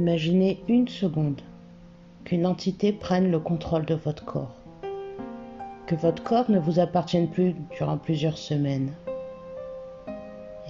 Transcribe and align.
Imaginez 0.00 0.62
une 0.66 0.88
seconde 0.88 1.42
qu'une 2.24 2.46
entité 2.46 2.90
prenne 2.90 3.30
le 3.30 3.38
contrôle 3.38 3.84
de 3.84 3.94
votre 3.94 4.24
corps. 4.24 4.54
Que 5.86 5.94
votre 5.94 6.22
corps 6.22 6.50
ne 6.50 6.58
vous 6.58 6.78
appartienne 6.78 7.28
plus 7.28 7.54
durant 7.76 7.98
plusieurs 7.98 8.38
semaines. 8.38 8.94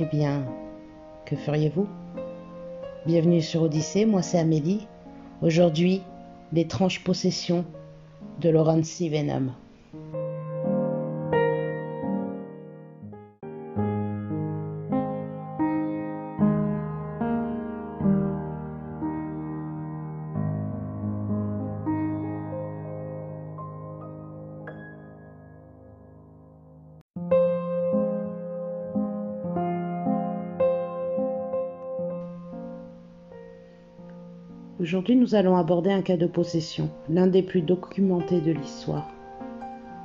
Eh 0.01 0.05
bien, 0.07 0.45
que 1.27 1.37
feriez-vous? 1.37 1.87
Bienvenue 3.07 3.41
sur 3.41 3.63
Odyssée, 3.63 4.05
moi 4.05 4.23
c'est 4.23 4.41
Amélie. 4.41 4.89
Aujourd'hui, 5.43 6.03
l'étrange 6.53 7.05
possession 7.05 7.65
de 8.41 8.49
Laurence 8.49 9.01
Venom. 9.01 9.53
Aujourd'hui, 35.11 35.27
nous 35.27 35.35
allons 35.35 35.57
aborder 35.57 35.91
un 35.91 36.03
cas 36.03 36.17
de 36.17 36.29
possession, 36.29 36.89
l'un 37.09 37.27
des 37.27 37.43
plus 37.43 37.63
documentés 37.63 38.41
de 38.41 38.53
l'histoire. 38.53 39.09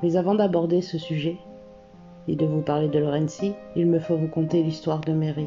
Mais 0.02 0.16
avant 0.16 0.34
d'aborder 0.34 0.82
ce 0.82 0.98
sujet 0.98 1.38
et 2.28 2.36
de 2.36 2.44
vous 2.44 2.62
parler 2.62 2.88
de 2.88 2.98
Lorenzi, 2.98 3.54
il 3.76 3.86
me 3.86 4.00
faut 4.00 4.18
vous 4.18 4.28
conter 4.28 4.64
l'histoire 4.64 5.02
de 5.02 5.14
Mary, 5.14 5.46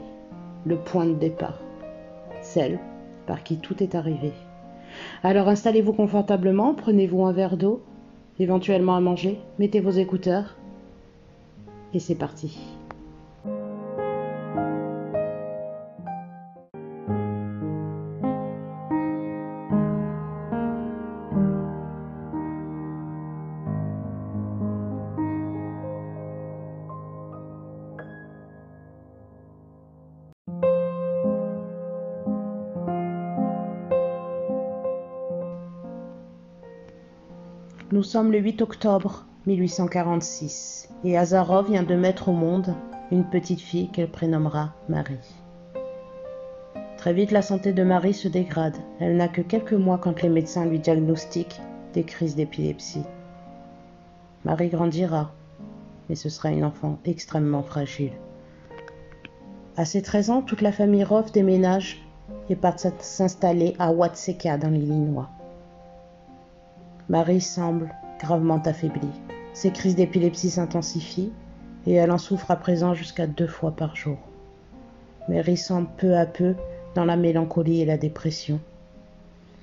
le 0.64 0.76
point 0.76 1.06
de 1.06 1.14
départ, 1.14 1.58
celle 2.40 2.78
par 3.26 3.42
qui 3.42 3.56
tout 3.56 3.82
est 3.82 3.96
arrivé. 3.96 4.30
Alors 5.24 5.48
installez-vous 5.48 5.92
confortablement, 5.92 6.74
prenez-vous 6.74 7.24
un 7.24 7.32
verre 7.32 7.56
d'eau, 7.56 7.82
éventuellement 8.38 8.94
à 8.94 9.00
manger, 9.00 9.40
mettez 9.58 9.80
vos 9.80 9.90
écouteurs, 9.90 10.56
et 11.94 11.98
c'est 11.98 12.14
parti. 12.14 12.77
Nous 37.98 38.04
sommes 38.04 38.30
le 38.30 38.38
8 38.38 38.62
octobre 38.62 39.26
1846 39.48 40.88
et 41.02 41.18
Azarov 41.18 41.68
vient 41.68 41.82
de 41.82 41.96
mettre 41.96 42.28
au 42.28 42.32
monde 42.32 42.76
une 43.10 43.24
petite 43.24 43.60
fille 43.60 43.88
qu'elle 43.88 44.08
prénommera 44.08 44.72
Marie. 44.88 45.34
Très 46.96 47.12
vite, 47.12 47.32
la 47.32 47.42
santé 47.42 47.72
de 47.72 47.82
Marie 47.82 48.14
se 48.14 48.28
dégrade. 48.28 48.76
Elle 49.00 49.16
n'a 49.16 49.26
que 49.26 49.40
quelques 49.40 49.72
mois 49.72 49.98
quand 49.98 50.22
les 50.22 50.28
médecins 50.28 50.64
lui 50.64 50.78
diagnostiquent 50.78 51.60
des 51.92 52.04
crises 52.04 52.36
d'épilepsie. 52.36 53.02
Marie 54.44 54.68
grandira, 54.68 55.32
mais 56.08 56.14
ce 56.14 56.28
sera 56.28 56.50
une 56.50 56.64
enfant 56.64 57.00
extrêmement 57.04 57.64
fragile. 57.64 58.12
À 59.76 59.84
ses 59.84 60.02
13 60.02 60.30
ans, 60.30 60.42
toute 60.42 60.62
la 60.62 60.70
famille 60.70 61.02
Roth 61.02 61.34
déménage 61.34 62.00
et 62.48 62.54
part 62.54 62.78
s'installer 62.78 63.74
à 63.80 63.90
Watseka 63.90 64.56
dans 64.56 64.70
l'Illinois. 64.70 65.30
Marie 67.08 67.40
semble 67.40 67.88
gravement 68.20 68.60
affaiblie. 68.66 69.08
Ses 69.54 69.70
crises 69.70 69.96
d'épilepsie 69.96 70.50
s'intensifient 70.50 71.32
et 71.86 71.94
elle 71.94 72.10
en 72.10 72.18
souffre 72.18 72.50
à 72.50 72.56
présent 72.56 72.92
jusqu'à 72.92 73.26
deux 73.26 73.46
fois 73.46 73.70
par 73.70 73.96
jour. 73.96 74.18
Mary 75.28 75.56
semble 75.56 75.88
peu 75.96 76.16
à 76.16 76.26
peu 76.26 76.54
dans 76.94 77.06
la 77.06 77.16
mélancolie 77.16 77.80
et 77.80 77.86
la 77.86 77.96
dépression. 77.96 78.60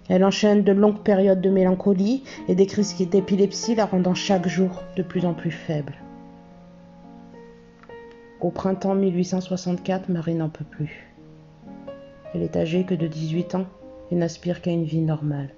Elle 0.09 0.23
enchaîne 0.23 0.63
de 0.63 0.71
longues 0.71 1.03
périodes 1.03 1.41
de 1.41 1.49
mélancolie 1.51 2.23
et 2.47 2.55
des 2.55 2.65
crises 2.65 2.95
d'épilepsie 3.09 3.75
la 3.75 3.85
rendant 3.85 4.15
chaque 4.15 4.47
jour 4.47 4.81
de 4.95 5.03
plus 5.03 5.25
en 5.25 5.33
plus 5.33 5.51
faible. 5.51 5.93
Au 8.41 8.49
printemps 8.49 8.95
1864, 8.95 10.09
Marie 10.09 10.35
n'en 10.35 10.49
peut 10.49 10.65
plus. 10.65 11.11
Elle 12.33 12.41
est 12.41 12.57
âgée 12.57 12.85
que 12.85 12.95
de 12.95 13.07
18 13.07 13.55
ans 13.55 13.65
et 14.11 14.15
n'aspire 14.15 14.61
qu'à 14.61 14.71
une 14.71 14.83
vie 14.83 15.01
normale. 15.01 15.49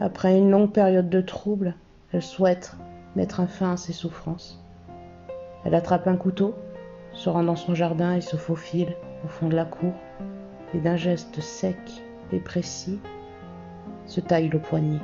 Après 0.00 0.36
une 0.36 0.50
longue 0.50 0.72
période 0.72 1.10
de 1.10 1.20
troubles, 1.20 1.74
elle 2.12 2.22
souhaite 2.22 2.76
mettre 3.16 3.40
un 3.40 3.46
fin 3.46 3.72
à 3.72 3.76
ses 3.76 3.92
souffrances. 3.92 4.62
Elle 5.64 5.74
attrape 5.74 6.08
un 6.08 6.16
couteau, 6.16 6.54
se 7.12 7.28
rend 7.28 7.44
dans 7.44 7.56
son 7.56 7.74
jardin 7.74 8.14
et 8.14 8.20
se 8.20 8.36
faufile 8.36 8.96
au 9.24 9.28
fond 9.28 9.48
de 9.48 9.56
la 9.56 9.64
cour, 9.64 9.92
et 10.74 10.78
d'un 10.78 10.96
geste 10.96 11.40
sec 11.40 11.76
et 12.32 12.40
précis, 12.40 12.98
se 14.06 14.20
taille 14.20 14.48
le 14.48 14.58
poignet. 14.58 15.00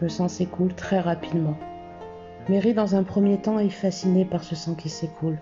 Le 0.00 0.08
sang 0.08 0.28
s'écoule 0.28 0.74
très 0.74 1.00
rapidement. 1.00 1.56
Mary, 2.48 2.74
dans 2.74 2.94
un 2.94 3.02
premier 3.02 3.38
temps, 3.40 3.58
est 3.58 3.68
fascinée 3.68 4.24
par 4.24 4.44
ce 4.44 4.54
sang 4.54 4.74
qui 4.74 4.88
s'écoule, 4.88 5.38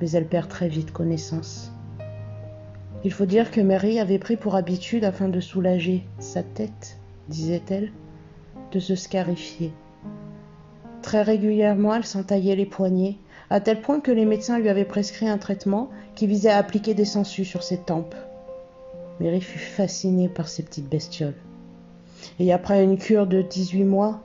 mais 0.00 0.10
elle 0.10 0.26
perd 0.26 0.48
très 0.48 0.68
vite 0.68 0.92
connaissance. 0.92 1.72
Il 3.04 3.12
faut 3.12 3.26
dire 3.26 3.50
que 3.50 3.60
Mary 3.60 4.00
avait 4.00 4.18
pris 4.18 4.36
pour 4.36 4.54
habitude, 4.54 5.04
afin 5.04 5.28
de 5.28 5.40
soulager 5.40 6.06
sa 6.18 6.42
tête, 6.42 6.97
disait-elle, 7.28 7.92
de 8.72 8.80
se 8.80 8.94
scarifier. 8.94 9.72
Très 11.02 11.22
régulièrement, 11.22 11.94
elle 11.94 12.04
s'entaillait 12.04 12.56
les 12.56 12.66
poignets, 12.66 13.16
à 13.50 13.60
tel 13.60 13.80
point 13.80 14.00
que 14.00 14.10
les 14.10 14.26
médecins 14.26 14.58
lui 14.58 14.68
avaient 14.68 14.84
prescrit 14.84 15.28
un 15.28 15.38
traitement 15.38 15.90
qui 16.14 16.26
visait 16.26 16.50
à 16.50 16.58
appliquer 16.58 16.94
des 16.94 17.04
sangsues 17.04 17.44
sur 17.44 17.62
ses 17.62 17.78
tempes. 17.78 18.14
Mary 19.20 19.40
fut 19.40 19.58
fascinée 19.58 20.28
par 20.28 20.48
ces 20.48 20.62
petites 20.62 20.88
bestioles. 20.88 21.36
Et 22.38 22.52
après 22.52 22.82
une 22.82 22.98
cure 22.98 23.26
de 23.26 23.42
18 23.42 23.84
mois, 23.84 24.20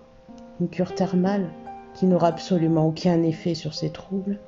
une 0.60 0.70
cure 0.70 0.94
thermale 0.94 1.50
qui 1.94 2.06
n'aura 2.06 2.28
absolument 2.28 2.88
aucun 2.88 3.24
effet 3.24 3.56
sur 3.56 3.74
ses 3.74 3.92
troubles, 3.92 4.40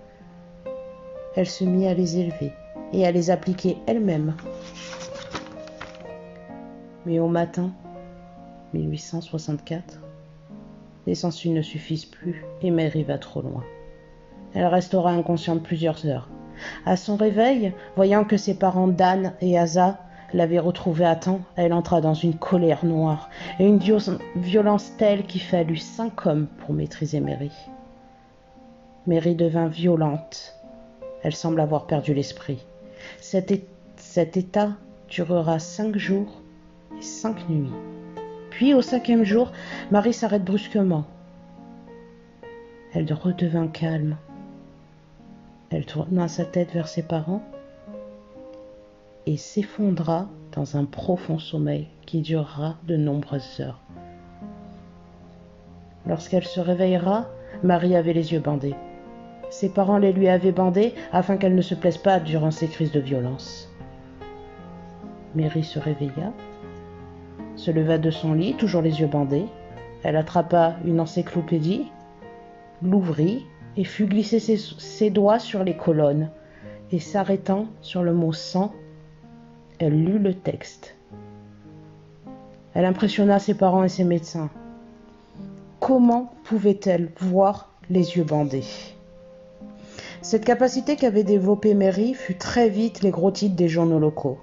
elle 1.35 1.47
se 1.47 1.63
mit 1.63 1.87
à 1.87 1.93
les 1.93 2.17
élever 2.17 2.51
et 2.93 3.05
à 3.05 3.11
les 3.11 3.29
appliquer 3.29 3.77
elle-même. 3.87 4.35
Mais 7.05 7.19
au 7.19 7.27
matin, 7.27 7.71
1864. 8.73 10.01
Les 11.07 11.15
sangsues 11.15 11.49
ne 11.49 11.61
suffisent 11.61 12.05
plus 12.05 12.43
et 12.61 12.71
Mary 12.71 13.03
va 13.03 13.17
trop 13.17 13.41
loin. 13.41 13.63
Elle 14.53 14.65
restera 14.65 15.11
inconsciente 15.11 15.63
plusieurs 15.63 16.05
heures. 16.05 16.29
À 16.85 16.95
son 16.95 17.15
réveil, 17.15 17.73
voyant 17.95 18.23
que 18.23 18.37
ses 18.37 18.55
parents 18.55 18.87
Dan 18.87 19.33
et 19.41 19.57
Asa 19.57 19.99
l'avaient 20.33 20.59
retrouvée 20.59 21.05
à 21.05 21.15
temps, 21.15 21.41
elle 21.55 21.73
entra 21.73 22.01
dans 22.01 22.13
une 22.13 22.37
colère 22.37 22.85
noire 22.85 23.29
et 23.59 23.67
une 23.67 23.79
violence 24.35 24.91
telle 24.97 25.25
qu'il 25.25 25.41
fallut 25.41 25.77
cinq 25.77 26.25
hommes 26.25 26.47
pour 26.59 26.73
maîtriser 26.73 27.19
Mary. 27.19 27.51
Mary 29.07 29.35
devint 29.35 29.67
violente. 29.67 30.55
Elle 31.23 31.35
semble 31.35 31.59
avoir 31.59 31.85
perdu 31.85 32.13
l'esprit. 32.13 32.65
Cet, 33.19 33.53
cet 33.97 34.37
état 34.37 34.71
durera 35.09 35.59
cinq 35.59 35.95
jours 35.97 36.41
et 36.97 37.01
cinq 37.01 37.47
nuits. 37.49 37.71
Puis, 38.55 38.73
au 38.73 38.81
cinquième 38.81 39.25
jour, 39.25 39.51
Marie 39.91 40.13
s'arrête 40.13 40.45
brusquement. 40.45 41.03
Elle 42.93 43.11
redevint 43.11 43.67
calme. 43.67 44.15
Elle 45.71 45.85
tourna 45.85 46.29
sa 46.29 46.45
tête 46.45 46.71
vers 46.71 46.87
ses 46.87 47.03
parents 47.03 47.43
et 49.25 49.35
s'effondra 49.35 50.29
dans 50.53 50.77
un 50.77 50.85
profond 50.85 51.37
sommeil 51.37 51.89
qui 52.05 52.21
durera 52.21 52.77
de 52.87 52.95
nombreuses 52.95 53.59
heures. 53.59 53.81
Lorsqu'elle 56.07 56.45
se 56.45 56.61
réveillera, 56.61 57.27
Marie 57.61 57.97
avait 57.97 58.13
les 58.13 58.31
yeux 58.31 58.39
bandés. 58.39 58.75
Ses 59.49 59.67
parents 59.67 59.97
les 59.97 60.13
lui 60.13 60.29
avaient 60.29 60.53
bandés 60.53 60.93
afin 61.11 61.35
qu'elle 61.35 61.55
ne 61.55 61.61
se 61.61 61.75
plaise 61.75 61.97
pas 61.97 62.21
durant 62.21 62.51
ses 62.51 62.69
crises 62.69 62.93
de 62.93 63.01
violence. 63.01 63.69
Mary 65.35 65.65
se 65.65 65.77
réveilla 65.77 66.31
se 67.55 67.71
leva 67.71 67.97
de 67.97 68.11
son 68.11 68.33
lit, 68.33 68.55
toujours 68.55 68.81
les 68.81 68.99
yeux 68.99 69.07
bandés. 69.07 69.45
Elle 70.03 70.17
attrapa 70.17 70.75
une 70.85 70.99
encyclopédie, 70.99 71.91
l'ouvrit 72.81 73.45
et 73.77 73.83
fut 73.83 74.05
glisser 74.05 74.39
ses, 74.39 75.09
doigts 75.09 75.39
sur 75.39 75.63
les 75.63 75.75
colonnes. 75.75 76.29
Et 76.91 76.99
s'arrêtant 76.99 77.67
sur 77.81 78.03
le 78.03 78.13
mot 78.13 78.31
sang, 78.31 78.71
elle 79.79 80.03
lut 80.03 80.19
le 80.19 80.33
texte. 80.33 80.95
Elle 82.73 82.85
impressionna 82.85 83.39
ses 83.39 83.55
parents 83.55 83.83
et 83.83 83.89
ses 83.89 84.03
médecins. 84.03 84.49
Comment 85.79 86.33
pouvait-elle 86.43 87.09
voir 87.19 87.71
les 87.89 88.17
yeux 88.17 88.23
bandés? 88.23 88.63
Cette 90.21 90.45
capacité 90.45 90.95
qu'avait 90.95 91.23
développée 91.23 91.73
Mary 91.73 92.13
fut 92.13 92.35
très 92.35 92.69
vite 92.69 93.01
les 93.01 93.11
gros 93.11 93.31
titres 93.31 93.55
des 93.55 93.69
journaux 93.69 93.99
locaux. 93.99 94.39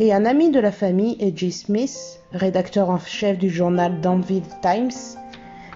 Et 0.00 0.12
un 0.12 0.24
ami 0.24 0.50
de 0.50 0.60
la 0.60 0.72
famille, 0.72 1.16
A.J. 1.20 1.52
Smith, 1.52 2.20
rédacteur 2.32 2.90
en 2.90 2.98
chef 2.98 3.38
du 3.38 3.48
journal 3.48 4.00
Danville 4.00 4.42
Times, 4.60 4.90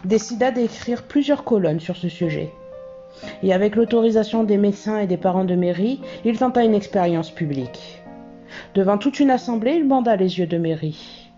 décida 0.04 0.50
d'écrire 0.50 1.04
plusieurs 1.04 1.44
colonnes 1.44 1.80
sur 1.80 1.96
ce 1.96 2.08
sujet. 2.08 2.50
Et 3.42 3.52
avec 3.52 3.76
l'autorisation 3.76 4.44
des 4.44 4.56
médecins 4.56 4.98
et 4.98 5.06
des 5.06 5.16
parents 5.16 5.44
de 5.44 5.54
Mary, 5.54 6.00
il 6.24 6.38
tenta 6.38 6.64
une 6.64 6.74
expérience 6.74 7.30
publique. 7.30 8.02
Devant 8.74 8.98
toute 8.98 9.20
une 9.20 9.30
assemblée, 9.30 9.74
il 9.74 9.86
banda 9.86 10.16
les 10.16 10.38
yeux 10.38 10.46
de 10.46 10.58
Mary. 10.58 11.30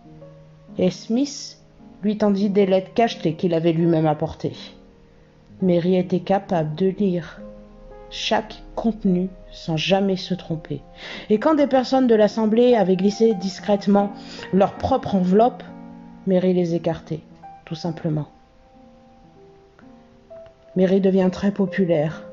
Et 0.78 0.90
Smith 0.90 1.58
lui 2.02 2.16
tendit 2.16 2.50
des 2.50 2.66
lettres 2.66 2.94
cachetées 2.94 3.34
qu'il 3.34 3.54
avait 3.54 3.72
lui-même 3.72 4.06
apportées. 4.06 4.56
Mary 5.62 5.96
était 5.96 6.20
capable 6.20 6.74
de 6.74 6.86
lire 6.86 7.40
chaque 8.10 8.62
contenu 8.74 9.28
sans 9.50 9.76
jamais 9.76 10.16
se 10.16 10.34
tromper. 10.34 10.82
Et 11.28 11.38
quand 11.38 11.54
des 11.54 11.66
personnes 11.66 12.06
de 12.06 12.14
l'assemblée 12.14 12.74
avaient 12.74 12.96
glissé 12.96 13.34
discrètement 13.34 14.12
leur 14.52 14.74
propre 14.74 15.14
enveloppe, 15.14 15.62
Mary 16.26 16.52
les 16.52 16.74
écartait, 16.74 17.20
tout 17.64 17.74
simplement. 17.74 18.28
Mary 20.76 21.00
devient 21.00 21.30
très 21.32 21.50
populaire, 21.50 22.24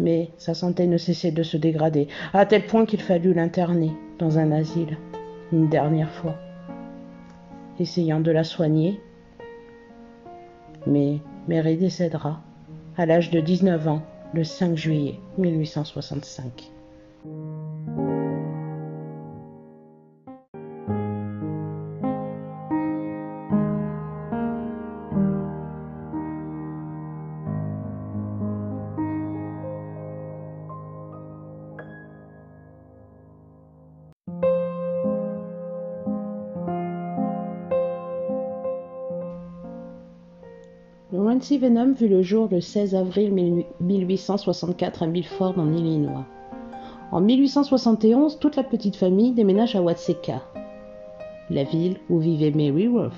mais 0.00 0.30
sa 0.36 0.54
santé 0.54 0.86
ne 0.86 0.98
cessait 0.98 1.30
de 1.30 1.42
se 1.42 1.56
dégrader, 1.56 2.08
à 2.34 2.44
tel 2.46 2.66
point 2.66 2.86
qu'il 2.86 3.00
fallut 3.00 3.34
l'interner 3.34 3.92
dans 4.18 4.38
un 4.38 4.52
asile, 4.52 4.98
une 5.52 5.68
dernière 5.68 6.10
fois, 6.10 6.36
essayant 7.80 8.20
de 8.20 8.30
la 8.30 8.44
soigner. 8.44 9.00
Mais 10.86 11.18
Mary 11.48 11.76
décédera 11.76 12.40
à 12.96 13.06
l'âge 13.06 13.30
de 13.30 13.40
19 13.40 13.88
ans 13.88 14.02
le 14.34 14.44
5 14.44 14.76
juillet 14.76 15.20
1865. 15.38 16.70
Venom 41.56 41.92
vit 41.92 42.08
le 42.08 42.20
jour 42.20 42.48
le 42.50 42.60
16 42.60 42.94
avril 42.94 43.64
1864 43.80 45.04
à 45.04 45.06
Milford 45.06 45.58
en 45.58 45.72
Illinois. 45.72 46.26
En 47.10 47.22
1871, 47.22 48.38
toute 48.38 48.56
la 48.56 48.64
petite 48.64 48.96
famille 48.96 49.32
déménage 49.32 49.74
à 49.74 49.80
Watseka, 49.80 50.42
la 51.48 51.64
ville 51.64 51.96
où 52.10 52.18
vivait 52.18 52.50
Mary 52.50 52.88
Worth. 52.88 53.14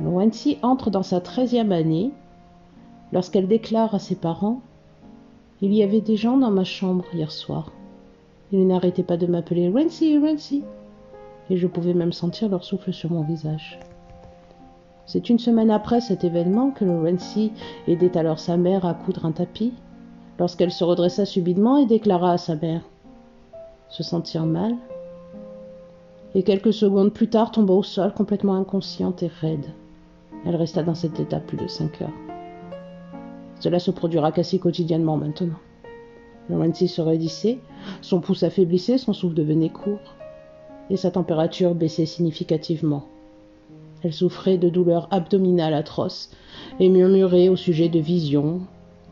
Nancy 0.00 0.56
entre 0.62 0.88
dans 0.88 1.02
sa 1.02 1.20
treizième 1.20 1.72
année 1.72 2.12
lorsqu'elle 3.12 3.48
déclare 3.48 3.94
à 3.94 3.98
ses 3.98 4.16
parents 4.16 4.62
Il 5.60 5.74
y 5.74 5.82
avait 5.82 6.00
des 6.00 6.16
gens 6.16 6.38
dans 6.38 6.50
ma 6.50 6.64
chambre 6.64 7.04
hier 7.12 7.30
soir. 7.30 7.70
Ils 8.52 8.66
n'arrêtaient 8.66 9.02
pas 9.02 9.18
de 9.18 9.26
m'appeler 9.26 9.68
Rancy, 9.68 10.16
Rancy. 10.16 10.64
Et 11.50 11.58
je 11.58 11.66
pouvais 11.66 11.94
même 11.94 12.12
sentir 12.12 12.48
leur 12.48 12.64
souffle 12.64 12.92
sur 12.92 13.10
mon 13.10 13.22
visage. 13.22 13.78
C'est 15.12 15.28
une 15.28 15.40
semaine 15.40 15.72
après 15.72 16.00
cet 16.00 16.22
événement 16.22 16.70
que 16.70 16.84
Lorenzi 16.84 17.50
aidait 17.88 18.16
alors 18.16 18.38
sa 18.38 18.56
mère 18.56 18.86
à 18.86 18.94
coudre 18.94 19.26
un 19.26 19.32
tapis, 19.32 19.72
lorsqu'elle 20.38 20.70
se 20.70 20.84
redressa 20.84 21.24
subitement 21.24 21.78
et 21.78 21.86
déclara 21.86 22.30
à 22.30 22.38
sa 22.38 22.54
mère 22.54 22.82
se 23.88 24.04
sentir 24.04 24.46
mal, 24.46 24.76
et 26.36 26.44
quelques 26.44 26.72
secondes 26.72 27.12
plus 27.12 27.26
tard 27.28 27.50
tomba 27.50 27.74
au 27.74 27.82
sol 27.82 28.14
complètement 28.14 28.54
inconsciente 28.54 29.24
et 29.24 29.30
raide. 29.40 29.66
Elle 30.46 30.54
resta 30.54 30.84
dans 30.84 30.94
cet 30.94 31.18
état 31.18 31.40
plus 31.40 31.56
de 31.56 31.66
cinq 31.66 32.00
heures. 32.02 32.14
Cela 33.58 33.80
se 33.80 33.90
produira 33.90 34.30
quasi 34.30 34.60
quotidiennement 34.60 35.16
maintenant. 35.16 35.58
Lorenzi 36.48 36.86
se 36.86 37.00
raidissait, 37.00 37.58
son 38.00 38.20
pouce 38.20 38.44
affaiblissait, 38.44 38.96
son 38.96 39.12
souffle 39.12 39.34
devenait 39.34 39.70
court, 39.70 40.14
et 40.88 40.96
sa 40.96 41.10
température 41.10 41.74
baissait 41.74 42.06
significativement. 42.06 43.06
Elle 44.02 44.12
souffrait 44.14 44.56
de 44.56 44.68
douleurs 44.68 45.08
abdominales 45.10 45.74
atroces 45.74 46.30
et 46.78 46.88
murmurait 46.88 47.48
au 47.48 47.56
sujet 47.56 47.88
de 47.88 47.98
visions, 47.98 48.62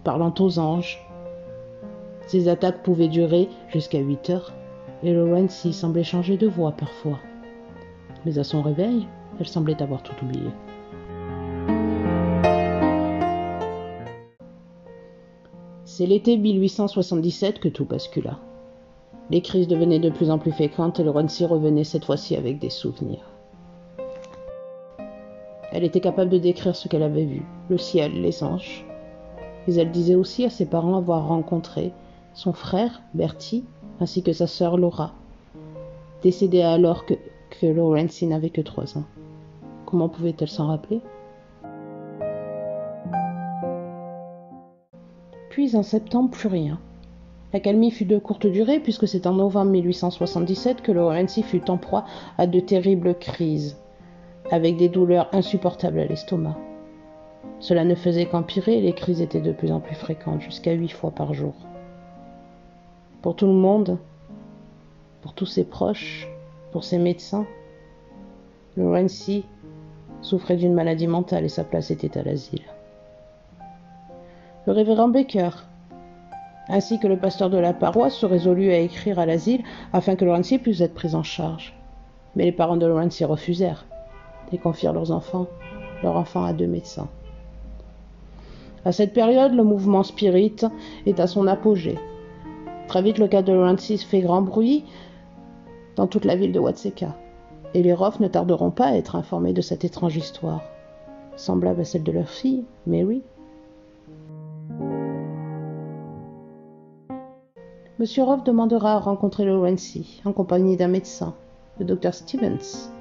parlant 0.03 0.35
aux 0.39 0.59
anges. 0.59 0.99
Ces 2.27 2.49
attaques 2.49 2.83
pouvaient 2.83 3.09
durer 3.09 3.49
jusqu'à 3.69 3.99
huit 3.99 4.31
heures, 4.31 4.53
et 5.03 5.13
Lorenzi 5.13 5.73
semblait 5.73 6.05
changer 6.05 6.37
de 6.37 6.47
voix 6.47 6.73
parfois. 6.73 7.19
Mais 8.25 8.39
à 8.39 8.45
son 8.45 8.63
réveil, 8.63 9.07
elle 9.39 9.47
semblait 9.47 9.83
avoir 9.83 10.03
tout 10.03 10.15
oublié. 10.25 10.51
C'est 15.85 16.07
l'été 16.07 16.37
1877 16.37 17.61
que 17.61 17.69
tout 17.69 17.85
bascula. 17.85 18.39
Les 19.31 19.43
crises 19.43 19.69
devenaient 19.69 19.99
de 19.99 20.11
plus 20.11 20.31
en 20.31 20.39
plus 20.39 20.53
fréquentes 20.53 21.01
et 21.01 21.05
Lorenzi 21.05 21.45
revenait 21.45 21.85
cette 21.85 22.05
fois-ci 22.05 22.37
avec 22.37 22.59
des 22.59 22.71
souvenirs. 22.71 23.38
Elle 25.79 25.85
était 25.85 26.01
capable 26.01 26.31
de 26.31 26.39
décrire 26.39 26.75
ce 26.75 26.89
qu'elle 26.89 27.05
avait 27.05 27.25
vu, 27.25 27.43
le 27.69 27.79
ciel, 27.79 28.21
les 28.21 28.43
anges. 28.43 28.85
Mais 29.65 29.77
elle 29.77 29.93
disait 29.93 30.17
aussi 30.17 30.45
à 30.45 30.51
ses 30.51 30.67
parents 30.67 30.97
avoir 30.97 31.29
rencontré 31.29 31.93
son 32.35 32.53
frère, 32.53 33.01
Bertie, 33.15 33.65
ainsi 34.01 34.25
que 34.25 34.33
sa 34.33 34.49
sœur 34.49 34.77
Laura, 34.77 35.13
décédée 36.21 36.63
alors 36.63 37.07
que, 37.07 37.15
que 37.61 37.67
Lawrence 37.67 38.21
n'avait 38.23 38.51
que 38.51 38.61
trois 38.61 38.99
ans. 38.99 39.05
Comment 39.87 40.09
pouvait-elle 40.09 40.49
s'en 40.49 40.67
rappeler? 40.67 41.01
Puis 45.49 45.77
en 45.77 45.85
septembre, 45.85 46.33
plus 46.33 46.49
rien. 46.49 46.81
La 47.53 47.61
calmie 47.61 47.93
fut 47.93 48.05
de 48.05 48.19
courte 48.19 48.49
durée 48.49 48.81
puisque 48.81 49.07
c'est 49.07 49.29
en 49.29 49.35
novembre 49.35 49.71
1877 49.71 50.83
que 50.83 50.91
Lawrence 50.91 51.41
fut 51.43 51.71
en 51.71 51.77
proie 51.77 52.05
à 52.37 52.49
de 52.49 52.59
terribles 52.59 53.15
crises 53.15 53.77
avec 54.51 54.77
des 54.77 54.89
douleurs 54.89 55.29
insupportables 55.33 55.99
à 56.01 56.07
l'estomac. 56.07 56.57
Cela 57.61 57.85
ne 57.85 57.95
faisait 57.95 58.27
qu'empirer 58.27 58.81
les 58.81 58.93
crises 58.93 59.21
étaient 59.21 59.41
de 59.41 59.53
plus 59.53 59.73
en 59.73 59.81
plus 59.81 59.97
fréquentes, 59.97 60.41
jusqu'à 60.41 60.73
huit 60.73 60.91
fois 60.91 61.11
par 61.11 61.35
jour. 61.35 61.55
Pour 63.21 63.35
tout 63.35 63.47
le 63.47 63.53
monde, 63.53 63.99
pour 65.23 65.35
tous 65.35 65.47
ses 65.47 65.65
proches, 65.65 66.29
pour 66.73 66.85
ses 66.85 66.99
médecins, 66.99 67.47
Lorenzi 68.77 69.45
souffrait 70.23 70.57
d'une 70.57 70.75
maladie 70.75 71.09
mentale 71.09 71.45
et 71.45 71.49
sa 71.49 71.65
place 71.65 71.91
était 71.91 72.17
à 72.17 72.23
l'asile. 72.23 72.63
Le 74.67 74.73
révérend 74.73 75.09
Baker, 75.09 75.51
ainsi 76.69 77.01
que 77.01 77.09
le 77.09 77.17
pasteur 77.17 77.51
de 77.51 77.59
la 77.59 77.73
paroisse, 77.73 78.15
se 78.15 78.27
résolut 78.27 78.71
à 78.71 78.79
écrire 78.79 79.19
à 79.19 79.27
l'asile 79.27 79.65
afin 79.93 80.15
que 80.15 80.25
Lorenzi 80.25 80.59
puisse 80.59 80.81
être 80.81 80.95
pris 80.95 81.15
en 81.15 81.23
charge. 81.23 81.75
Mais 82.37 82.45
les 82.45 82.53
parents 82.53 82.77
de 82.77 82.87
Lorenzi 82.87 83.25
refusèrent 83.25 83.87
et 84.53 84.59
confièrent 84.59 84.93
leurs 84.93 85.13
enfants, 85.13 85.47
leur 86.03 86.17
enfant 86.17 86.45
à 86.45 86.53
deux 86.53 86.67
médecins. 86.67 87.09
À 88.85 88.93
cette 88.93 89.13
période, 89.13 89.53
le 89.53 89.65
mouvement 89.65 90.03
spirit 90.03 90.57
est 91.07 91.21
à 91.21 91.27
son 91.27 91.47
apogée. 91.47 91.99
Très 92.87 93.03
vite, 93.03 93.19
le 93.19 93.29
cas 93.29 93.43
de 93.43 93.53
Francis 93.53 94.05
fait 94.05 94.21
grand 94.21 94.43
bruit 94.43 94.85
dans 95.97 96.07
toute 96.07 96.25
la 96.25 96.37
ville 96.37 96.53
de 96.53 96.61
Watseka, 96.61 97.15
et 97.75 97.83
les 97.83 97.93
Roth 97.93 98.21
ne 98.21 98.29
tarderont 98.29 98.71
pas 98.71 98.87
à 98.87 98.97
être 98.97 99.17
informés 99.17 99.53
de 99.53 99.61
cette 99.61 99.85
étrange 99.85 100.17
histoire, 100.17 100.63
semblable 101.37 101.81
à 101.81 101.85
celle 101.85 102.05
de 102.05 102.13
leur 102.13 102.29
fille, 102.29 102.65
Mary. 102.87 103.23
Monsieur 107.99 108.23
Roth 108.23 108.47
demandera 108.47 108.95
à 108.95 109.01
rencontrer 109.01 109.45
Lorenzi 109.45 110.23
en 110.25 110.33
compagnie 110.33 110.77
d'un 110.77 110.87
médecin, 110.87 111.35
le 111.81 111.85
docteur 111.85 112.15
Stevens, 112.15 112.93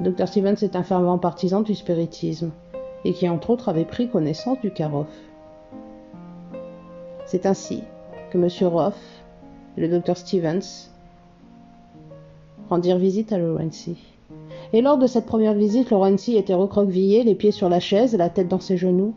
Dr. 0.00 0.26
Stevens 0.28 0.56
est 0.62 0.76
un 0.76 0.82
fervent 0.82 1.18
partisan 1.18 1.60
du 1.60 1.74
spiritisme 1.74 2.52
et 3.04 3.12
qui 3.12 3.28
entre 3.28 3.50
autres 3.50 3.68
avait 3.68 3.84
pris 3.84 4.08
connaissance 4.08 4.58
du 4.62 4.70
Karoff. 4.70 5.08
C'est 7.26 7.44
ainsi 7.44 7.82
que 8.30 8.38
M. 8.38 8.68
Roth 8.72 8.94
et 9.76 9.86
le 9.86 9.98
Dr. 9.98 10.16
Stevens 10.16 10.88
rendirent 12.70 12.96
visite 12.96 13.30
à 13.34 13.38
Lorenzi. 13.38 13.98
Et 14.72 14.80
lors 14.80 14.96
de 14.96 15.06
cette 15.06 15.26
première 15.26 15.52
visite, 15.52 15.90
Lorenzi 15.90 16.36
était 16.36 16.54
recroquevillée, 16.54 17.22
les 17.22 17.34
pieds 17.34 17.50
sur 17.50 17.68
la 17.68 17.80
chaise, 17.80 18.16
la 18.16 18.30
tête 18.30 18.48
dans 18.48 18.60
ses 18.60 18.78
genoux. 18.78 19.14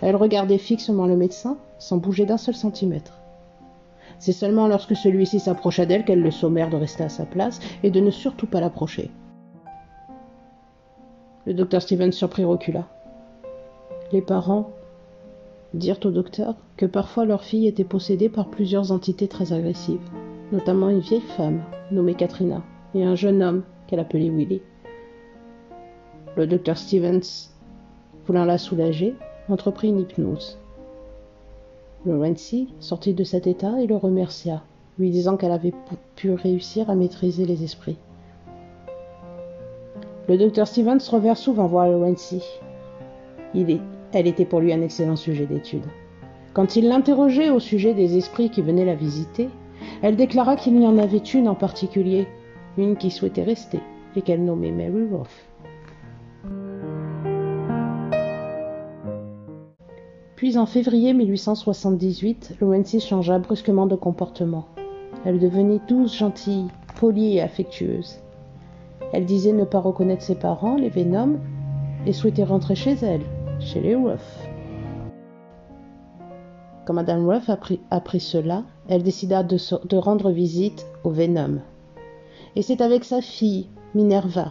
Elle 0.00 0.16
regardait 0.16 0.58
fixement 0.58 1.06
le 1.06 1.16
médecin, 1.16 1.58
sans 1.78 1.98
bouger 1.98 2.26
d'un 2.26 2.38
seul 2.38 2.56
centimètre. 2.56 3.20
C'est 4.18 4.32
seulement 4.32 4.66
lorsque 4.66 4.96
celui-ci 4.96 5.38
s'approcha 5.38 5.86
d'elle 5.86 6.04
qu'elle 6.04 6.22
le 6.22 6.32
sommèrent 6.32 6.70
de 6.70 6.76
rester 6.76 7.04
à 7.04 7.08
sa 7.08 7.24
place 7.24 7.60
et 7.84 7.90
de 7.90 8.00
ne 8.00 8.10
surtout 8.10 8.46
pas 8.46 8.60
l'approcher. 8.60 9.10
Le 11.46 11.52
docteur 11.52 11.82
Stevens 11.82 12.12
surpris 12.12 12.44
recula. 12.44 12.86
Les 14.12 14.22
parents 14.22 14.70
dirent 15.74 16.00
au 16.04 16.10
docteur 16.10 16.54
que 16.78 16.86
parfois 16.86 17.26
leur 17.26 17.44
fille 17.44 17.66
était 17.66 17.84
possédée 17.84 18.30
par 18.30 18.48
plusieurs 18.48 18.92
entités 18.92 19.28
très 19.28 19.52
agressives, 19.52 20.08
notamment 20.52 20.88
une 20.88 21.00
vieille 21.00 21.20
femme 21.20 21.62
nommée 21.90 22.14
Katrina 22.14 22.62
et 22.94 23.04
un 23.04 23.14
jeune 23.14 23.42
homme 23.42 23.62
qu'elle 23.86 24.00
appelait 24.00 24.30
Willy. 24.30 24.62
Le 26.36 26.46
docteur 26.46 26.78
Stevens, 26.78 27.50
voulant 28.26 28.46
la 28.46 28.56
soulager, 28.56 29.14
entreprit 29.50 29.88
une 29.88 30.00
hypnose. 30.00 30.58
Laurency 32.06 32.72
sortit 32.80 33.12
de 33.12 33.24
cet 33.24 33.46
état 33.46 33.82
et 33.82 33.86
le 33.86 33.96
remercia, 33.96 34.62
lui 34.98 35.10
disant 35.10 35.36
qu'elle 35.36 35.52
avait 35.52 35.74
pu 36.16 36.32
réussir 36.32 36.88
à 36.88 36.94
maîtriser 36.94 37.44
les 37.44 37.64
esprits. 37.64 37.98
Le 40.26 40.38
docteur 40.38 40.66
Stevens 40.66 41.06
revint 41.10 41.34
souvent 41.34 41.66
voir 41.66 41.86
Laurency. 41.86 42.42
elle 43.54 44.26
était 44.26 44.46
pour 44.46 44.60
lui 44.60 44.72
un 44.72 44.80
excellent 44.80 45.16
sujet 45.16 45.44
d'étude. 45.44 45.84
Quand 46.54 46.76
il 46.76 46.88
l'interrogeait 46.88 47.50
au 47.50 47.60
sujet 47.60 47.92
des 47.92 48.16
esprits 48.16 48.48
qui 48.48 48.62
venaient 48.62 48.86
la 48.86 48.94
visiter, 48.94 49.50
elle 50.00 50.16
déclara 50.16 50.56
qu'il 50.56 50.80
y 50.80 50.86
en 50.86 50.96
avait 50.96 51.18
une 51.18 51.46
en 51.46 51.54
particulier, 51.54 52.26
une 52.78 52.96
qui 52.96 53.10
souhaitait 53.10 53.42
rester, 53.42 53.80
et 54.16 54.22
qu'elle 54.22 54.44
nommait 54.44 54.70
Mary 54.70 55.06
Roth. 55.12 55.28
Puis 60.36 60.56
en 60.56 60.64
février 60.64 61.12
1878, 61.12 62.56
Laurency 62.62 63.00
changea 63.00 63.38
brusquement 63.38 63.86
de 63.86 63.96
comportement. 63.96 64.68
Elle 65.26 65.38
devenait 65.38 65.80
douce, 65.86 66.16
gentille, 66.16 66.68
polie 66.98 67.36
et 67.36 67.42
affectueuse. 67.42 68.23
Elle 69.14 69.26
disait 69.26 69.52
ne 69.52 69.64
pas 69.64 69.78
reconnaître 69.78 70.24
ses 70.24 70.34
parents, 70.34 70.74
les 70.74 70.88
Venom, 70.88 71.38
et 72.04 72.12
souhaitait 72.12 72.42
rentrer 72.42 72.74
chez 72.74 72.96
elle, 73.00 73.22
chez 73.60 73.80
les 73.80 73.94
Ruff. 73.94 74.48
Quand 76.84 76.94
Madame 76.94 77.28
Ruff 77.28 77.48
apprit, 77.48 78.20
cela, 78.20 78.64
elle 78.88 79.04
décida 79.04 79.44
de, 79.44 79.96
rendre 79.96 80.32
visite 80.32 80.84
au 81.04 81.10
Venom. 81.10 81.60
Et 82.56 82.62
c'est 82.62 82.80
avec 82.80 83.04
sa 83.04 83.20
fille, 83.20 83.68
Minerva, 83.94 84.50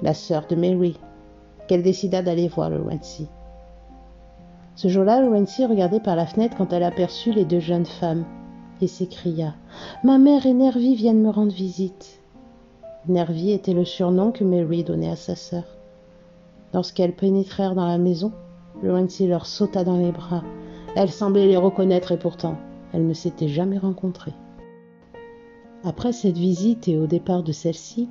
la 0.00 0.14
sœur 0.14 0.46
de 0.48 0.54
Mary, 0.54 0.96
qu'elle 1.66 1.82
décida 1.82 2.22
d'aller 2.22 2.46
voir 2.46 2.70
Laurency. 2.70 3.26
Ce 4.76 4.86
jour-là, 4.86 5.20
Laurency 5.20 5.66
regardait 5.66 5.98
par 5.98 6.14
la 6.14 6.26
fenêtre 6.26 6.54
quand 6.56 6.72
elle 6.72 6.84
aperçut 6.84 7.32
les 7.32 7.44
deux 7.44 7.58
jeunes 7.58 7.86
femmes 7.86 8.24
et 8.80 8.86
s'écria 8.86 9.56
Ma 10.04 10.18
mère 10.18 10.46
et 10.46 10.54
Nervy 10.54 10.94
viennent 10.94 11.20
me 11.20 11.30
rendre 11.30 11.52
visite. 11.52 12.19
Nervy 13.08 13.52
était 13.52 13.74
le 13.74 13.84
surnom 13.84 14.32
que 14.32 14.44
Mary 14.44 14.84
donnait 14.84 15.10
à 15.10 15.16
sa 15.16 15.36
sœur. 15.36 15.64
Lorsqu'elles 16.74 17.14
pénétrèrent 17.14 17.74
dans 17.74 17.86
la 17.86 17.98
maison, 17.98 18.32
Laurency 18.82 19.26
leur 19.26 19.46
sauta 19.46 19.84
dans 19.84 19.96
les 19.96 20.12
bras 20.12 20.42
elle 20.96 21.10
semblait 21.10 21.46
les 21.46 21.56
reconnaître 21.56 22.12
et 22.12 22.18
pourtant, 22.18 22.56
elles 22.92 23.06
ne 23.06 23.14
s'étaient 23.14 23.48
jamais 23.48 23.78
rencontrées. 23.78 24.34
Après 25.84 26.12
cette 26.12 26.36
visite 26.36 26.88
et 26.88 26.98
au 26.98 27.06
départ 27.06 27.42
de 27.42 27.52
celle-ci, 27.52 28.08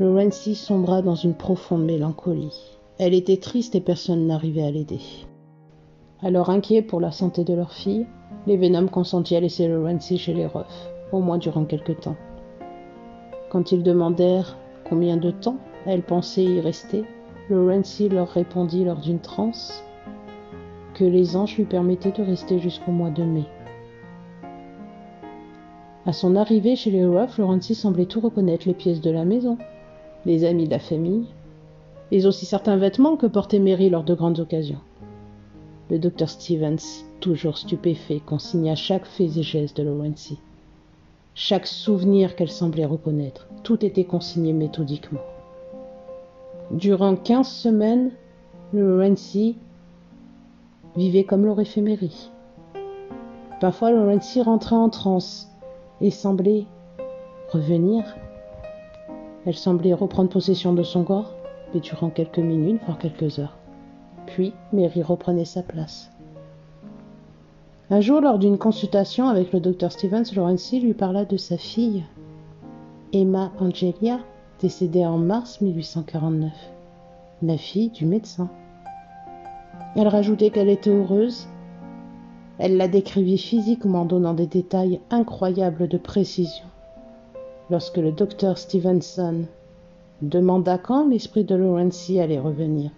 Laurency 0.00 0.54
sombra 0.54 1.02
dans 1.02 1.14
une 1.14 1.34
profonde 1.34 1.84
mélancolie. 1.84 2.78
Elle 2.98 3.14
était 3.14 3.36
triste 3.36 3.74
et 3.74 3.80
personne 3.80 4.26
n'arrivait 4.26 4.62
à 4.62 4.70
l'aider. 4.70 5.00
Alors 6.22 6.50
inquiets 6.50 6.82
pour 6.82 7.00
la 7.00 7.12
santé 7.12 7.44
de 7.44 7.54
leur 7.54 7.72
fille, 7.72 8.06
les 8.46 8.56
Venom 8.56 8.88
consentit 8.88 9.36
à 9.36 9.40
laisser 9.40 9.68
Laurency 9.68 10.18
chez 10.18 10.32
les 10.32 10.46
Ruff, 10.46 10.90
au 11.12 11.20
moins 11.20 11.38
durant 11.38 11.64
quelque 11.64 11.92
temps. 11.92 12.16
Quand 13.50 13.72
ils 13.72 13.82
demandèrent 13.82 14.56
combien 14.88 15.16
de 15.16 15.30
temps 15.30 15.58
elle 15.86 16.02
pensait 16.02 16.44
y 16.44 16.60
rester, 16.60 17.04
Laurency 17.48 18.08
leur 18.08 18.28
répondit 18.28 18.84
lors 18.84 19.00
d'une 19.00 19.20
transe 19.20 19.82
que 20.94 21.04
les 21.04 21.36
anges 21.36 21.56
lui 21.56 21.64
permettaient 21.64 22.12
de 22.12 22.22
rester 22.22 22.58
jusqu'au 22.58 22.90
mois 22.90 23.10
de 23.10 23.22
mai. 23.22 23.44
À 26.04 26.12
son 26.12 26.36
arrivée 26.36 26.76
chez 26.76 26.90
les 26.90 27.04
Ruff, 27.04 27.38
Laurency 27.38 27.74
semblait 27.74 28.06
tout 28.06 28.20
reconnaître 28.20 28.66
les 28.66 28.74
pièces 28.74 29.00
de 29.00 29.10
la 29.10 29.24
maison, 29.24 29.56
les 30.26 30.44
amis 30.44 30.66
de 30.66 30.70
la 30.70 30.78
famille, 30.78 31.26
et 32.10 32.26
aussi 32.26 32.46
certains 32.46 32.76
vêtements 32.76 33.16
que 33.16 33.26
portait 33.26 33.58
Mary 33.58 33.90
lors 33.90 34.04
de 34.04 34.14
grandes 34.14 34.40
occasions. 34.40 34.80
Le 35.90 35.98
docteur 35.98 36.28
Stevens, 36.28 37.04
toujours 37.20 37.56
stupéfait, 37.56 38.20
consigna 38.24 38.74
chaque 38.74 39.06
fait 39.06 39.24
et 39.24 39.42
geste 39.42 39.78
de 39.78 39.84
Laurency. 39.84 40.38
Chaque 41.40 41.68
souvenir 41.68 42.34
qu'elle 42.34 42.50
semblait 42.50 42.84
reconnaître, 42.84 43.46
tout 43.62 43.84
était 43.86 44.02
consigné 44.02 44.52
méthodiquement. 44.52 45.20
Durant 46.72 47.14
quinze 47.14 47.46
semaines, 47.46 48.10
Laurency 48.72 49.56
vivait 50.96 51.22
comme 51.22 51.46
l'aurait 51.46 51.64
fait 51.64 51.80
Mary. 51.80 52.32
Parfois, 53.60 53.92
Laurency 53.92 54.42
rentrait 54.42 54.74
en 54.74 54.88
transe 54.88 55.48
et 56.00 56.10
semblait 56.10 56.66
revenir. 57.52 58.02
Elle 59.46 59.54
semblait 59.54 59.94
reprendre 59.94 60.30
possession 60.30 60.72
de 60.72 60.82
son 60.82 61.04
corps, 61.04 61.34
mais 61.72 61.78
durant 61.78 62.10
quelques 62.10 62.40
minutes, 62.40 62.82
voire 62.84 62.98
quelques 62.98 63.38
heures. 63.38 63.56
Puis, 64.26 64.54
Mary 64.72 65.04
reprenait 65.04 65.44
sa 65.44 65.62
place. 65.62 66.10
Un 67.90 68.02
jour, 68.02 68.20
lors 68.20 68.38
d'une 68.38 68.58
consultation 68.58 69.28
avec 69.28 69.50
le 69.54 69.60
docteur 69.60 69.92
Stevens, 69.92 70.34
Laurency 70.36 70.78
lui 70.78 70.92
parla 70.92 71.24
de 71.24 71.38
sa 71.38 71.56
fille, 71.56 72.04
Emma 73.14 73.50
Angelia, 73.58 74.18
décédée 74.60 75.06
en 75.06 75.16
mars 75.16 75.62
1849, 75.62 76.52
la 77.42 77.56
fille 77.56 77.88
du 77.88 78.04
médecin. 78.04 78.50
Elle 79.96 80.08
rajoutait 80.08 80.50
qu'elle 80.50 80.68
était 80.68 80.90
heureuse. 80.90 81.46
Elle 82.58 82.76
la 82.76 82.88
décrivit 82.88 83.38
physiquement, 83.38 84.04
donnant 84.04 84.34
des 84.34 84.46
détails 84.46 85.00
incroyables 85.08 85.88
de 85.88 85.96
précision. 85.96 86.66
Lorsque 87.70 87.96
le 87.96 88.12
docteur 88.12 88.58
Stevenson 88.58 89.44
demanda 90.20 90.76
quand 90.76 91.08
l'esprit 91.08 91.44
de 91.44 91.54
Laurency 91.54 92.20
allait 92.20 92.38
revenir, 92.38 92.90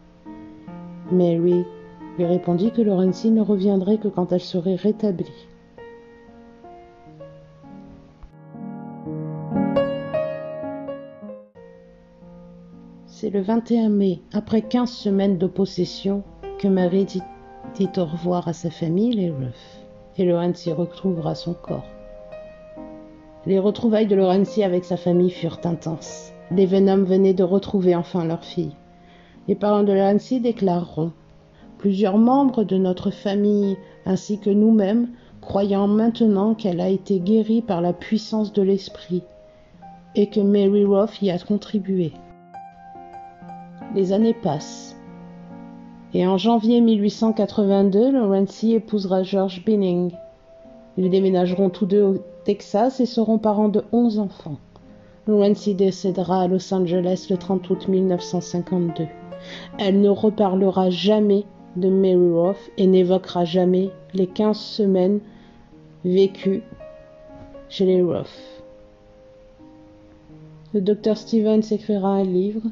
Mary 1.13 1.65
lui 2.17 2.25
répondit 2.25 2.71
que 2.71 2.83
Laurency 2.83 3.31
ne 3.31 3.41
reviendrait 3.41 3.99
que 3.99 4.09
quand 4.09 4.33
elle 4.33 4.41
serait 4.41 4.75
rétablie. 4.75 5.49
C'est 13.07 13.31
le 13.31 13.43
21 13.43 13.91
mai, 13.91 14.21
après 14.33 14.63
quinze 14.63 14.93
semaines 14.93 15.37
de 15.37 15.47
possession, 15.47 16.23
que 16.59 16.69
Marie 16.69 17.05
dit, 17.05 17.23
au 17.97 18.05
revoir 18.05 18.49
à 18.49 18.53
sa 18.53 18.71
famille, 18.71 19.13
les 19.13 19.31
Ruff, 19.31 19.79
et 20.17 20.25
Laurency 20.25 20.73
retrouvera 20.73 21.35
son 21.35 21.55
corps. 21.55 21.87
Les 23.47 23.59
retrouvailles 23.59 24.07
de 24.07 24.17
Laurency 24.17 24.63
avec 24.63 24.85
sa 24.85 24.97
famille 24.97 25.31
furent 25.31 25.61
intenses. 25.65 26.33
Les 26.51 26.67
Venom 26.67 27.05
venaient 27.05 27.35
de 27.35 27.43
retrouver 27.43 27.95
enfin 27.95 28.25
leur 28.25 28.45
fille. 28.45 28.75
Les 29.49 29.55
parents 29.55 29.83
de 29.83 29.93
Laurency 29.93 30.41
déclareront 30.41 31.13
Plusieurs 31.81 32.19
membres 32.19 32.63
de 32.63 32.77
notre 32.77 33.11
famille, 33.11 33.79
ainsi 34.05 34.39
que 34.39 34.51
nous-mêmes, 34.51 35.09
croyant 35.41 35.89
maintenant 35.89 36.53
qu'elle 36.53 36.79
a 36.79 36.91
été 36.91 37.21
guérie 37.21 37.63
par 37.63 37.81
la 37.81 37.95
puissance 37.95 38.53
de 38.53 38.61
l'esprit, 38.61 39.23
et 40.15 40.27
que 40.29 40.41
Mary 40.41 40.85
Roth 40.85 41.23
y 41.23 41.31
a 41.31 41.39
contribué. 41.39 42.13
Les 43.95 44.13
années 44.13 44.35
passent. 44.35 44.95
Et 46.13 46.27
en 46.27 46.37
janvier 46.37 46.83
1882, 46.83 48.13
Laurency 48.13 48.75
épousera 48.75 49.23
George 49.23 49.65
Binning. 49.65 50.13
Ils 50.99 51.09
déménageront 51.09 51.71
tous 51.71 51.87
deux 51.87 52.03
au 52.03 52.19
Texas 52.45 53.01
et 53.01 53.07
seront 53.07 53.39
parents 53.39 53.71
de 53.71 53.85
onze 53.91 54.19
enfants. 54.19 54.59
Laurency 55.27 55.75
décédera 55.75 56.43
à 56.43 56.47
Los 56.47 56.75
Angeles 56.75 57.29
le 57.31 57.39
30 57.39 57.71
août 57.71 57.89
1952. 57.89 59.07
Elle 59.79 60.03
ne 60.03 60.11
reparlera 60.11 60.91
jamais 60.91 61.47
de 61.77 61.89
Mary 61.89 62.33
Roth 62.33 62.71
et 62.77 62.87
n'évoquera 62.87 63.45
jamais 63.45 63.91
les 64.15 64.27
quinze 64.27 64.59
semaines 64.59 65.21
vécues 66.05 66.63
chez 67.69 67.87
les 67.87 68.03
Roth. 68.03 68.63
Le 70.73 70.81
docteur 70.81 71.17
Stevens 71.17 71.73
écrira 71.73 72.09
un 72.09 72.25
livre 72.25 72.63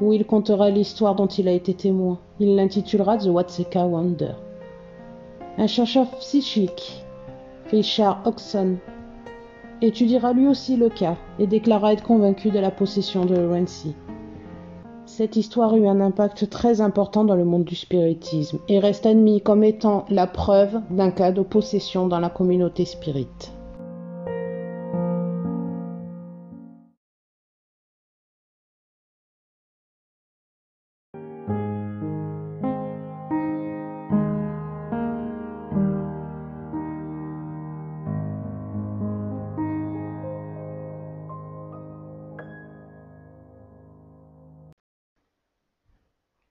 où 0.00 0.12
il 0.12 0.24
contera 0.24 0.70
l'histoire 0.70 1.14
dont 1.14 1.26
il 1.26 1.48
a 1.48 1.52
été 1.52 1.74
témoin. 1.74 2.18
Il 2.40 2.56
l'intitulera 2.56 3.18
The 3.18 3.26
Watseka 3.26 3.86
Wonder. 3.86 4.34
Un 5.56 5.66
chercheur 5.66 6.08
psychique, 6.18 7.04
Richard 7.70 8.22
Oxon, 8.24 8.76
étudiera 9.82 10.32
lui 10.32 10.46
aussi 10.46 10.76
le 10.76 10.88
cas 10.88 11.16
et 11.38 11.46
déclara 11.46 11.92
être 11.92 12.02
convaincu 12.02 12.50
de 12.50 12.58
la 12.58 12.70
possession 12.70 13.24
de 13.24 13.34
Laurency. 13.34 13.94
Cette 15.08 15.36
histoire 15.36 15.74
eut 15.74 15.88
un 15.88 16.02
impact 16.02 16.50
très 16.50 16.82
important 16.82 17.24
dans 17.24 17.34
le 17.34 17.46
monde 17.46 17.64
du 17.64 17.74
spiritisme 17.74 18.58
et 18.68 18.78
reste 18.78 19.06
admis 19.06 19.40
comme 19.40 19.64
étant 19.64 20.04
la 20.10 20.26
preuve 20.26 20.82
d'un 20.90 21.10
cas 21.10 21.32
de 21.32 21.42
possession 21.42 22.06
dans 22.06 22.20
la 22.20 22.28
communauté 22.28 22.84
spirite. 22.84 23.57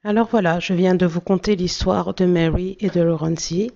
Alors 0.07 0.29
voilà, 0.31 0.61
je 0.61 0.71
viens 0.71 0.95
de 0.95 1.05
vous 1.05 1.19
conter 1.19 1.57
l'histoire 1.57 2.13
de 2.13 2.23
Mary 2.23 2.77
et 2.79 2.87
de 2.87 3.01
Laurency 3.01 3.71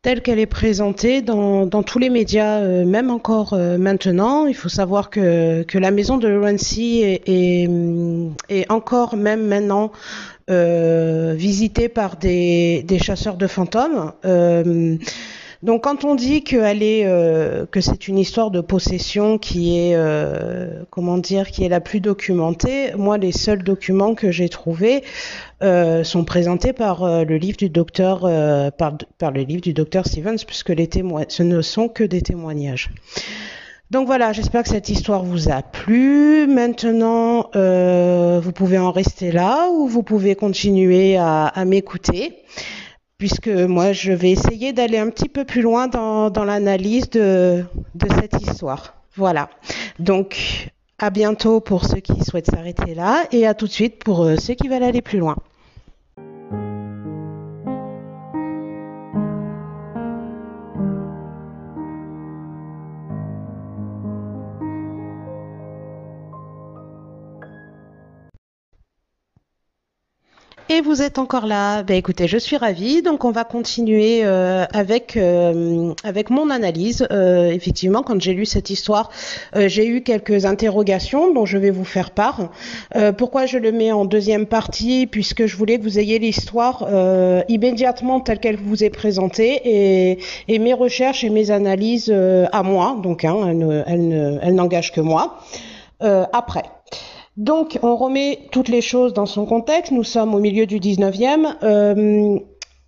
telle 0.00 0.22
qu'elle 0.22 0.38
est 0.38 0.46
présentée 0.46 1.20
dans, 1.20 1.68
tous 1.82 1.98
les 1.98 2.08
médias, 2.08 2.60
euh, 2.60 2.86
même 2.86 3.10
encore 3.10 3.52
euh, 3.52 3.76
maintenant. 3.76 4.46
Il 4.46 4.54
faut 4.54 4.70
savoir 4.70 5.10
que, 5.10 5.66
la 5.74 5.90
maison 5.90 6.16
de 6.16 6.28
Laurency 6.28 7.02
est, 7.02 7.28
est, 7.28 8.70
encore 8.70 9.16
même 9.16 9.46
maintenant 9.46 9.92
euh, 10.48 11.34
visitée 11.36 11.90
par 11.90 12.16
des, 12.16 12.86
chasseurs 12.98 13.36
de 13.36 13.46
fantômes. 13.46 14.12
Donc 15.62 15.84
quand 15.84 16.04
on 16.04 16.14
dit 16.14 16.44
euh, 16.52 17.66
que 17.66 17.80
c'est 17.80 18.06
une 18.06 18.18
histoire 18.18 18.52
de 18.52 18.60
possession 18.60 19.38
qui 19.38 19.76
est, 19.76 19.96
euh, 19.96 20.84
comment 20.90 21.18
dire, 21.18 21.50
qui 21.50 21.64
est 21.64 21.68
la 21.68 21.80
plus 21.80 22.00
documentée, 22.00 22.92
moi 22.96 23.18
les 23.18 23.32
seuls 23.32 23.64
documents 23.64 24.14
que 24.14 24.30
j'ai 24.30 24.48
trouvés 24.48 25.02
euh, 25.64 26.04
sont 26.04 26.24
présentés 26.24 26.72
par 26.72 27.24
le 27.24 27.36
livre 27.36 27.56
du 27.56 27.68
docteur, 27.68 28.20
par, 28.76 29.32
le 29.32 29.42
livre 29.42 29.62
du 29.62 29.72
docteur 29.72 30.06
Stevens, 30.06 30.44
puisque 30.46 30.70
les 30.70 30.88
ce 31.28 31.42
ne 31.42 31.60
sont 31.60 31.88
que 31.88 32.04
des 32.04 32.22
témoignages. 32.22 32.90
Donc 33.90 34.06
voilà, 34.06 34.32
j'espère 34.32 34.62
que 34.62 34.68
cette 34.68 34.90
histoire 34.90 35.24
vous 35.24 35.50
a 35.50 35.62
plu. 35.62 36.46
Maintenant, 36.46 37.50
vous 37.54 38.52
pouvez 38.52 38.78
en 38.78 38.92
rester 38.92 39.32
là 39.32 39.68
ou 39.70 39.88
vous 39.88 40.04
pouvez 40.04 40.36
continuer 40.36 41.16
à 41.16 41.64
m'écouter 41.66 42.44
puisque 43.18 43.48
moi 43.48 43.92
je 43.92 44.12
vais 44.12 44.30
essayer 44.30 44.72
d'aller 44.72 44.96
un 44.96 45.10
petit 45.10 45.28
peu 45.28 45.44
plus 45.44 45.60
loin 45.60 45.88
dans, 45.88 46.44
l'analyse 46.44 47.10
de, 47.10 47.64
cette 48.20 48.40
histoire. 48.40 48.94
Voilà. 49.16 49.50
Donc 49.98 50.70
à 50.98 51.10
bientôt 51.10 51.60
pour 51.60 51.84
ceux 51.84 52.00
qui 52.00 52.24
souhaitent 52.24 52.50
s'arrêter 52.50 52.94
là 52.94 53.24
et 53.32 53.46
à 53.46 53.54
tout 53.54 53.66
de 53.66 53.72
suite 53.72 54.02
pour 54.02 54.24
euh, 54.24 54.36
ceux 54.36 54.54
qui 54.54 54.68
veulent 54.68 54.82
aller 54.84 55.02
plus 55.02 55.18
loin. 55.18 55.36
Et 70.70 70.82
vous 70.82 71.00
êtes 71.00 71.16
encore 71.16 71.46
là. 71.46 71.82
Ben 71.82 71.96
écoutez, 71.96 72.28
je 72.28 72.36
suis 72.36 72.58
ravie. 72.58 73.00
Donc 73.00 73.24
on 73.24 73.30
va 73.30 73.44
continuer 73.44 74.20
euh, 74.22 74.66
avec 74.74 75.16
euh, 75.16 75.94
avec 76.04 76.28
mon 76.28 76.50
analyse. 76.50 77.06
Euh, 77.10 77.50
effectivement, 77.50 78.02
quand 78.02 78.20
j'ai 78.20 78.34
lu 78.34 78.44
cette 78.44 78.68
histoire, 78.68 79.08
j'ai 79.56 79.86
eu 79.86 80.02
quelques 80.02 80.44
interrogations 80.44 81.32
dont 81.32 81.46
je 81.46 81.56
vais 81.56 81.70
vous 81.70 81.86
faire 81.86 82.10
part. 82.10 82.50
pourquoi 83.16 83.46
je 83.46 83.56
le 83.56 83.72
mets 83.72 83.92
en 83.92 84.04
deuxième 84.04 84.44
partie? 84.44 85.06
Puisque 85.06 85.46
je 85.46 85.56
voulais 85.56 85.78
que 85.78 85.84
vous 85.84 85.98
ayez 85.98 86.18
l'histoire 86.18 86.86
immédiatement 87.48 88.20
telle 88.20 88.38
qu'elle 88.38 88.58
vous 88.58 88.84
est 88.84 88.90
présentée 88.90 89.60
et, 89.64 90.18
et 90.48 90.58
mes 90.58 90.74
recherches 90.74 91.24
et 91.24 91.30
mes 91.30 91.50
analyses 91.50 92.12
à 92.52 92.62
moi. 92.62 92.98
Donc 93.02 93.24
hein, 93.24 93.36
elle 93.86 94.54
n'engagent 94.54 94.92
que 94.92 95.00
moi. 95.00 95.38
après. 96.00 96.64
Donc, 97.38 97.78
on 97.82 97.94
remet 97.94 98.40
toutes 98.50 98.68
les 98.68 98.80
choses 98.80 99.14
dans 99.14 99.24
son 99.24 99.46
contexte. 99.46 99.92
Nous 99.92 100.02
sommes 100.02 100.34
au 100.34 100.40
milieu 100.40 100.66
du 100.66 100.80
19e. 100.80 101.54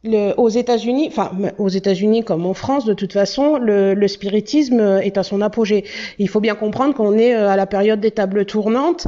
Euh, 0.07 0.33
aux 0.39 0.49
États-Unis, 0.49 1.09
enfin 1.09 1.31
aux 1.59 1.69
États-Unis 1.69 2.25
comme 2.25 2.47
en 2.47 2.55
France, 2.55 2.87
de 2.87 2.95
toute 2.95 3.13
façon, 3.13 3.59
le, 3.59 4.09
spiritisme 4.09 4.99
est 5.03 5.19
à 5.19 5.23
son 5.23 5.43
apogée. 5.43 5.85
Il 6.19 6.27
faut 6.27 6.41
bien 6.41 6.55
comprendre 6.55 6.95
qu'on 6.95 7.19
est 7.19 7.35
euh, 7.35 7.51
à 7.51 7.57
la 7.57 7.67
période 7.67 8.01
des 8.01 8.11
tables 8.11 8.47
tournantes. 8.47 9.07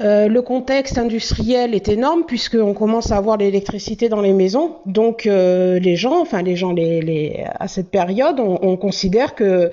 Euh, 0.00 0.26
le 0.26 0.40
contexte 0.40 0.96
industriel 0.96 1.74
est 1.74 1.88
énorme 1.88 2.24
puisqu'on 2.26 2.72
commence 2.72 3.12
à 3.12 3.18
avoir 3.18 3.36
l'électricité 3.36 4.08
dans 4.08 4.22
les 4.22 4.32
maisons. 4.32 4.78
Donc 4.86 5.26
les 5.26 5.96
gens, 5.96 6.22
enfin 6.22 6.40
les 6.40 6.56
gens, 6.56 6.74
à 7.60 7.68
cette 7.68 7.90
période, 7.90 8.40
on 8.40 8.76
considère 8.78 9.34
que 9.34 9.70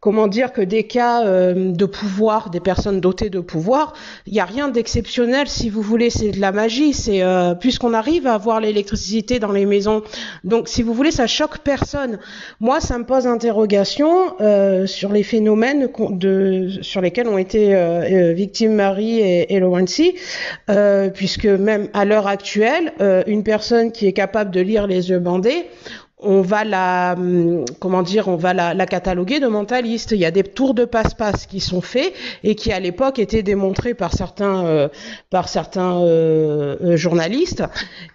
comment 0.00 0.28
dire 0.28 0.52
que 0.52 0.62
des 0.62 0.84
cas 0.84 1.26
euh, 1.26 1.72
de 1.72 1.84
pouvoir, 1.84 2.48
des 2.48 2.60
personnes 2.60 3.00
dotées 3.00 3.28
de 3.28 3.40
pouvoir, 3.40 3.92
il 4.26 4.32
n'y 4.32 4.40
a 4.40 4.46
rien 4.46 4.68
d'exceptionnel 4.68 5.46
si 5.46 5.68
vous 5.68 5.82
voulez, 5.82 6.08
c'est 6.08 6.30
de 6.30 6.40
la 6.40 6.52
magie. 6.52 6.96
Euh, 7.08 7.54
puisqu'on 7.54 7.92
arrive 7.92 8.26
à 8.26 8.34
avoir 8.34 8.60
l'électricité 8.60 9.38
dans 9.38 9.52
les 9.52 9.66
maisons. 9.66 10.02
Donc 10.42 10.68
si 10.68 10.82
vous 10.82 10.94
voulez, 10.94 11.10
ça 11.10 11.26
choque 11.26 11.58
personne. 11.58 12.18
Moi, 12.60 12.80
ça 12.80 12.98
me 12.98 13.04
pose 13.04 13.26
interrogation 13.26 14.34
euh, 14.40 14.86
sur 14.86 15.12
les 15.12 15.22
phénomènes 15.22 15.88
sur 16.80 17.00
lesquels 17.00 17.28
ont 17.28 17.38
été 17.38 17.74
victimes 18.34 18.74
Marie 18.74 19.20
et, 19.20 19.54
et 19.54 19.60
puisque 21.14 21.46
même 21.46 21.88
à 21.92 22.04
l'heure 22.04 22.26
actuelle, 22.26 22.92
une 23.26 23.42
personne 23.42 23.92
qui 23.92 24.06
est 24.06 24.12
capable 24.12 24.50
de 24.50 24.60
lire 24.60 24.86
les 24.86 25.10
yeux 25.10 25.18
bandés, 25.18 25.66
on 26.22 26.42
va 26.42 26.64
la, 26.64 27.14
hum, 27.16 27.64
comment 27.78 28.02
dire, 28.02 28.28
on 28.28 28.36
va 28.36 28.52
la, 28.52 28.86
cataloguer 28.86 29.40
de 29.40 29.46
mentaliste. 29.46 30.12
Il 30.12 30.18
y 30.18 30.24
a 30.24 30.30
des 30.30 30.42
tours 30.42 30.74
de 30.74 30.84
passe-passe 30.84 31.46
qui 31.46 31.60
sont 31.60 31.80
faits 31.80 32.12
et 32.42 32.54
qui 32.54 32.72
à 32.72 32.80
l'époque 32.80 33.18
étaient 33.18 33.42
démontrés 33.42 33.94
par 33.94 34.12
certains, 34.12 34.64
euh, 34.66 34.88
par 35.30 35.48
certains 35.48 36.00
euh, 36.02 36.76
euh, 36.82 36.96
journalistes. 36.96 37.62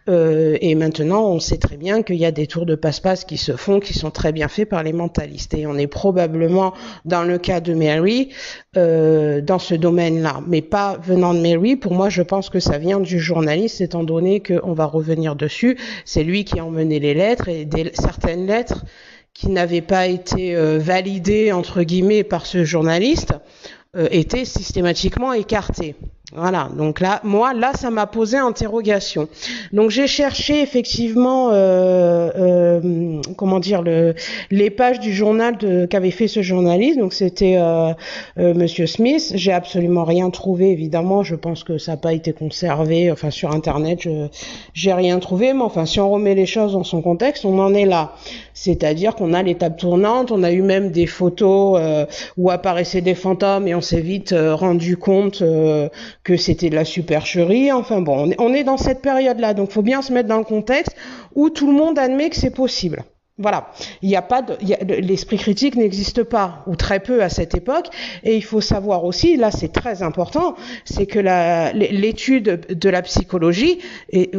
et 0.08 0.76
maintenant, 0.76 1.30
on 1.30 1.40
sait 1.40 1.58
très 1.58 1.78
bien 1.78 2.04
qu'il 2.04 2.18
y 2.18 2.26
a 2.26 2.32
des 2.32 2.48
tours 2.48 2.66
de 2.66 2.76
passe-passe 2.76 3.26
qui 3.26 3.38
se 3.38 3.54
font, 3.54 3.80
qui 3.80 3.94
sont 3.94 4.12
très 4.12 4.32
bien 4.32 4.48
faits 4.48 4.70
par 4.70 4.84
les 4.84 4.94
mentalistes. 4.94 5.54
Et 5.54 5.66
on 5.66 5.78
est 5.78 5.88
probablement 5.88 6.74
dans 7.06 7.24
le 7.24 7.38
cas 7.38 7.60
de 7.60 7.74
Mary 7.74 8.30
dans 8.76 9.60
ce 9.60 9.74
domaine-là, 9.74 10.42
mais 10.48 10.62
pas 10.62 10.98
venant 11.02 11.34
de 11.34 11.40
Mary. 11.40 11.76
Pour 11.76 11.94
moi, 11.94 12.10
je 12.10 12.22
pense 12.22 12.50
que 12.50 12.60
ça 12.60 12.78
vient 12.78 13.00
du 13.00 13.20
journaliste, 13.20 13.82
étant 13.82 14.04
donné 14.04 14.42
qu'on 14.42 14.74
va 14.74 14.86
revenir 14.86 15.36
dessus. 15.36 15.78
C'est 16.04 16.24
lui 16.24 16.44
qui 16.44 16.60
a 16.60 16.66
emmené 16.66 17.00
les 17.00 17.14
lettres 17.14 17.48
et 17.48 17.66
des 17.66 17.95
certaines 17.96 18.46
lettres 18.46 18.86
qui 19.34 19.50
n'avaient 19.50 19.82
pas 19.82 20.08
été 20.08 20.56
euh, 20.56 20.80
validées 20.80 21.52
entre 21.52 21.84
guillemets 21.84 22.24
par 22.24 22.46
ce 22.46 22.64
journaliste 22.64 23.34
euh, 23.96 24.08
étaient 24.12 24.46
systématiquement 24.46 25.34
écartées. 25.34 25.96
Voilà, 26.34 26.70
donc 26.76 27.02
là, 27.02 27.20
moi, 27.24 27.54
là, 27.54 27.74
ça 27.76 27.92
m'a 27.92 28.08
posé 28.08 28.38
interrogation. 28.38 29.28
Donc 29.74 29.92
j'ai 29.92 30.08
cherché 30.08 30.60
effectivement, 30.60 31.52
euh, 31.52 32.32
euh, 32.36 33.22
comment 33.38 33.60
dire, 33.60 33.84
le, 33.84 34.16
les 34.50 34.72
pages 34.72 35.00
du 35.00 35.14
journal 35.14 35.58
qu'avait 35.88 36.12
fait 36.12 36.28
ce 36.28 36.42
journaliste. 36.42 36.98
Donc 36.98 37.14
c'était 37.14 37.58
euh, 37.58 37.94
euh, 38.40 38.56
Monsieur 38.56 38.88
Smith. 38.88 39.34
J'ai 39.36 39.52
absolument 39.52 40.04
rien 40.04 40.32
trouvé, 40.32 40.72
évidemment. 40.72 41.22
Je 41.22 41.36
pense 41.36 41.64
que 41.64 41.78
ça 41.78 41.92
n'a 41.92 41.98
pas 41.98 42.14
été 42.14 42.34
conservé. 42.34 43.12
Enfin, 43.12 43.30
sur 43.30 43.52
Internet, 43.52 44.00
je 44.02 44.28
j'ai 44.74 44.94
rien 44.94 45.20
trouvé. 45.20 45.54
Mais 45.54 45.62
enfin, 45.62 45.86
si 45.86 46.00
on 46.00 46.10
remet 46.10 46.34
les 46.34 46.48
choses 46.48 46.74
dans 46.74 46.84
son 46.84 47.04
contexte, 47.04 47.46
on 47.46 47.60
en 47.60 47.74
est 47.76 47.86
là. 47.86 48.14
C'est-à-dire 48.56 49.16
qu'on 49.16 49.34
a 49.34 49.44
l'étape 49.44 49.78
tournante. 49.78 50.32
On 50.32 50.42
a 50.42 50.52
eu 50.52 50.64
même 50.64 50.90
des 50.90 51.06
photos 51.06 51.78
euh, 51.80 52.06
où 52.36 52.50
apparaissaient 52.50 53.02
des 53.02 53.16
fantômes 53.16 53.68
et 53.68 53.76
on 53.76 53.82
s'est 53.82 54.02
vite 54.02 54.34
rendu 54.36 54.98
compte 54.98 55.44
que 56.26 56.36
c'était 56.36 56.70
de 56.70 56.76
la 56.76 56.84
supercherie. 56.84 57.72
Enfin 57.72 58.02
bon, 58.02 58.34
on 58.38 58.54
est, 58.54 58.66
dans 58.66 58.78
cette 58.78 59.02
période-là, 59.02 59.54
donc 59.54 59.72
faut 59.72 59.84
bien 59.84 60.02
se 60.02 60.12
mettre 60.12 60.28
dans 60.28 60.40
le 60.40 60.44
contexte 60.44 60.98
où 61.36 61.50
tout 61.50 61.68
le 61.68 61.74
monde 61.74 61.98
admet 61.98 62.30
que 62.30 62.36
c'est 62.36 62.54
possible. 62.54 63.06
Voilà, 63.38 63.68
il 64.02 64.08
n'y 64.08 64.16
a 64.16 64.22
pas 64.22 64.46
l'esprit 64.88 65.36
critique 65.36 65.76
n'existe 65.76 66.24
pas 66.24 66.64
ou 66.68 66.78
très 66.78 67.02
peu 67.02 67.22
à 67.22 67.28
cette 67.28 67.54
époque, 67.54 67.88
et 68.24 68.38
il 68.38 68.42
faut 68.42 68.62
savoir 68.62 69.04
aussi, 69.04 69.36
là 69.36 69.52
c'est 69.52 69.74
très 69.74 70.04
important, 70.04 70.56
c'est 70.86 71.06
que 71.06 71.20
l'étude 71.74 72.66
de 72.70 72.90
la 72.90 73.02
psychologie 73.02 73.80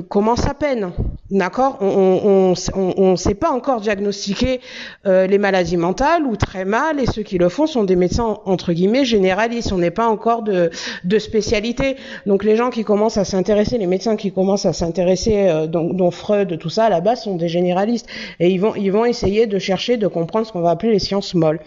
commence 0.08 0.46
à 0.46 0.54
peine, 0.54 0.92
d'accord? 1.30 1.76
On 1.82 2.54
ne 2.54 3.16
sait 3.16 3.34
pas 3.34 3.50
encore 3.50 3.82
diagnostiquer 3.82 4.60
euh, 5.04 5.26
les 5.26 5.36
maladies 5.36 5.76
mentales 5.76 6.24
ou 6.24 6.34
très 6.36 6.64
mal, 6.64 6.98
et 6.98 7.04
ceux 7.04 7.22
qui 7.22 7.36
le 7.36 7.50
font 7.50 7.66
sont 7.66 7.84
des 7.84 7.96
médecins 7.96 8.38
entre 8.46 8.72
guillemets 8.72 9.04
généralistes. 9.04 9.72
On 9.72 9.78
n'est 9.78 9.90
pas 9.90 10.08
encore 10.08 10.40
de, 10.40 10.70
de 11.04 11.18
spécialité, 11.18 11.96
donc 12.24 12.44
les 12.44 12.56
gens 12.56 12.70
qui 12.70 12.82
commencent 12.82 13.18
à 13.18 13.26
s'intéresser, 13.26 13.76
les 13.76 13.86
médecins 13.86 14.16
qui 14.16 14.32
commencent 14.32 14.64
à 14.64 14.72
s'intéresser, 14.72 15.48
euh, 15.48 15.66
dont, 15.66 15.92
dont, 15.92 16.10
Freud, 16.10 16.58
tout 16.58 16.70
ça 16.70 16.84
à 16.84 16.88
la 16.88 17.02
base 17.02 17.24
sont 17.24 17.36
des 17.36 17.48
généralistes, 17.48 18.06
et 18.40 18.48
ils 18.48 18.58
vont 18.58 18.74
ils 18.86 18.92
vont 18.92 19.04
essayer 19.04 19.46
de 19.48 19.58
chercher 19.58 19.96
de 19.96 20.06
comprendre 20.06 20.46
ce 20.46 20.52
qu'on 20.52 20.60
va 20.60 20.70
appeler 20.70 20.92
les 20.92 21.00
sciences 21.00 21.34
molles. 21.34 21.60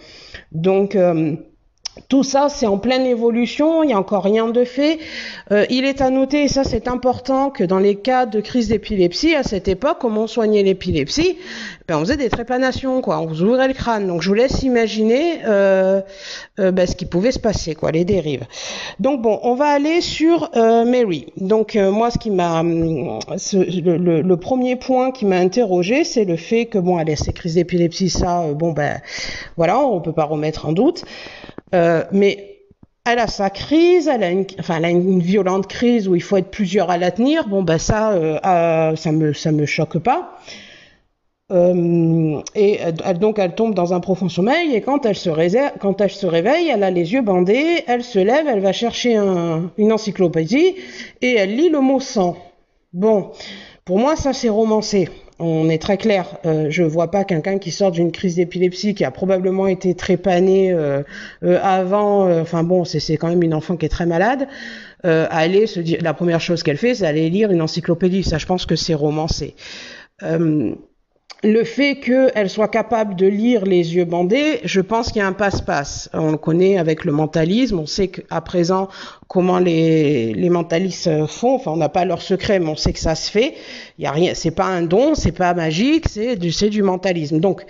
Donc 0.52 0.96
euh, 0.96 1.36
tout 2.08 2.22
ça, 2.22 2.48
c'est 2.48 2.66
en 2.66 2.78
pleine 2.78 3.04
évolution, 3.04 3.82
il 3.82 3.88
n'y 3.88 3.92
a 3.92 3.98
encore 3.98 4.24
rien 4.24 4.48
de 4.48 4.64
fait. 4.64 4.98
Euh, 5.52 5.64
il 5.70 5.84
est 5.84 6.00
à 6.00 6.10
noter, 6.10 6.44
et 6.44 6.48
ça 6.48 6.64
c'est 6.64 6.88
important, 6.88 7.50
que 7.50 7.64
dans 7.64 7.78
les 7.78 7.96
cas 7.96 8.26
de 8.26 8.40
crise 8.40 8.68
d'épilepsie, 8.68 9.34
à 9.34 9.42
cette 9.42 9.68
époque, 9.68 9.98
comment 10.00 10.22
on 10.22 10.26
soignait 10.26 10.62
l'épilepsie 10.62 11.38
ben, 11.88 11.98
On 11.98 12.00
faisait 12.00 12.16
des 12.16 12.28
trépanations, 12.28 13.00
quoi. 13.00 13.20
on 13.20 13.26
vous 13.26 13.42
ouvrait 13.42 13.68
le 13.68 13.74
crâne. 13.74 14.06
Donc 14.06 14.22
je 14.22 14.28
vous 14.28 14.34
laisse 14.34 14.62
imaginer 14.62 15.40
euh, 15.46 16.00
euh, 16.58 16.70
ben, 16.70 16.86
ce 16.86 16.94
qui 16.94 17.06
pouvait 17.06 17.32
se 17.32 17.38
passer, 17.38 17.74
quoi, 17.74 17.90
les 17.90 18.04
dérives. 18.04 18.44
Donc 18.98 19.20
bon, 19.22 19.38
on 19.42 19.54
va 19.54 19.66
aller 19.66 20.00
sur 20.00 20.50
Mary. 20.54 21.26
Donc 21.36 21.74
moi, 21.74 22.10
ce 22.10 22.18
qui 22.18 22.30
m'a, 22.30 22.62
le, 22.62 24.22
le, 24.22 24.36
premier 24.36 24.76
point 24.76 25.10
qui 25.10 25.26
m'a 25.26 25.36
interrogé, 25.36 26.04
c'est 26.04 26.24
le 26.24 26.36
fait 26.36 26.66
que 26.66 26.78
bon, 26.78 26.96
allez, 26.96 27.16
ces 27.16 27.32
crises 27.32 27.54
d'épilepsie, 27.54 28.10
ça, 28.10 28.44
bon 28.54 28.72
ben, 28.72 29.00
voilà, 29.56 29.78
on 29.78 30.00
peut 30.00 30.12
pas 30.12 30.24
remettre 30.24 30.66
en 30.66 30.72
doute. 30.72 31.04
Euh, 31.74 32.04
mais 32.12 32.58
elle 33.04 33.18
a 33.18 33.26
sa 33.26 33.50
crise, 33.50 34.08
elle 34.08 34.22
a 34.22 34.30
une, 34.30 34.46
enfin, 34.58 34.76
elle 34.78 34.84
a 34.84 34.90
une 34.90 35.20
violente 35.20 35.66
crise 35.66 36.08
où 36.08 36.14
il 36.14 36.22
faut 36.22 36.36
être 36.36 36.50
plusieurs 36.50 36.90
à 36.90 36.98
la 36.98 37.10
tenir. 37.10 37.48
Bon, 37.48 37.62
ben 37.62 37.78
ça, 37.78 38.12
euh, 38.12 38.96
ça 38.96 39.12
me, 39.12 39.32
ça 39.32 39.52
me 39.52 39.66
choque 39.66 39.98
pas. 39.98 40.38
Euh, 41.50 42.40
et 42.54 42.78
elle, 42.78 43.18
donc 43.18 43.40
elle 43.40 43.56
tombe 43.56 43.74
dans 43.74 43.92
un 43.92 43.98
profond 43.98 44.28
sommeil 44.28 44.72
et 44.72 44.80
quand 44.82 45.04
elle 45.04 45.16
se 45.16 45.30
quand 45.78 46.00
elle 46.00 46.10
se 46.10 46.26
réveille, 46.26 46.68
elle 46.68 46.84
a 46.84 46.92
les 46.92 47.12
yeux 47.12 47.22
bandés, 47.22 47.82
elle 47.88 48.04
se 48.04 48.20
lève, 48.20 48.46
elle 48.46 48.60
va 48.60 48.72
chercher 48.72 49.16
un, 49.16 49.72
une 49.76 49.92
encyclopédie 49.92 50.76
et 51.22 51.34
elle 51.34 51.56
lit 51.56 51.68
le 51.68 51.80
mot 51.80 51.98
sang. 51.98 52.36
Bon, 52.92 53.32
pour 53.84 53.98
moi 53.98 54.14
ça 54.14 54.32
c'est 54.32 54.48
romancé. 54.48 55.08
On 55.42 55.68
est 55.70 55.80
très 55.80 55.96
clair. 55.96 56.38
Euh, 56.44 56.66
je 56.70 56.82
vois 56.82 57.10
pas 57.10 57.24
quelqu'un 57.24 57.58
qui 57.58 57.70
sort 57.70 57.90
d'une 57.90 58.12
crise 58.12 58.36
d'épilepsie 58.36 58.94
qui 58.94 59.04
a 59.04 59.10
probablement 59.10 59.66
été 59.66 59.94
trépané 59.94 60.70
euh, 60.72 61.02
euh, 61.42 61.58
avant. 61.62 62.28
euh, 62.28 62.42
Enfin 62.42 62.62
bon, 62.62 62.84
c'est 62.84 63.16
quand 63.16 63.28
même 63.28 63.42
une 63.42 63.54
enfant 63.54 63.76
qui 63.76 63.86
est 63.86 63.88
très 63.88 64.06
malade. 64.06 64.46
Euh, 65.06 65.26
aller 65.30 65.66
se 65.66 65.80
dire, 65.80 65.98
la 66.02 66.12
première 66.14 66.40
chose 66.40 66.62
qu'elle 66.62 66.76
fait, 66.76 66.94
c'est 66.94 67.06
aller 67.06 67.30
lire 67.30 67.50
une 67.50 67.62
encyclopédie. 67.62 68.22
Ça, 68.22 68.36
je 68.38 68.46
pense 68.46 68.66
que 68.66 68.76
c'est 68.76 68.94
romancé. 68.94 69.54
Le 71.42 71.64
fait 71.64 71.96
qu'elle 71.96 72.50
soit 72.50 72.68
capable 72.68 73.16
de 73.16 73.26
lire 73.26 73.64
les 73.64 73.94
yeux 73.96 74.04
bandés, 74.04 74.60
je 74.64 74.80
pense 74.80 75.08
qu'il 75.08 75.20
y 75.20 75.22
a 75.22 75.26
un 75.26 75.32
passe-passe. 75.32 76.10
On 76.12 76.32
le 76.32 76.36
connaît 76.36 76.76
avec 76.76 77.04
le 77.04 77.12
mentalisme, 77.12 77.78
on 77.78 77.86
sait 77.86 78.08
qu'à 78.08 78.40
présent 78.42 78.88
comment 79.26 79.58
les, 79.58 80.34
les 80.34 80.50
mentalistes 80.50 81.26
font. 81.26 81.54
Enfin, 81.54 81.70
on 81.70 81.76
n'a 81.76 81.88
pas 81.88 82.04
leur 82.04 82.20
secret, 82.20 82.58
mais 82.58 82.68
on 82.68 82.76
sait 82.76 82.92
que 82.92 82.98
ça 82.98 83.14
se 83.14 83.30
fait. 83.30 83.54
Il 83.98 84.04
y 84.04 84.06
a 84.06 84.12
rien, 84.12 84.34
c'est 84.34 84.50
pas 84.50 84.66
un 84.66 84.82
don, 84.82 85.14
c'est 85.14 85.32
pas 85.32 85.54
magique, 85.54 86.08
c'est 86.08 86.36
du, 86.36 86.52
c'est 86.52 86.68
du 86.68 86.82
mentalisme. 86.82 87.40
Donc, 87.40 87.64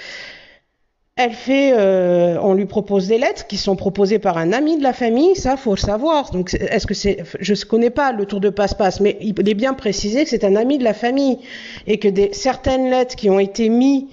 elle 1.21 1.33
fait, 1.33 1.73
euh, 1.75 2.39
on 2.43 2.55
lui 2.55 2.67
propose 2.67 3.09
des 3.09 3.19
lettres 3.19 3.47
qui 3.47 3.57
sont 3.57 3.77
proposées 3.77 4.19
par 4.19 4.39
un 4.39 4.53
ami 4.53 4.79
de 4.79 4.83
la 4.83 4.93
famille, 4.93 5.37
ça 5.37 5.57
faut 5.57 5.75
le 5.75 5.81
savoir. 5.81 6.31
Donc 6.31 6.55
est-ce 6.55 6.87
que 6.87 6.95
c'est, 6.95 7.19
je 7.41 7.53
ne 7.53 7.65
connais 7.65 7.91
pas 7.91 8.13
le 8.13 8.25
tour 8.25 8.41
de 8.41 8.49
passe-passe, 8.49 9.01
mais 9.01 9.17
il 9.21 9.49
est 9.49 9.55
bien 9.55 9.75
précisé 9.75 10.25
que 10.25 10.31
c'est 10.31 10.45
un 10.45 10.57
ami 10.57 10.79
de 10.79 10.85
la 10.85 10.95
famille 10.95 11.39
et 11.87 11.99
que 11.99 12.09
certaines 12.33 12.89
lettres 12.91 13.17
qui 13.17 13.29
ont 13.29 13.39
été 13.39 13.69
mises 13.69 14.05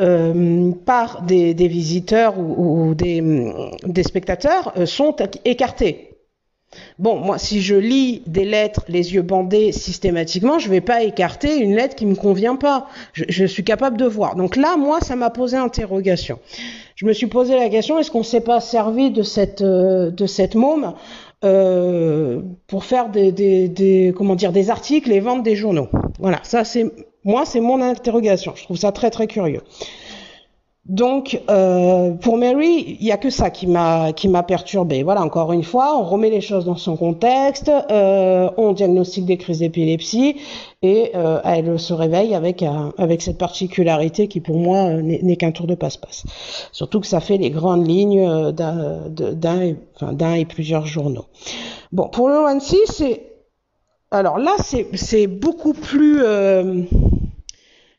euh, 0.00 0.72
par 0.86 1.22
des, 1.22 1.54
visiteurs 1.54 2.38
ou, 2.38 2.94
des, 2.94 4.02
spectateurs 4.02 4.72
euh, 4.76 4.86
sont 4.86 5.16
écartées. 5.44 6.11
Bon, 6.98 7.16
moi, 7.16 7.38
si 7.38 7.60
je 7.60 7.74
lis 7.74 8.22
des 8.26 8.44
lettres 8.44 8.84
les 8.88 9.14
yeux 9.14 9.22
bandés 9.22 9.72
systématiquement, 9.72 10.58
je 10.58 10.68
ne 10.68 10.72
vais 10.72 10.80
pas 10.80 11.02
écarter 11.02 11.58
une 11.58 11.74
lettre 11.74 11.94
qui 11.94 12.06
me 12.06 12.14
convient 12.14 12.56
pas. 12.56 12.86
Je, 13.12 13.44
suis 13.44 13.64
capable 13.64 13.96
de 13.96 14.06
voir. 14.06 14.36
Donc 14.36 14.56
là, 14.56 14.76
moi, 14.76 15.00
ça 15.00 15.16
m'a 15.16 15.30
posé 15.30 15.56
interrogation. 15.56 16.38
Je 16.94 17.06
me 17.06 17.12
suis 17.12 17.26
posé 17.26 17.56
la 17.56 17.68
question 17.68 17.98
est-ce 17.98 18.10
qu'on 18.10 18.20
ne 18.20 18.24
s'est 18.24 18.40
pas 18.40 18.60
servi 18.60 19.10
de 19.10 19.22
cette 19.22 19.62
euh, 19.62 20.10
môme 20.54 20.94
euh, 21.44 22.40
pour 22.66 22.84
faire 22.84 23.08
des, 23.08 23.32
des 23.32 24.70
articles 24.70 25.12
et 25.12 25.20
vendre 25.20 25.42
des 25.42 25.56
journaux? 25.56 25.88
Voilà, 26.18 26.40
ça 26.42 26.64
c'est 26.64 26.86
moi, 27.24 27.44
c'est 27.44 27.60
mon 27.60 27.80
interrogation. 27.80 28.52
Je 28.56 28.64
trouve 28.64 28.76
ça 28.76 28.90
très 28.90 29.10
très 29.10 29.26
curieux. 29.26 29.62
Donc, 30.86 31.40
euh, 31.48 32.10
pour 32.10 32.36
Mary, 32.36 32.96
il 32.98 33.04
n'y 33.04 33.12
a 33.12 33.16
que 33.16 33.30
ça 33.30 33.50
qui 33.50 33.68
m'a 33.68 34.12
qui 34.12 34.28
m'a 34.28 34.42
perturbé. 34.42 35.04
Voilà, 35.04 35.22
encore 35.22 35.52
une 35.52 35.62
fois, 35.62 35.96
on 35.96 36.02
remet 36.02 36.28
les 36.28 36.40
choses 36.40 36.64
dans 36.64 36.76
son 36.76 36.96
contexte, 36.96 37.70
euh, 37.70 38.50
on 38.56 38.72
diagnostique 38.72 39.24
des 39.24 39.36
crises 39.36 39.60
d'épilepsie 39.60 40.36
et 40.82 41.12
euh, 41.14 41.40
elle 41.44 41.78
se 41.78 41.92
réveille 41.92 42.34
avec 42.34 42.64
avec 42.98 43.22
cette 43.22 43.38
particularité 43.38 44.26
qui, 44.26 44.40
pour 44.40 44.58
moi, 44.58 44.94
n'est 44.94 45.36
qu'un 45.36 45.52
tour 45.52 45.68
de 45.68 45.76
passe-passe. 45.76 46.24
Surtout 46.72 46.98
que 46.98 47.06
ça 47.06 47.20
fait 47.20 47.36
les 47.36 47.50
grandes 47.50 47.86
lignes 47.86 48.50
d'un 48.50 49.08
d'un 49.08 49.74
enfin, 49.94 50.12
d'un 50.12 50.34
et 50.34 50.46
plusieurs 50.46 50.86
journaux. 50.86 51.26
Bon, 51.92 52.08
pour 52.08 52.28
le 52.28 52.34
ONC, 52.34 52.76
c'est 52.86 53.32
alors 54.12 54.36
là, 54.36 54.56
c'est 54.62 54.88
c'est 54.94 55.26
beaucoup 55.26 55.72
plus 55.72 56.22
euh, 56.22 56.82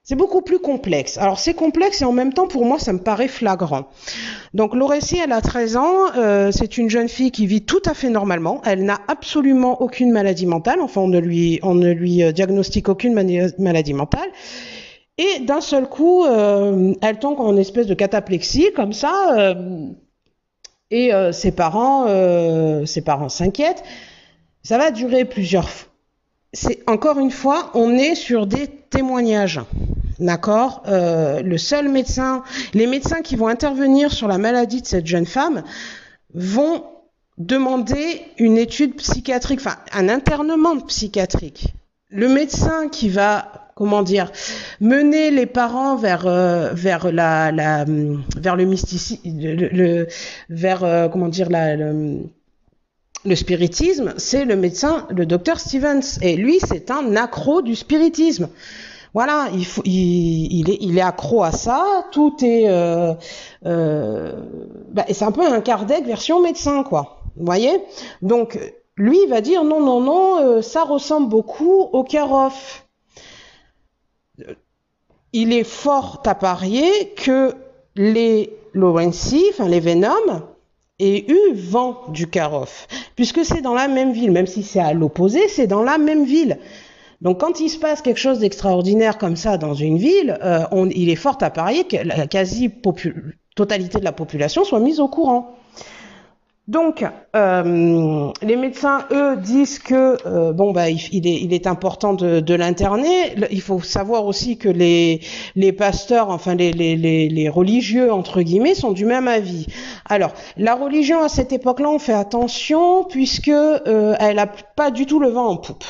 c'est 0.03 0.15
beaucoup 0.15 0.41
plus 0.41 0.59
complexe. 0.59 1.17
Alors 1.17 1.39
c'est 1.39 1.53
complexe 1.53 2.01
et 2.01 2.05
en 2.05 2.11
même 2.11 2.33
temps 2.33 2.47
pour 2.47 2.65
moi 2.65 2.77
ça 2.79 2.93
me 2.93 2.99
paraît 2.99 3.27
flagrant. 3.27 3.87
Donc 4.53 4.75
Laurécie, 4.75 5.17
elle 5.23 5.31
a 5.31 5.41
13 5.41 5.77
ans, 5.77 6.15
euh, 6.17 6.51
c'est 6.51 6.77
une 6.77 6.89
jeune 6.89 7.09
fille 7.09 7.31
qui 7.31 7.47
vit 7.47 7.63
tout 7.63 7.81
à 7.85 7.93
fait 7.93 8.09
normalement, 8.09 8.61
elle 8.65 8.83
n'a 8.83 8.99
absolument 9.07 9.81
aucune 9.81 10.11
maladie 10.11 10.45
mentale, 10.45 10.81
enfin 10.81 11.01
on 11.01 11.07
ne 11.07 11.19
lui, 11.19 11.59
on 11.63 11.75
ne 11.75 11.91
lui 11.91 12.23
euh, 12.23 12.31
diagnostique 12.31 12.89
aucune 12.89 13.13
maladie 13.13 13.93
mentale. 13.93 14.29
Et 15.17 15.39
d'un 15.41 15.61
seul 15.61 15.87
coup, 15.87 16.25
euh, 16.25 16.93
elle 17.01 17.19
tombe 17.19 17.39
en 17.39 17.55
espèce 17.57 17.85
de 17.85 17.93
cataplexie 17.93 18.71
comme 18.75 18.93
ça, 18.93 19.35
euh, 19.37 19.87
et 20.89 21.13
euh, 21.13 21.31
ses 21.31 21.51
parents, 21.51 22.07
ses 22.85 23.01
parents 23.01 23.29
s'inquiètent. 23.29 23.83
Ça 24.63 24.77
va 24.77 24.91
durer 24.91 25.25
plusieurs. 25.25 25.69
C'est 26.53 26.87
encore 26.87 27.19
une 27.19 27.31
fois, 27.31 27.71
on 27.73 27.97
est 27.97 28.15
sur 28.15 28.47
des 28.47 28.67
témoignages. 28.93 29.59
D'accord? 30.19 30.83
Euh, 30.87 31.41
Le 31.41 31.57
seul 31.57 31.89
médecin, 31.89 32.43
les 32.73 32.87
médecins 32.87 33.21
qui 33.21 33.35
vont 33.35 33.47
intervenir 33.47 34.11
sur 34.11 34.27
la 34.27 34.37
maladie 34.37 34.81
de 34.81 34.87
cette 34.87 35.07
jeune 35.07 35.25
femme 35.25 35.63
vont 36.33 36.83
demander 37.37 38.21
une 38.37 38.57
étude 38.57 38.95
psychiatrique, 38.95 39.59
enfin 39.59 39.77
un 39.91 40.07
internement 40.07 40.79
psychiatrique. 40.81 41.73
Le 42.09 42.27
médecin 42.29 42.89
qui 42.89 43.09
va, 43.09 43.71
comment 43.75 44.03
dire, 44.03 44.31
mener 44.79 45.31
les 45.31 45.47
parents 45.47 45.95
vers 45.95 46.27
euh, 46.27 46.69
vers 46.73 47.11
la, 47.11 47.51
vers 48.37 48.55
le 48.55 48.65
mysticisme, 48.65 49.21
le, 49.25 50.07
vers 50.49 50.83
euh, 50.83 51.09
comment 51.09 51.27
dire 51.27 51.49
la 51.49 51.75
le 53.25 53.35
spiritisme, 53.35 54.13
c'est 54.17 54.45
le 54.45 54.55
médecin, 54.55 55.07
le 55.09 55.25
docteur 55.25 55.59
Stevens. 55.59 56.19
Et 56.21 56.35
lui, 56.35 56.59
c'est 56.59 56.91
un 56.91 57.15
accro 57.15 57.61
du 57.61 57.75
spiritisme. 57.75 58.49
Voilà, 59.13 59.49
il, 59.85 60.69
est, 60.69 60.77
il 60.81 60.99
accro 60.99 61.43
à 61.43 61.51
ça. 61.51 62.05
Tout 62.11 62.35
est, 62.41 62.67
euh, 62.67 63.13
euh, 63.65 64.33
bah, 64.89 65.05
c'est 65.09 65.23
un 65.23 65.31
peu 65.31 65.45
un 65.45 65.61
Kardec 65.61 66.05
version 66.05 66.41
médecin, 66.41 66.83
quoi. 66.83 67.21
Vous 67.35 67.45
voyez? 67.45 67.81
Donc, 68.21 68.59
lui, 68.97 69.19
il 69.23 69.29
va 69.29 69.41
dire 69.41 69.63
non, 69.63 69.79
non, 69.79 70.01
non, 70.01 70.39
euh, 70.39 70.61
ça 70.61 70.83
ressemble 70.83 71.29
beaucoup 71.29 71.89
au 71.93 72.03
Karoff. 72.03 72.87
Il 75.31 75.53
est 75.53 75.63
fort 75.63 76.21
à 76.25 76.35
parier 76.35 77.13
que 77.15 77.53
les 77.95 78.55
Lorenzi, 78.73 79.43
enfin 79.51 79.67
les 79.67 79.79
Venom, 79.79 80.43
aient 80.99 81.25
eu 81.29 81.53
vent 81.53 82.01
du 82.09 82.27
Karoff, 82.27 82.87
puisque 83.15 83.43
c'est 83.43 83.61
dans 83.61 83.73
la 83.73 83.87
même 83.87 84.13
ville, 84.13 84.31
même 84.31 84.47
si 84.47 84.63
c'est 84.63 84.79
à 84.79 84.93
l'opposé, 84.93 85.47
c'est 85.47 85.67
dans 85.67 85.83
la 85.83 85.97
même 85.97 86.25
ville. 86.25 86.57
Donc 87.21 87.39
quand 87.39 87.59
il 87.59 87.69
se 87.69 87.79
passe 87.79 88.01
quelque 88.01 88.19
chose 88.19 88.39
d'extraordinaire 88.39 89.17
comme 89.17 89.35
ça 89.35 89.57
dans 89.57 89.73
une 89.73 89.97
ville, 89.97 90.37
euh, 90.43 90.65
il 90.93 91.09
est 91.09 91.15
fort 91.15 91.37
à 91.41 91.49
parier 91.49 91.85
que 91.85 91.97
la 91.97 92.27
quasi-totalité 92.27 93.99
de 93.99 94.03
la 94.03 94.11
population 94.11 94.63
soit 94.65 94.79
mise 94.79 94.99
au 94.99 95.07
courant. 95.07 95.55
Donc, 96.69 97.05
euh, 97.35 98.31
les 98.41 98.55
médecins, 98.55 99.05
eux, 99.11 99.35
disent 99.35 99.79
que 99.79 100.15
euh, 100.25 100.53
bon 100.53 100.71
bah 100.71 100.89
il, 100.89 101.27
est, 101.27 101.41
il 101.41 101.53
est 101.53 101.67
important 101.67 102.13
de, 102.13 102.39
de 102.39 102.53
l'interner. 102.55 103.35
Il 103.51 103.59
faut 103.59 103.81
savoir 103.81 104.25
aussi 104.25 104.57
que 104.57 104.69
les, 104.69 105.19
les 105.55 105.73
pasteurs, 105.73 106.29
enfin 106.29 106.55
les, 106.55 106.71
les, 106.71 106.95
les, 106.95 107.27
les 107.27 107.49
religieux 107.49 108.13
entre 108.13 108.41
guillemets, 108.41 108.75
sont 108.75 108.93
du 108.93 109.03
même 109.05 109.27
avis. 109.27 109.67
Alors, 110.05 110.31
la 110.55 110.75
religion 110.75 111.21
à 111.21 111.27
cette 111.27 111.51
époque-là, 111.51 111.89
on 111.89 111.99
fait 111.99 112.13
attention 112.13 113.03
puisque 113.03 113.49
euh, 113.49 114.15
elle 114.19 114.39
a 114.39 114.47
pas 114.47 114.89
du 114.89 115.05
tout 115.05 115.19
le 115.19 115.27
vent 115.27 115.47
en 115.47 115.57
poupe. 115.57 115.83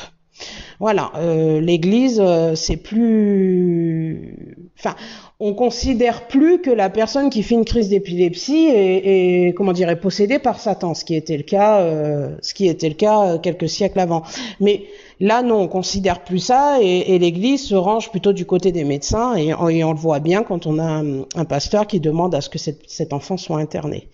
Voilà, 0.80 1.12
euh, 1.16 1.60
l'Église, 1.60 2.20
euh, 2.20 2.56
c'est 2.56 2.76
plus, 2.76 4.66
enfin, 4.76 4.96
on 5.46 5.52
considère 5.52 6.26
plus 6.26 6.62
que 6.62 6.70
la 6.70 6.88
personne 6.88 7.28
qui 7.28 7.42
fait 7.42 7.54
une 7.54 7.66
crise 7.66 7.90
d'épilepsie 7.90 8.66
est, 8.66 9.48
est, 9.48 9.52
comment 9.52 9.74
dire, 9.74 10.00
possédée 10.00 10.38
par 10.38 10.58
Satan, 10.58 10.94
ce 10.94 11.04
qui 11.04 11.14
était 11.14 11.36
le 11.36 11.42
cas, 11.42 11.80
euh, 11.80 12.34
ce 12.40 12.54
qui 12.54 12.66
était 12.66 12.88
le 12.88 12.94
cas 12.94 13.36
quelques 13.36 13.68
siècles 13.68 14.00
avant. 14.00 14.22
Mais 14.58 14.84
là, 15.20 15.42
non, 15.42 15.60
on 15.60 15.68
considère 15.68 16.24
plus 16.24 16.38
ça, 16.38 16.78
et, 16.80 17.14
et 17.14 17.18
l'Église 17.18 17.62
se 17.62 17.74
range 17.74 18.10
plutôt 18.10 18.32
du 18.32 18.46
côté 18.46 18.72
des 18.72 18.84
médecins, 18.84 19.34
et, 19.36 19.52
on 19.52 19.92
le 19.92 19.98
voit 19.98 20.18
bien 20.18 20.44
quand 20.44 20.66
on 20.66 20.78
a 20.78 21.02
un, 21.36 21.44
pasteur 21.44 21.86
qui 21.86 22.00
demande 22.00 22.34
à 22.34 22.40
ce 22.40 22.48
que 22.48 22.58
cette, 22.58 22.88
cet 22.88 23.12
enfant 23.12 23.36
soit 23.36 23.58
interné. 23.58 24.08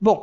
Bon. 0.00 0.18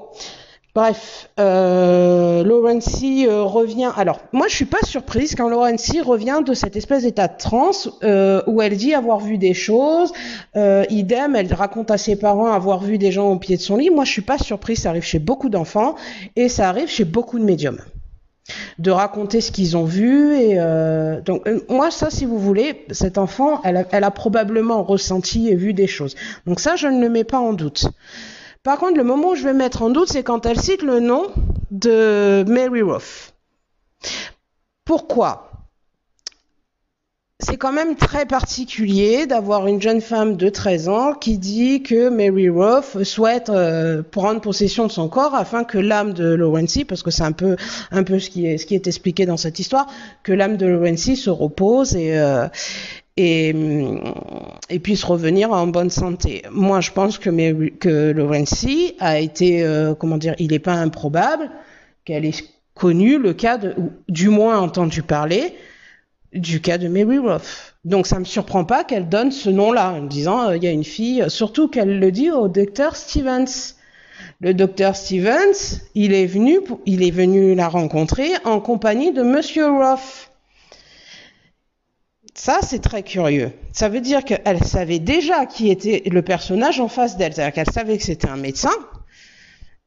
Bref, 0.73 1.29
euh, 1.37 2.45
Laurency 2.45 3.27
euh, 3.27 3.43
revient. 3.43 3.91
Alors, 3.97 4.21
moi, 4.31 4.47
je 4.47 4.55
suis 4.55 4.65
pas 4.65 4.81
surprise 4.83 5.35
quand 5.35 5.49
Laurency 5.49 5.99
revient 5.99 6.41
de 6.45 6.53
cette 6.53 6.77
espèce 6.77 7.03
d'état 7.03 7.27
de 7.27 7.37
transe 7.37 7.89
euh, 8.03 8.41
où 8.47 8.61
elle 8.61 8.77
dit 8.77 8.93
avoir 8.93 9.19
vu 9.19 9.37
des 9.37 9.53
choses. 9.53 10.13
Euh, 10.55 10.85
idem, 10.89 11.35
elle 11.35 11.53
raconte 11.53 11.91
à 11.91 11.97
ses 11.97 12.15
parents 12.15 12.53
avoir 12.53 12.79
vu 12.79 12.97
des 12.97 13.11
gens 13.11 13.29
au 13.31 13.37
pied 13.37 13.57
de 13.57 13.61
son 13.61 13.75
lit. 13.75 13.89
Moi, 13.89 14.05
je 14.05 14.11
suis 14.11 14.21
pas 14.21 14.37
surprise. 14.37 14.83
Ça 14.83 14.91
arrive 14.91 15.03
chez 15.03 15.19
beaucoup 15.19 15.49
d'enfants 15.49 15.95
et 16.37 16.47
ça 16.47 16.69
arrive 16.69 16.87
chez 16.87 17.03
beaucoup 17.03 17.37
de 17.37 17.43
médiums 17.43 17.81
de 18.79 18.91
raconter 18.91 19.41
ce 19.41 19.51
qu'ils 19.51 19.77
ont 19.77 19.85
vu 19.85 20.35
et 20.35 20.59
euh, 20.59 21.21
donc 21.21 21.47
euh, 21.47 21.59
moi 21.69 21.91
ça 21.91 22.09
si 22.09 22.25
vous 22.25 22.39
voulez 22.39 22.85
cet 22.89 23.17
enfant 23.17 23.61
elle 23.63 23.77
a, 23.77 23.85
elle 23.91 24.03
a 24.03 24.11
probablement 24.11 24.83
ressenti 24.83 25.47
et 25.47 25.55
vu 25.55 25.73
des 25.73 25.87
choses 25.87 26.15
donc 26.47 26.59
ça 26.59 26.75
je 26.75 26.87
ne 26.87 26.99
le 26.99 27.09
mets 27.09 27.23
pas 27.23 27.39
en 27.39 27.53
doute 27.53 27.85
par 28.63 28.77
contre, 28.77 28.97
le 28.97 29.03
moment 29.03 29.29
où 29.29 29.35
je 29.35 29.43
vais 29.43 29.53
mettre 29.53 29.81
en 29.81 29.89
doute, 29.89 30.09
c'est 30.09 30.23
quand 30.23 30.45
elle 30.45 30.59
cite 30.59 30.83
le 30.83 30.99
nom 30.99 31.31
de 31.71 32.43
Mary 32.47 32.81
Ruff. 32.81 33.33
Pourquoi? 34.85 35.47
C'est 37.43 37.57
quand 37.57 37.71
même 37.71 37.95
très 37.95 38.27
particulier 38.27 39.25
d'avoir 39.25 39.65
une 39.65 39.81
jeune 39.81 39.99
femme 39.99 40.37
de 40.37 40.47
13 40.49 40.89
ans 40.89 41.13
qui 41.13 41.39
dit 41.39 41.81
que 41.81 42.09
Mary 42.09 42.49
Ruff 42.49 43.01
souhaite 43.01 43.49
euh, 43.49 44.03
prendre 44.03 44.41
possession 44.41 44.85
de 44.85 44.91
son 44.91 45.09
corps 45.09 45.33
afin 45.33 45.63
que 45.63 45.79
l'âme 45.79 46.13
de 46.13 46.25
Laurency, 46.35 46.85
parce 46.85 47.01
que 47.01 47.09
c'est 47.09 47.23
un 47.23 47.31
peu 47.31 47.55
un 47.89 48.03
peu 48.03 48.19
ce 48.19 48.29
qui 48.29 48.45
est 48.45 48.87
expliqué 48.87 49.25
dans 49.25 49.37
cette 49.37 49.57
histoire, 49.57 49.87
que 50.21 50.33
l'âme 50.33 50.55
de 50.55 50.67
Laurency 50.67 51.15
se 51.15 51.31
repose 51.31 51.95
et 51.95 52.19
euh, 52.19 52.47
et, 53.17 53.53
et, 54.69 54.79
puisse 54.79 55.03
revenir 55.03 55.51
en 55.51 55.67
bonne 55.67 55.89
santé. 55.89 56.43
Moi, 56.51 56.79
je 56.81 56.91
pense 56.91 57.17
que, 57.17 57.29
Mary, 57.29 57.73
que 57.79 58.15
a 58.99 59.19
été, 59.19 59.63
euh, 59.63 59.93
comment 59.93 60.17
dire, 60.17 60.35
il 60.39 60.51
n'est 60.51 60.59
pas 60.59 60.73
improbable 60.73 61.51
qu'elle 62.05 62.25
ait 62.25 62.33
connu 62.73 63.19
le 63.19 63.33
cas 63.33 63.57
de, 63.57 63.73
ou 63.77 63.91
du 64.07 64.29
moins 64.29 64.59
entendu 64.59 65.03
parler 65.03 65.53
du 66.33 66.61
cas 66.61 66.77
de 66.77 66.87
Mary 66.87 67.19
Ruff. 67.19 67.75
Donc 67.83 68.07
ça 68.07 68.19
me 68.19 68.23
surprend 68.23 68.63
pas 68.63 68.83
qu'elle 68.83 69.09
donne 69.09 69.31
ce 69.31 69.49
nom-là 69.49 69.91
en 69.91 70.03
disant 70.03 70.49
euh, 70.49 70.57
il 70.57 70.63
y 70.63 70.67
a 70.67 70.71
une 70.71 70.83
fille, 70.83 71.25
surtout 71.27 71.67
qu'elle 71.67 71.99
le 71.99 72.11
dit 72.11 72.31
au 72.31 72.47
docteur 72.47 72.95
Stevens. 72.95 73.75
Le 74.39 74.53
docteur 74.53 74.95
Stevens, 74.95 75.81
il 75.93 76.13
est 76.13 76.25
venu, 76.25 76.59
il 76.85 77.03
est 77.03 77.11
venu 77.11 77.53
la 77.53 77.67
rencontrer 77.67 78.29
en 78.45 78.59
compagnie 78.59 79.11
de 79.11 79.21
Monsieur 79.23 79.67
Ruff. 79.67 80.30
Ça, 82.33 82.59
c'est 82.61 82.79
très 82.79 83.03
curieux. 83.03 83.51
Ça 83.73 83.89
veut 83.89 84.01
dire 84.01 84.23
qu'elle 84.23 84.63
savait 84.63 84.99
déjà 84.99 85.45
qui 85.45 85.69
était 85.69 86.03
le 86.05 86.21
personnage 86.21 86.79
en 86.79 86.87
face 86.87 87.17
d'elle. 87.17 87.33
C'est-à-dire 87.33 87.53
qu'elle 87.53 87.73
savait 87.73 87.97
que 87.97 88.03
c'était 88.03 88.29
un 88.29 88.37
médecin. 88.37 88.71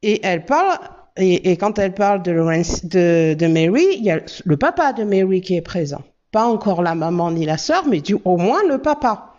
Et 0.03 0.21
elle 0.25 0.45
parle, 0.45 0.79
et, 1.17 1.57
quand 1.57 1.79
elle 1.79 1.95
parle 1.95 2.23
de, 2.23 2.33
de, 2.33 3.35
de 3.35 3.47
Mary, 3.47 3.87
il 3.97 4.05
y 4.05 4.11
a 4.11 4.21
le 4.45 4.57
papa 4.57 4.93
de 4.93 5.05
Mary 5.05 5.41
qui 5.41 5.57
est 5.57 5.63
présent 5.63 6.03
pas 6.35 6.47
encore 6.47 6.83
la 6.83 6.97
maman 6.97 7.31
ni 7.31 7.47
la 7.47 7.59
sœur, 7.59 7.87
mais 7.87 8.01
du, 8.01 8.17
au 8.25 8.37
moins 8.37 8.65
le 8.65 8.79
papa. 8.79 9.35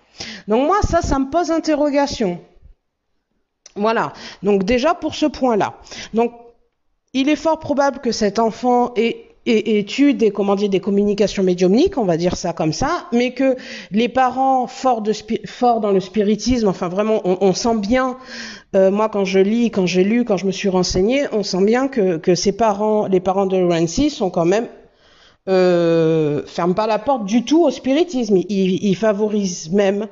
Donc 0.47 0.65
moi, 0.65 0.77
ça, 0.81 1.01
ça 1.01 1.19
me 1.19 1.29
pose 1.29 1.51
interrogation. 1.51 2.39
Voilà. 3.75 4.13
Donc 4.43 4.63
déjà 4.63 4.93
pour 4.93 5.13
ce 5.13 5.25
point-là. 5.25 5.73
Donc 6.13 6.31
il 7.11 7.27
est 7.27 7.35
fort 7.35 7.59
probable 7.59 7.99
que 7.99 8.13
cet 8.13 8.39
enfant 8.39 8.93
ait, 8.95 9.34
ait, 9.45 9.85
eu 9.99 10.13
des, 10.13 10.31
comment 10.31 10.55
dire, 10.55 10.69
des 10.69 10.79
communications 10.79 11.43
médiumniques, 11.43 11.97
on 11.97 12.05
va 12.05 12.17
dire 12.17 12.35
ça 12.35 12.53
comme 12.53 12.73
ça, 12.73 13.07
mais 13.11 13.31
que 13.31 13.55
les 13.91 14.09
parents 14.09 14.67
forts, 14.67 15.01
de, 15.01 15.13
forts 15.45 15.81
dans 15.81 15.91
le 15.91 15.99
spiritisme, 15.99 16.67
enfin 16.67 16.87
vraiment, 16.87 17.21
on, 17.23 17.53
sent 17.53 17.77
bien, 17.77 18.17
euh, 18.75 18.91
moi 18.91 19.09
quand 19.09 19.25
je 19.25 19.39
lis, 19.39 19.71
quand 19.71 19.85
j'ai 19.85 20.03
lu, 20.03 20.25
quand 20.25 20.37
je 20.37 20.45
me 20.45 20.51
suis 20.51 20.69
renseigné, 20.69 21.25
on 21.31 21.43
sent 21.43 21.63
bien 21.63 21.87
que, 21.87 22.17
que 22.17 22.35
ces 22.35 22.51
parents, 22.51 23.07
les 23.07 23.19
parents 23.19 23.45
de 23.45 23.61
Rancy 23.61 24.09
sont 24.09 24.29
quand 24.29 24.45
même 24.45 24.67
euh, 25.47 26.41
ferme 26.47 26.73
pas 26.73 26.87
la 26.87 26.97
porte 26.97 27.25
du 27.25 27.45
tout 27.45 27.63
au 27.63 27.69
spiritisme. 27.69 28.37
Il, 28.37 28.83
il 28.83 28.95
favorise 28.95 29.69
même 29.71 30.07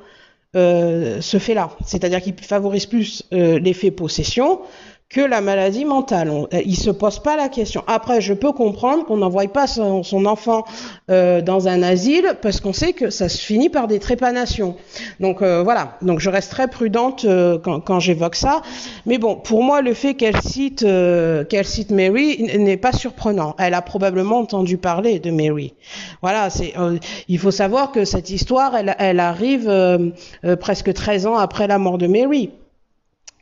euh, 0.56 1.20
ce 1.22 1.40
fait-là. 1.40 1.72
C'est-à-dire 1.86 2.22
qu'il 2.22 2.36
favorise 2.36 2.86
plus 2.86 3.24
euh, 3.34 3.58
l'effet 3.58 3.90
possession 3.90 4.60
que 5.14 5.22
la 5.22 5.42
maladie 5.42 5.86
mentale. 5.86 6.30
On, 6.30 6.48
euh, 6.54 6.62
il 6.66 6.76
se 6.76 6.90
pose 6.90 7.20
pas 7.20 7.38
la 7.38 7.48
question. 7.48 7.84
Après, 7.88 8.20
je 8.20 8.34
peux 8.34 8.52
comprendre 8.52 9.06
qu'on 9.06 9.18
n'envoie 9.18 9.48
pas 9.48 9.68
son, 9.68 10.04
enfant 10.26 10.66
euh, 11.12 11.42
dans 11.42 11.68
un 11.68 11.84
asile 11.84 12.36
parce 12.42 12.60
qu'on 12.60 12.74
sait 12.74 12.94
que 12.94 13.10
ça 13.10 13.30
se 13.30 13.38
finit 13.40 13.70
par 13.70 13.88
des 13.88 14.00
trépanations. 14.00 14.76
Donc 15.20 15.42
euh, 15.42 15.62
voilà. 15.64 15.98
Donc 16.02 16.20
je 16.20 16.30
reste 16.30 16.50
très 16.50 16.68
prudente 16.68 17.26
euh, 17.26 17.60
quand, 17.60 17.80
quand 17.80 18.00
j'évoque 18.00 18.36
ça. 18.36 18.64
Mais 19.06 19.20
bon, 19.20 19.36
pour 19.36 19.64
moi, 19.64 19.82
le 19.82 19.94
fait 19.94 20.16
qu'elle 20.16 20.42
cite 20.42 20.82
euh, 20.84 21.44
qu'elle 21.44 21.66
cite 21.66 21.92
Mary 21.92 22.42
n'est 22.58 22.78
pas 22.78 22.92
surprenant. 22.92 23.56
Elle 23.60 23.76
a 23.76 23.82
probablement 23.84 24.40
entendu 24.40 24.78
parler 24.78 25.20
de 25.20 25.30
Mary. 25.30 25.74
Voilà. 26.22 26.50
C'est. 26.50 26.74
il 27.28 27.38
faut 27.38 27.52
savoir 27.52 27.92
que 27.92 28.04
cette 28.04 28.32
histoire, 28.32 28.76
elle, 28.76 28.96
elle 28.98 29.20
arrive 29.20 29.72
presque 30.60 30.92
13 30.92 31.28
ans 31.28 31.38
après 31.38 31.68
la 31.68 31.78
mort 31.78 32.00
de 32.00 32.08
Mary. 32.08 32.50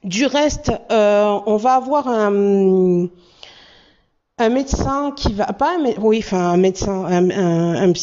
Du 0.04 0.26
reste, 0.26 0.72
euh, 0.92 1.40
on 1.46 1.58
va 1.58 1.76
avoir 1.76 2.08
un, 2.08 3.08
un 4.40 4.50
médecin 4.50 5.14
qui 5.16 5.32
va, 5.34 5.46
pas 5.54 5.76
un, 5.78 5.94
oui, 6.02 6.20
enfin 6.20 6.40
un 6.40 6.58
médecin, 6.58 7.06
un, 7.06 7.94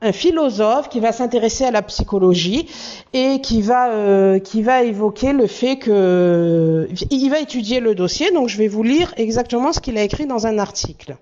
un, 0.00 0.12
philosophe 0.12 0.88
qui 0.88 1.00
va 1.00 1.10
s'intéresser 1.10 1.64
à 1.64 1.72
la 1.72 1.82
psychologie 1.82 2.68
et 3.12 3.40
qui 3.40 3.60
va 3.60 3.90
euh, 3.90 4.38
qui 4.38 4.62
va 4.62 4.84
évoquer 4.84 5.32
le 5.32 5.48
fait 5.48 5.78
que 5.78 6.88
il 7.10 7.28
va 7.28 7.40
étudier 7.40 7.80
le 7.80 7.96
dossier. 7.96 8.30
Donc 8.30 8.48
je 8.48 8.56
vais 8.56 8.68
vous 8.68 8.84
lire 8.84 9.12
exactement 9.16 9.72
ce 9.72 9.80
qu'il 9.80 9.98
a 9.98 10.02
écrit 10.04 10.26
dans 10.26 10.46
un 10.46 10.58
article. 10.58 11.16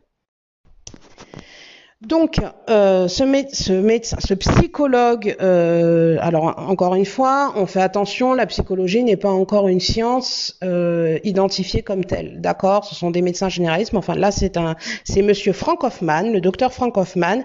Donc, 2.07 2.41
euh, 2.69 3.07
ce, 3.07 3.23
médecin, 3.23 4.17
ce 4.19 4.35
psychologue, 4.35 5.37
euh, 5.41 6.17
alors 6.21 6.55
encore 6.69 6.97
une 6.97 7.05
fois, 7.05 7.53
on 7.55 7.67
fait 7.67 7.81
attention, 7.81 8.35
la 8.35 8.47
psychologie 8.47 9.05
n'est 9.05 9.17
pas 9.17 9.31
encore 9.31 9.69
une 9.69 9.79
science 9.79 10.59
euh, 10.65 11.21
identifiée 11.23 11.83
comme 11.83 12.05
telle, 12.05 12.41
d'accord? 12.41 12.85
Ce 12.85 12.97
sont 12.97 13.13
des 13.13 13.23
médecins 13.23 13.49
généralistes, 13.49 13.93
mais 13.93 14.01
enfin 14.01 14.17
là, 14.17 14.33
c'est 14.33 14.57
un, 14.57 14.75
c'est 15.05 15.23
Monsieur 15.23 15.53
Frank 15.53 15.85
Hoffman, 15.85 16.23
le 16.23 16.41
docteur 16.41 16.73
Frank 16.73 16.97
Hoffman, 16.97 17.45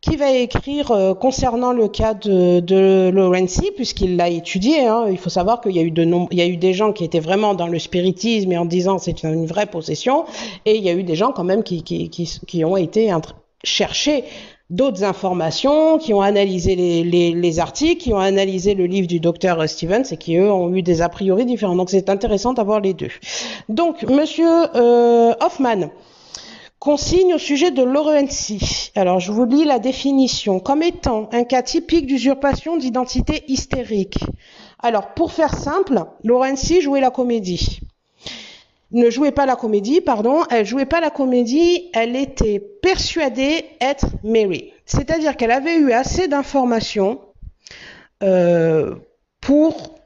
qui 0.00 0.16
va 0.16 0.32
écrire 0.32 0.92
euh, 0.92 1.12
concernant 1.12 1.72
le 1.72 1.86
cas 1.88 2.14
de, 2.14 2.60
de 2.60 3.10
Lorenzi, 3.12 3.70
puisqu'il 3.76 4.16
l'a 4.16 4.30
étudié. 4.30 4.86
Hein. 4.86 5.08
Il 5.10 5.18
faut 5.18 5.28
savoir 5.28 5.60
qu'il 5.60 5.72
y 5.72 5.78
a 5.78 5.82
eu 5.82 5.90
de 5.90 6.08
il 6.30 6.38
y 6.38 6.42
a 6.42 6.46
eu 6.46 6.56
des 6.56 6.72
gens 6.72 6.94
qui 6.94 7.04
étaient 7.04 7.20
vraiment 7.20 7.52
dans 7.52 7.68
le 7.68 7.78
spiritisme 7.78 8.50
et 8.50 8.56
en 8.56 8.64
disant 8.64 8.98
c'est 8.98 9.24
une 9.24 9.44
vraie 9.44 9.66
possession, 9.66 10.24
et 10.64 10.76
il 10.76 10.82
y 10.82 10.88
a 10.88 10.94
eu 10.94 11.02
des 11.02 11.16
gens 11.16 11.32
quand 11.32 11.44
même 11.44 11.62
qui, 11.62 11.82
qui, 11.82 12.08
qui, 12.08 12.40
qui 12.46 12.64
ont 12.64 12.78
été 12.78 13.10
chercher 13.64 14.24
d'autres 14.70 15.02
informations, 15.02 15.98
qui 15.98 16.14
ont 16.14 16.22
analysé 16.22 16.76
les, 16.76 17.02
les, 17.02 17.32
les, 17.32 17.58
articles, 17.58 18.02
qui 18.02 18.12
ont 18.12 18.18
analysé 18.18 18.74
le 18.74 18.86
livre 18.86 19.08
du 19.08 19.18
docteur 19.18 19.68
Stevens 19.68 20.04
et 20.10 20.16
qui, 20.16 20.36
eux, 20.36 20.50
ont 20.50 20.72
eu 20.74 20.82
des 20.82 21.02
a 21.02 21.08
priori 21.08 21.44
différents. 21.44 21.74
Donc, 21.74 21.90
c'est 21.90 22.08
intéressant 22.08 22.52
d'avoir 22.52 22.80
les 22.80 22.94
deux. 22.94 23.10
Donc, 23.68 24.04
monsieur 24.04 24.48
euh, 24.76 25.34
Hoffman 25.40 25.90
consigne 26.78 27.34
au 27.34 27.38
sujet 27.38 27.72
de 27.72 27.82
Lorenzi. 27.82 28.90
Alors, 28.94 29.18
je 29.20 29.32
vous 29.32 29.44
lis 29.44 29.64
la 29.64 29.80
définition. 29.80 30.60
Comme 30.60 30.82
étant 30.82 31.28
un 31.32 31.44
cas 31.44 31.62
typique 31.62 32.06
d'usurpation 32.06 32.76
d'identité 32.76 33.42
hystérique. 33.48 34.18
Alors, 34.78 35.14
pour 35.14 35.32
faire 35.32 35.54
simple, 35.54 36.04
Lorenzi 36.24 36.80
jouait 36.80 37.00
la 37.00 37.10
comédie 37.10 37.80
ne 38.92 39.10
jouait 39.10 39.32
pas 39.32 39.46
la 39.46 39.56
comédie, 39.56 40.00
pardon, 40.00 40.42
elle 40.50 40.66
jouait 40.66 40.86
pas 40.86 41.00
la 41.00 41.10
comédie, 41.10 41.90
elle 41.92 42.16
était 42.16 42.58
persuadée 42.58 43.64
être 43.80 44.06
Mary. 44.24 44.72
C'est-à-dire 44.84 45.36
qu'elle 45.36 45.52
avait 45.52 45.76
eu 45.76 45.92
assez 45.92 46.28
d'informations 46.28 47.20
euh, 48.22 48.96
pour 49.40 50.00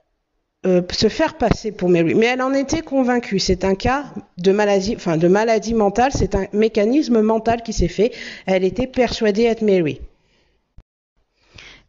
euh, 0.66 0.82
se 0.90 1.08
faire 1.08 1.36
passer 1.36 1.72
pour 1.72 1.88
Mary, 1.88 2.14
mais 2.14 2.26
elle 2.26 2.42
en 2.42 2.52
était 2.52 2.82
convaincue. 2.82 3.38
C'est 3.38 3.64
un 3.64 3.74
cas 3.74 4.04
de 4.38 4.52
maladie, 4.52 4.94
enfin 4.96 5.16
de 5.16 5.28
maladie 5.28 5.74
mentale, 5.74 6.12
c'est 6.14 6.34
un 6.34 6.46
mécanisme 6.52 7.20
mental 7.20 7.62
qui 7.62 7.72
s'est 7.72 7.88
fait. 7.88 8.12
Elle 8.46 8.64
était 8.64 8.86
persuadée 8.86 9.44
être 9.44 9.62
Mary. 9.62 10.00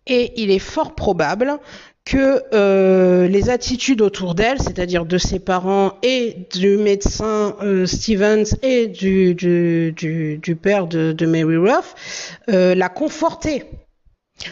Et 0.08 0.34
il 0.42 0.52
est 0.52 0.60
fort 0.60 0.94
probable 0.94 1.58
que 2.06 2.44
euh, 2.54 3.28
les 3.28 3.50
attitudes 3.50 4.02
autour 4.02 4.36
d'elle, 4.36 4.62
c'est-à-dire 4.62 5.06
de 5.06 5.18
ses 5.18 5.40
parents 5.40 5.94
et 6.04 6.48
du 6.54 6.78
médecin 6.78 7.56
euh, 7.64 7.88
Stevens 7.88 8.56
et 8.62 8.88
du, 8.88 9.34
du, 9.34 9.92
du, 9.92 10.38
du 10.38 10.56
père 10.56 10.86
de, 10.86 11.26
Mary 11.26 11.58
Ruff, 11.58 12.38
euh, 12.50 12.76
la 12.76 12.90
confortaient 12.90 13.66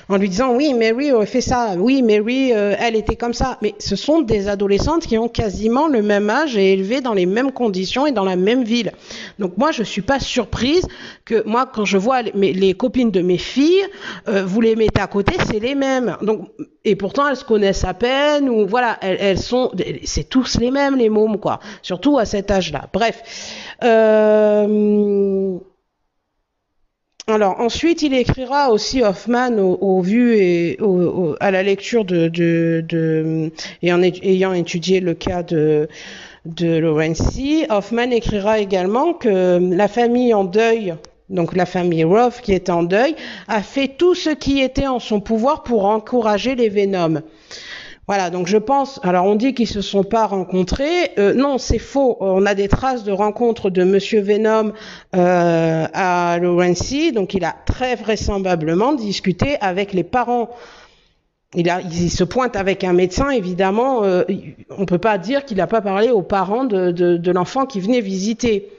en 0.10 0.18
lui 0.18 0.30
disant 0.30 0.56
oui 0.56 0.74
Mary 0.74 1.12
aurait 1.12 1.26
fait 1.26 1.42
ça, 1.42 1.76
oui 1.78 2.02
Mary 2.02 2.54
euh, 2.54 2.76
elle 2.80 2.96
était 2.96 3.16
comme 3.16 3.34
ça, 3.34 3.58
mais 3.62 3.76
ce 3.80 3.96
sont 3.96 4.22
des 4.22 4.48
adolescentes 4.48 5.06
qui 5.06 5.18
ont 5.18 5.30
quasiment 5.30 5.88
le 5.88 6.02
même 6.02 6.30
âge 6.30 6.58
et 6.58 6.74
élevées 6.74 7.02
dans 7.02 7.14
les 7.14 7.26
mêmes 7.26 7.52
conditions 7.52 8.06
et 8.08 8.12
dans 8.12 8.24
la 8.24 8.36
même 8.36 8.64
ville. 8.64 8.92
Donc 9.40 9.58
moi 9.58 9.72
je 9.72 9.84
suis 9.84 10.02
pas 10.02 10.20
surprise 10.20 10.88
que 11.26 11.44
moi 11.48 11.70
quand 11.72 11.86
je 11.86 11.98
vois 11.98 12.22
les, 12.22 12.54
les 12.54 12.74
copines 12.74 13.12
de 13.12 13.22
mes 13.22 13.38
filles, 13.38 13.84
euh, 14.28 14.44
vous 14.46 14.62
les 14.62 14.76
mettez 14.76 15.02
à 15.02 15.08
côté, 15.08 15.36
c'est 15.48 15.60
les 15.60 15.76
mêmes. 15.76 16.18
Donc 16.22 16.50
et 16.86 16.96
pourtant 16.96 17.28
elles 17.28 17.38
se 17.38 17.46
connaissent 17.46 17.86
à 17.86 17.94
peine 17.94 18.50
ou 18.50 18.66
voilà 18.66 18.98
elles, 19.02 19.18
elles 19.20 19.40
sont, 19.40 19.72
c'est 20.04 20.30
tous 20.30 20.58
les 20.60 20.72
mêmes 20.72 20.98
les 20.98 21.10
mômes 21.10 21.40
quoi, 21.40 21.60
surtout 21.82 22.18
à 22.18 22.26
cet 22.26 22.52
âge-là. 22.52 22.88
Bref. 22.94 23.22
Euh, 23.84 25.60
alors 27.28 27.62
ensuite, 27.62 28.02
il 28.02 28.14
écrira 28.14 28.70
aussi 28.70 29.02
Hoffman 29.02 29.58
au, 29.58 30.02
vu 30.02 30.36
et 30.36 30.78
à 31.40 31.52
la 31.52 31.64
lecture 31.64 32.04
de, 32.04 33.52
et 33.82 33.94
en 33.94 34.02
ayant 34.02 34.54
étudié 34.54 35.00
le 35.00 35.14
cas 35.14 35.42
de 35.42 35.88
de 36.46 36.78
Lorenzi, 36.78 37.66
Hoffman 37.70 38.12
écrira 38.12 38.60
également 38.60 39.14
que 39.14 39.60
la 39.74 39.88
famille 39.88 40.34
en 40.34 40.44
deuil, 40.44 40.96
donc 41.30 41.56
la 41.56 41.66
famille 41.66 42.04
Ruff 42.04 42.42
qui 42.42 42.52
est 42.52 42.70
en 42.70 42.84
deuil, 42.84 43.16
a 43.48 43.62
fait 43.62 43.88
tout 43.88 44.14
ce 44.14 44.30
qui 44.30 44.60
était 44.62 44.88
en 44.88 45.00
son 45.00 45.22
pouvoir 45.22 45.64
pour 45.64 45.86
encourager 45.86 46.56
les 46.56 46.68
Venoms. 46.68 47.22
Voilà, 48.08 48.30
donc 48.30 48.48
je 48.48 48.58
pense. 48.58 49.00
Alors 49.04 49.26
on 49.26 49.36
dit 49.36 49.54
qu'ils 49.54 49.68
se 49.68 49.82
sont 49.82 50.04
pas 50.04 50.26
rencontrés. 50.26 51.12
Euh, 51.18 51.34
non, 51.34 51.58
c'est 51.58 51.80
faux. 51.80 52.18
On 52.20 52.46
a 52.46 52.54
des 52.54 52.68
traces 52.68 53.06
de 53.06 53.14
rencontres 53.14 53.70
de 53.70 53.84
Monsieur 53.84 54.20
Venom 54.20 54.74
euh, 55.16 55.86
à 55.94 56.38
Lawrence. 56.42 56.94
Donc 57.14 57.34
il 57.34 57.46
a 57.46 57.56
très 57.66 57.96
vraisemblablement 57.96 58.94
discuté 58.94 59.56
avec 59.62 59.94
les 59.94 60.04
parents. 60.04 60.50
Il, 61.56 61.70
a, 61.70 61.80
il 61.82 62.10
se 62.10 62.26
pointe 62.26 62.58
avec 62.58 62.84
un 62.84 62.94
médecin, 62.94 63.30
évidemment. 63.30 64.04
Euh, 64.04 64.24
on 64.78 64.86
peut 64.86 64.98
pas 64.98 65.18
dire 65.18 65.46
qu'il 65.46 65.58
n'a 65.58 65.68
pas 65.68 65.82
parlé 65.82 66.10
aux 66.10 66.24
parents 66.24 66.66
de 66.66 67.32
l'enfant 67.32 67.66
qui 67.66 67.80
venait 67.80 68.02
visiter. 68.02 68.70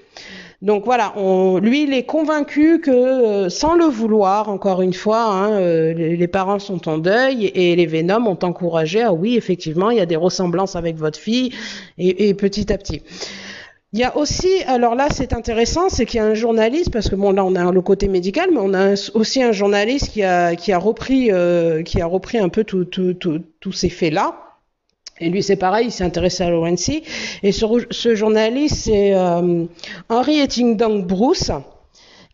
Donc 0.64 0.86
voilà, 0.86 1.12
on, 1.16 1.58
lui, 1.58 1.82
il 1.82 1.92
est 1.92 2.04
convaincu 2.04 2.80
que, 2.80 2.90
euh, 2.90 3.48
sans 3.50 3.74
le 3.74 3.84
vouloir, 3.84 4.48
encore 4.48 4.80
une 4.80 4.94
fois, 4.94 5.24
hein, 5.24 5.50
euh, 5.60 5.92
les, 5.92 6.26
parents 6.26 6.58
sont 6.58 6.88
en 6.88 6.96
deuil 6.96 7.44
et 7.54 7.76
les 7.76 7.84
Venom 7.84 8.26
ont 8.26 8.38
encouragé, 8.42 9.02
ah 9.02 9.12
oui, 9.12 9.36
effectivement, 9.36 9.90
il 9.90 9.98
y 9.98 10.00
a 10.00 10.06
des 10.06 10.16
ressemblances 10.16 10.74
avec 10.74 10.96
votre 10.96 11.18
fille, 11.18 11.52
et, 11.98 12.32
petit 12.32 12.72
à 12.72 12.78
petit. 12.78 13.02
Il 13.92 13.98
y 13.98 14.04
a 14.04 14.16
aussi, 14.16 14.62
alors 14.66 14.94
là 14.94 15.08
c'est 15.10 15.34
intéressant, 15.34 15.90
c'est 15.90 16.06
qu'il 16.06 16.16
y 16.16 16.22
a 16.22 16.24
un 16.24 16.34
journaliste, 16.34 16.90
parce 16.90 17.10
que 17.10 17.14
bon 17.14 17.32
là 17.32 17.44
on 17.44 17.54
a 17.56 17.70
le 17.70 17.82
côté 17.82 18.08
médical, 18.08 18.48
mais 18.50 18.60
on 18.60 18.72
a 18.72 18.94
aussi 19.12 19.42
un 19.42 19.52
journaliste 19.52 20.12
qui 20.12 20.22
a, 20.22 20.56
qui 20.56 20.72
a 20.72 20.78
repris, 20.78 21.30
euh, 21.30 21.82
qui 21.82 22.00
a 22.00 22.06
repris 22.06 22.38
un 22.38 22.48
peu 22.48 22.64
tous 22.64 23.72
ces 23.72 23.90
faits-là. 23.90 24.53
Et 25.20 25.30
lui, 25.30 25.42
c'est 25.42 25.56
pareil, 25.56 25.86
il 25.86 25.92
s'est 25.92 26.04
intéressé 26.04 26.42
à 26.42 26.50
l'ONC. 26.50 27.02
Et 27.42 27.52
ce, 27.52 28.14
journaliste, 28.14 28.76
c'est 28.84 29.14
euh, 29.14 29.64
Henry 30.08 30.40
Ettingdon 30.40 31.00
Bruce, 31.00 31.52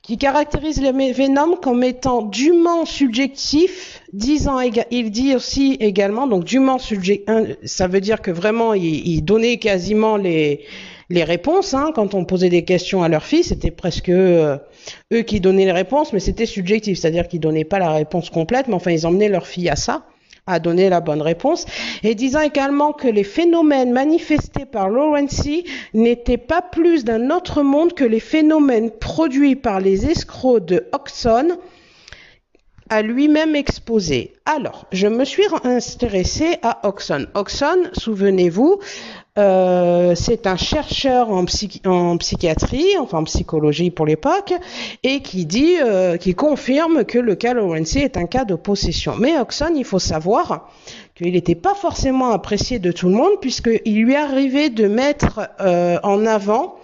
qui 0.02 0.16
caractérise 0.16 0.80
le 0.80 0.90
Venom 1.12 1.56
comme 1.56 1.84
étant 1.84 2.22
dûment 2.22 2.86
subjectif, 2.86 4.02
disant, 4.14 4.58
il 4.90 5.10
dit 5.10 5.34
aussi 5.34 5.76
également, 5.78 6.26
donc 6.26 6.44
dûment 6.44 6.78
subjectif, 6.78 7.26
ça 7.64 7.86
veut 7.86 8.00
dire 8.00 8.22
que 8.22 8.30
vraiment, 8.30 8.72
il, 8.72 9.20
donnait 9.22 9.58
quasiment 9.58 10.16
les, 10.16 10.64
les 11.10 11.22
réponses. 11.22 11.74
Hein, 11.74 11.92
quand 11.94 12.14
on 12.14 12.24
posait 12.24 12.48
des 12.48 12.64
questions 12.64 13.02
à 13.02 13.10
leur 13.10 13.24
fille, 13.24 13.44
c'était 13.44 13.70
presque 13.70 14.08
euh, 14.08 14.56
eux 15.12 15.20
qui 15.20 15.40
donnaient 15.40 15.66
les 15.66 15.72
réponses, 15.72 16.14
mais 16.14 16.20
c'était 16.20 16.46
subjectif, 16.46 16.98
c'est-à-dire 16.98 17.28
qu'ils 17.28 17.40
donnaient 17.40 17.64
pas 17.64 17.78
la 17.78 17.92
réponse 17.92 18.30
complète, 18.30 18.68
mais 18.68 18.74
enfin, 18.74 18.90
ils 18.90 19.06
emmenaient 19.06 19.28
leur 19.28 19.46
fille 19.46 19.68
à 19.68 19.76
ça 19.76 20.06
a 20.46 20.58
donné 20.58 20.88
la 20.88 21.00
bonne 21.00 21.22
réponse, 21.22 21.66
et 22.02 22.14
disant 22.14 22.40
également 22.40 22.92
que 22.92 23.08
les 23.08 23.24
phénomènes 23.24 23.92
manifestés 23.92 24.66
par 24.66 24.88
Lawrence 24.88 25.48
n'étaient 25.94 26.36
pas 26.36 26.62
plus 26.62 27.04
d'un 27.04 27.30
autre 27.30 27.62
monde 27.62 27.94
que 27.94 28.04
les 28.04 28.20
phénomènes 28.20 28.90
produits 28.90 29.56
par 29.56 29.80
les 29.80 30.06
escrocs 30.10 30.64
de 30.64 30.86
Oxon 30.92 31.58
à 32.90 33.02
lui-même 33.02 33.54
exposé. 33.54 34.32
Alors, 34.46 34.86
je 34.90 35.06
me 35.06 35.24
suis 35.24 35.46
intéressée 35.62 36.58
à 36.62 36.88
Oxon. 36.88 37.26
Oxon, 37.34 37.88
souvenez-vous, 37.92 38.80
euh, 39.40 40.14
c'est 40.14 40.46
un 40.46 40.56
chercheur 40.56 41.30
en, 41.30 41.46
psychiatrie, 41.46 42.98
enfin 42.98 43.18
en 43.18 43.24
psychologie 43.24 43.90
pour 43.90 44.04
l'époque, 44.04 44.52
et 45.02 45.20
qui 45.22 45.46
dit, 45.46 45.76
euh, 45.80 46.18
qui 46.18 46.34
confirme 46.34 47.04
que 47.04 47.18
le 47.18 47.34
cas 47.36 47.54
Lawrence 47.54 47.96
est 47.96 48.18
un 48.18 48.26
cas 48.26 48.44
de 48.44 48.54
possession. 48.54 49.14
Mais 49.18 49.38
Oxon, 49.38 49.72
il 49.74 49.84
faut 49.84 49.98
savoir 49.98 50.70
qu'il 51.14 51.32
n'était 51.32 51.54
pas 51.54 51.74
forcément 51.74 52.32
apprécié 52.32 52.78
de 52.78 52.92
tout 52.92 53.08
le 53.08 53.14
monde, 53.14 53.32
puisqu'il 53.40 54.02
lui 54.02 54.14
arrivait 54.14 54.68
de 54.68 54.86
mettre 54.86 55.48
euh, 55.60 55.98
en 56.02 56.26
avant 56.26 56.76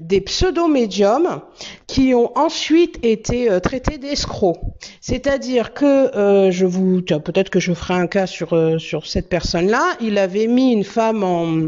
des 0.00 0.20
pseudo-médiums 0.20 1.40
qui 1.88 2.14
ont 2.14 2.30
ensuite 2.38 3.04
été 3.04 3.48
traités 3.60 3.98
d'escrocs. 3.98 4.60
C'est-à-dire 5.00 5.74
que 5.74 6.50
je 6.52 6.66
vous, 6.66 7.02
peut-être 7.02 7.50
que 7.50 7.58
je 7.58 7.72
ferai 7.72 7.94
un 7.94 8.06
cas 8.06 8.28
sur 8.28 8.50
sur 8.78 9.08
cette 9.08 9.28
personne-là. 9.28 9.82
Il 10.00 10.18
avait 10.18 10.46
mis 10.46 10.70
une 10.70 10.84
femme 10.84 11.24
en 11.24 11.66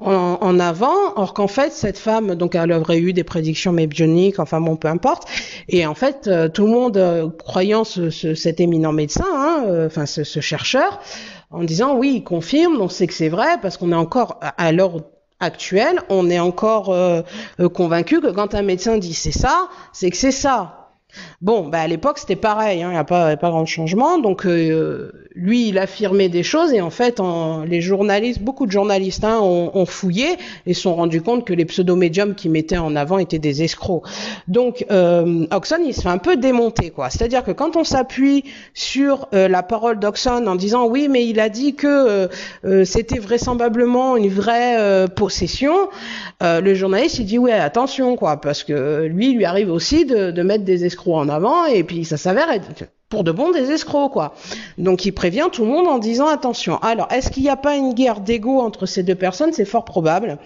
en, 0.00 0.60
avant, 0.60 1.14
or 1.16 1.34
qu'en 1.34 1.46
fait 1.48 1.72
cette 1.72 1.98
femme, 1.98 2.34
donc 2.34 2.54
elle 2.54 2.72
aurait 2.72 2.98
eu 2.98 3.12
des 3.12 3.24
prédictions 3.24 3.72
mébioniques, 3.72 4.38
enfin 4.38 4.60
bon, 4.60 4.76
peu 4.76 4.88
importe. 4.88 5.28
Et 5.68 5.86
en 5.86 5.94
fait, 5.94 6.26
euh, 6.26 6.48
tout 6.48 6.66
le 6.66 6.72
monde 6.72 6.96
euh, 6.96 7.28
croyant 7.30 7.84
ce, 7.84 8.10
cet 8.10 8.60
éminent 8.60 8.92
médecin, 8.92 9.26
hein, 9.32 9.64
euh, 9.66 9.86
enfin 9.86 10.06
ce, 10.06 10.22
chercheur, 10.40 11.00
en 11.50 11.64
disant 11.64 11.96
oui, 11.96 12.14
il 12.16 12.24
confirme, 12.24 12.80
on 12.80 12.88
sait 12.88 13.06
que 13.06 13.14
c'est 13.14 13.28
vrai 13.28 13.58
parce 13.62 13.76
qu'on 13.76 13.92
est 13.92 13.96
encore 13.96 14.38
à 14.40 14.72
l'heure 14.72 15.02
actuelle, 15.40 16.00
on 16.08 16.30
est 16.30 16.38
encore 16.38 16.94
convaincu 17.74 18.20
que 18.20 18.28
quand 18.28 18.54
un 18.54 18.62
médecin 18.62 18.96
dit 18.98 19.14
c'est 19.14 19.32
ça, 19.32 19.68
c'est 19.92 20.10
que 20.10 20.16
c'est 20.16 20.30
ça. 20.30 20.86
Bon, 21.46 21.62
bah 21.68 21.78
à 21.78 21.86
l'époque 21.86 22.18
c'était 22.18 22.34
pareil, 22.34 22.82
hein, 22.82 22.88
il 22.88 22.94
n'y 22.94 22.98
a 22.98 23.04
pas, 23.04 23.36
pas 23.36 23.50
grand 23.50 23.66
changement. 23.66 24.18
Donc 24.18 24.44
euh, 24.46 25.12
lui, 25.36 25.68
il 25.68 25.78
affirmait 25.78 26.28
des 26.28 26.42
choses 26.42 26.72
et 26.72 26.80
en 26.80 26.90
fait, 26.90 27.20
les 27.68 27.80
journalistes, 27.80 28.42
beaucoup 28.42 28.66
de 28.66 28.72
journalistes 28.72 29.22
hein, 29.22 29.38
ont, 29.40 29.86
fouillé 29.86 30.26
et 30.66 30.74
sont 30.74 30.96
rendus 30.96 31.22
compte 31.22 31.44
que 31.44 31.54
les 31.54 31.64
pseudo-médiums 31.64 32.34
qu'ils 32.34 32.50
mettaient 32.50 32.78
en 32.78 32.96
avant 32.96 33.18
étaient 33.18 33.38
des 33.38 33.62
escrocs. 33.62 34.02
Donc 34.48 34.84
euh, 34.90 35.46
Oxon, 35.52 35.76
il 35.86 35.94
se 35.94 36.00
fait 36.00 36.08
un 36.08 36.18
peu 36.18 36.36
démonter, 36.36 36.90
quoi. 36.90 37.10
C'est-à-dire 37.10 37.44
que 37.44 37.52
quand 37.52 37.76
on 37.76 37.84
s'appuie 37.84 38.42
sur 38.74 39.28
euh, 39.32 39.46
la 39.46 39.62
parole 39.62 40.00
d'Oxon 40.00 40.48
en 40.48 40.56
disant 40.56 40.88
oui, 40.88 41.06
mais 41.08 41.28
il 41.28 41.38
a 41.38 41.48
dit 41.48 41.76
que 41.76 42.28
c'était 42.82 43.20
vraisemblablement 43.20 44.16
une 44.16 44.30
vraie 44.30 45.06
possession, 45.14 45.74
le 46.40 46.74
journaliste 46.74 47.20
il 47.20 47.26
dit 47.26 47.38
ouais, 47.38 47.52
attention, 47.52 48.16
quoi, 48.16 48.40
parce 48.40 48.64
que 48.64 49.04
lui, 49.04 49.30
il 49.30 49.36
lui 49.36 49.44
arrive 49.44 49.70
aussi 49.70 50.06
de, 50.06 50.32
de 50.32 50.42
mettre 50.42 50.64
des 50.64 50.84
escrocs 50.84 51.14
en 51.14 51.28
avant 51.28 51.35
et 51.72 51.84
puis 51.84 52.04
ça 52.04 52.16
s'avère 52.16 52.50
être 52.50 52.88
pour 53.08 53.22
de 53.22 53.30
bon 53.30 53.52
des 53.52 53.70
escrocs 53.70 54.12
quoi. 54.12 54.34
Donc 54.78 55.04
il 55.04 55.12
prévient 55.12 55.46
tout 55.52 55.64
le 55.64 55.70
monde 55.70 55.86
en 55.86 55.98
disant 55.98 56.26
attention. 56.26 56.78
Alors 56.78 57.10
est-ce 57.12 57.30
qu'il 57.30 57.44
n'y 57.44 57.48
a 57.48 57.56
pas 57.56 57.76
une 57.76 57.94
guerre 57.94 58.20
d'ego 58.20 58.60
entre 58.60 58.86
ces 58.86 59.02
deux 59.02 59.14
personnes? 59.14 59.52
C'est 59.52 59.64
fort 59.64 59.84
probable. 59.84 60.38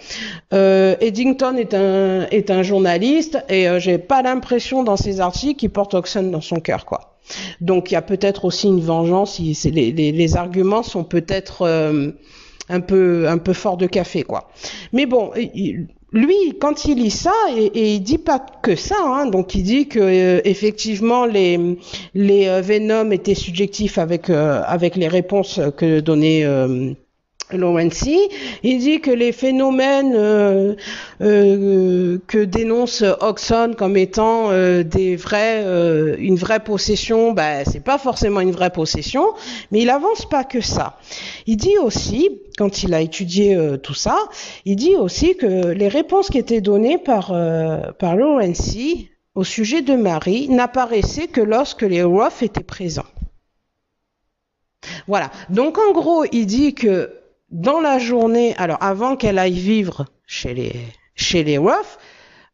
Euh, 0.53 0.94
Eddington 1.00 1.57
est 1.57 2.50
un 2.50 2.62
journaliste 2.62 3.38
et 3.48 3.68
euh, 3.68 3.79
j'ai 3.79 3.98
pas 3.98 4.22
l'impression 4.22 4.83
dans 4.83 4.96
ses 4.96 5.20
articles 5.20 5.59
qu'il 5.59 5.70
porte 5.70 5.94
Oxon 5.94 6.24
dans 6.24 6.42
son 6.42 6.61
cœur 6.61 6.85
quoi. 6.85 7.18
Donc 7.61 7.90
il 7.90 7.94
y 7.94 7.96
a 7.96 8.03
peut-être 8.03 8.44
aussi 8.44 8.66
une 8.66 8.81
vengeance. 8.81 9.38
les, 9.38 10.37
arguments 10.37 10.83
sont 10.83 11.05
peut-être 11.05 11.62
euh, 11.62 12.11
un 12.68 12.81
peu 12.81 13.29
un 13.29 13.38
peu 13.38 13.53
fort 13.53 13.79
de 13.79 13.87
café 13.87 14.22
quoi. 14.22 14.50
Mais 14.92 15.07
bon, 15.07 15.31
lui, 16.12 16.58
quand 16.60 16.84
il 16.86 16.98
lit 16.98 17.10
ça, 17.10 17.32
et, 17.56 17.94
il 17.94 18.00
dit 18.00 18.18
pas 18.18 18.38
que 18.40 18.74
ça, 18.74 18.96
hein, 19.04 19.26
donc 19.26 19.54
il 19.54 19.62
dit 19.62 19.86
que 19.86 20.00
euh, 20.00 20.40
effectivement 20.44 21.24
les 21.24 21.78
les 22.14 22.48
euh, 22.48 22.60
Venom 22.60 23.10
étaient 23.12 23.34
subjectifs 23.34 23.98
avec 23.98 24.28
euh, 24.28 24.62
avec 24.66 24.96
les 24.96 25.08
réponses 25.08 25.60
que 25.76 26.00
donnait 26.00 26.44
Lowency, 27.54 28.18
il 28.62 28.78
dit 28.78 29.00
que 29.00 29.10
les 29.10 29.32
phénomènes 29.32 30.14
euh, 30.14 30.74
euh, 31.20 32.18
que 32.26 32.44
dénonce 32.44 33.02
Oxon 33.20 33.74
comme 33.76 33.96
étant 33.96 34.50
euh, 34.50 34.82
des 34.82 35.16
vrais, 35.16 35.64
une 36.18 36.36
vraie 36.36 36.60
possession, 36.60 37.32
ben 37.32 37.64
c'est 37.66 37.84
pas 37.84 37.98
forcément 37.98 38.40
une 38.40 38.52
vraie 38.52 38.70
possession, 38.70 39.24
mais 39.70 39.80
il 39.80 39.90
avance 39.90 40.28
pas 40.28 40.44
que 40.44 40.60
ça. 40.60 40.98
Il 41.46 41.56
dit 41.56 41.78
aussi, 41.78 42.40
quand 42.56 42.82
il 42.82 42.94
a 42.94 43.00
étudié 43.00 43.58
tout 43.82 43.94
ça, 43.94 44.16
il 44.64 44.76
dit 44.76 44.96
aussi 44.96 45.36
que 45.36 45.68
les 45.68 45.88
réponses 45.88 46.28
qui 46.30 46.38
étaient 46.38 46.60
données 46.60 46.98
par 46.98 47.34
par 47.98 48.16
au 49.34 49.44
sujet 49.44 49.82
de 49.82 49.94
Marie 49.94 50.48
n'apparaissaient 50.48 51.28
que 51.28 51.40
lorsque 51.40 51.82
les 51.82 52.02
Ruff 52.02 52.42
étaient 52.42 52.62
présents. 52.64 53.06
Voilà. 55.06 55.30
Donc 55.48 55.78
en 55.78 55.92
gros, 55.92 56.24
il 56.32 56.46
dit 56.46 56.74
que 56.74 57.19
dans 57.50 57.80
la 57.80 57.98
journée, 57.98 58.54
alors 58.56 58.78
avant 58.80 59.16
qu'elle 59.16 59.38
aille 59.38 59.58
vivre 59.58 60.06
chez 60.26 60.54
les, 60.54 60.72
chez 61.14 61.44
les 61.44 61.58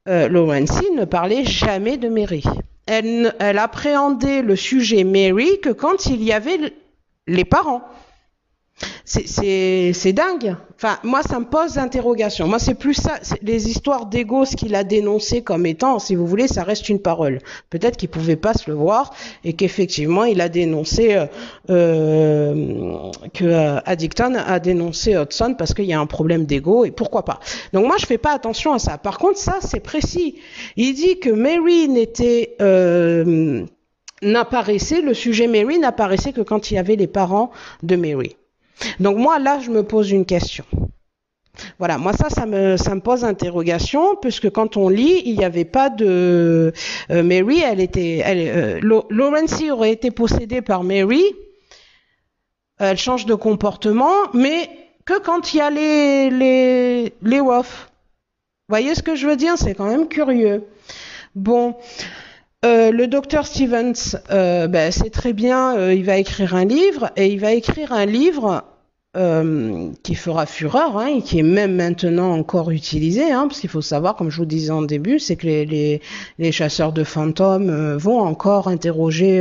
euh, 0.09 0.29
ne 0.29 1.05
parlait 1.05 1.45
jamais 1.45 1.97
de 1.97 2.09
Mary. 2.09 2.45
Elle, 2.87 3.35
elle 3.39 3.59
appréhendait 3.59 4.43
le 4.43 4.57
sujet 4.57 5.05
Mary 5.05 5.61
que 5.61 5.71
quand 5.71 6.07
il 6.07 6.23
y 6.23 6.33
avait 6.33 6.73
les 7.27 7.45
parents 7.45 7.83
c'est 9.05 10.13
dingue. 10.13 10.57
Enfin, 10.77 10.99
moi, 11.05 11.23
ça 11.23 11.41
me 11.41 11.47
pose 11.47 11.75
d'interrogation. 11.75 12.47
Moi, 12.47 12.59
c'est 12.59 12.75
plus 12.75 12.93
ça, 12.93 13.15
les 13.41 13.71
histoires 13.71 14.05
d'ego, 14.05 14.45
ce 14.45 14.57
qu'il 14.57 14.75
a 14.75 14.85
dénoncé 14.85 15.41
comme 15.41 15.65
étant, 15.65 15.99
si 15.99 16.15
vous 16.15 16.27
voulez, 16.27 16.49
ça 16.49 16.65
reste 16.65 16.91
une 16.91 17.01
parole. 17.01 17.39
Peut-être 17.71 17.97
qu'il 17.97 18.11
pouvait 18.11 18.37
pas 18.37 18.53
se 18.53 18.71
le 18.71 18.77
voir 18.77 19.15
et 19.43 19.55
qu'effectivement, 19.55 20.25
il 20.25 20.43
a 20.43 20.51
dénoncé 20.51 21.15
euh, 21.17 21.27
euh 21.71 23.11
que 23.33 23.45
euh, 23.45 23.81
Addicton 23.87 24.35
a 24.35 24.59
dénoncé 24.61 25.17
Hudson 25.17 25.55
parce 25.57 25.73
qu'il 25.73 25.87
y 25.87 25.95
a 25.95 26.01
un 26.01 26.07
problème 26.07 26.45
d'ego 26.45 26.85
et 26.85 26.91
pourquoi 26.91 27.25
pas. 27.25 27.41
Donc 27.73 27.87
moi, 27.87 27.97
je 27.99 28.05
fais 28.05 28.19
pas 28.19 28.33
attention 28.33 28.75
à 28.75 28.79
ça. 28.79 28.99
Par 28.99 29.17
contre, 29.17 29.39
ça, 29.39 29.57
c'est 29.63 29.81
précis. 29.81 30.37
Il 30.77 30.93
dit 30.93 31.19
que 31.21 31.31
Mary 31.31 31.89
n'était 31.89 32.57
euh, 32.61 33.65
n'apparaissait, 34.21 35.01
le 35.01 35.15
sujet 35.15 35.47
Mary 35.47 35.79
n'apparaissait 35.79 36.33
que 36.33 36.43
quand 36.43 36.71
il 36.71 36.75
y 36.75 36.79
avait 36.79 36.97
les 36.97 37.07
parents 37.07 37.51
de 37.83 37.97
Mary. 37.97 38.37
Donc 39.01 39.17
moi, 39.17 39.39
là, 39.39 39.59
je 39.61 39.71
me 39.71 39.83
pose 39.83 40.11
une 40.11 40.25
question. 40.25 40.65
Voilà, 41.79 41.97
moi 41.97 42.13
ça, 42.13 42.29
ça 42.29 42.45
me, 42.47 42.77
ça 42.77 42.95
me 42.95 43.01
pose 43.01 43.25
interrogation, 43.25 44.17
puisque 44.17 44.51
quand 44.51 44.77
on 44.77 44.89
lit, 44.89 45.23
il 45.25 45.39
n'y 45.39 45.45
avait 45.45 45.65
pas 45.65 45.89
de 45.89 46.73
euh, 47.11 47.23
Mary, 47.23 47.61
elle 47.61 47.81
était, 47.81 48.21
elle, 48.25 48.83
euh, 48.85 49.03
Lawrence 49.11 49.63
aurait 49.71 49.93
été 49.93 50.11
possédée 50.11 50.61
par 50.61 50.85
Mary, 50.85 51.25
elle 52.79 52.99
change 52.99 53.25
de 53.25 53.35
comportement, 53.35 54.13
mais 54.35 54.69
que 55.07 55.19
quand 55.19 55.55
il 55.55 55.57
y 55.57 55.61
a 55.61 55.71
les 55.71 56.31
les 56.31 57.15
les 57.23 57.41
WOF. 57.41 57.91
Voyez 58.69 58.95
ce 58.97 59.03
que 59.03 59.15
je 59.15 59.29
veux 59.29 59.37
dire? 59.37 59.57
C'est 59.57 59.75
quand 59.75 59.87
même 59.87 60.09
curieux. 60.09 60.65
Bon, 61.37 61.77
euh, 62.65 62.91
le 62.91 63.07
docteur 63.07 63.47
Stevens, 63.47 64.17
euh, 64.31 64.67
ben, 64.67 64.91
c'est 64.91 65.11
très 65.11 65.33
bien, 65.33 65.77
euh, 65.77 65.95
il 65.95 66.05
va 66.05 66.17
écrire 66.17 66.55
un 66.55 66.65
livre, 66.65 67.11
et 67.17 67.29
il 67.29 67.39
va 67.39 67.53
écrire 67.53 67.93
un 67.93 68.07
livre 68.07 68.65
qui 70.03 70.15
fera 70.15 70.45
fureur, 70.45 70.99
hein, 70.99 71.07
et 71.07 71.23
qui 71.23 71.39
est 71.39 71.43
même 71.43 71.77
maintenant 71.77 72.33
encore 72.33 72.71
utilisé, 72.71 73.33
hein, 73.33 73.47
parce 73.49 73.61
qu'il 73.61 73.71
faut 73.71 73.81
savoir, 73.81 74.15
comme 74.15 74.29
je 74.29 74.37
vous 74.37 74.45
disais 74.45 74.73
en 74.73 74.83
début, 74.83 75.19
c'est 75.19 75.37
que 75.37 75.47
les, 75.47 76.53
chasseurs 76.53 76.93
de 76.93 77.03
fantômes 77.03 77.97
vont 77.97 78.21
encore 78.21 78.69
interroger, 78.69 79.41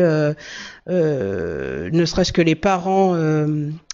ne 0.87 2.05
serait-ce 2.05 2.31
que 2.31 2.41
les 2.41 2.55
parents, 2.55 3.17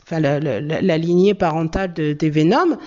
enfin 0.04 0.20
la, 0.20 0.98
lignée 1.00 1.34
parentale 1.34 1.94
de, 1.94 2.14
des 2.14 2.30
Venom, 2.30 2.78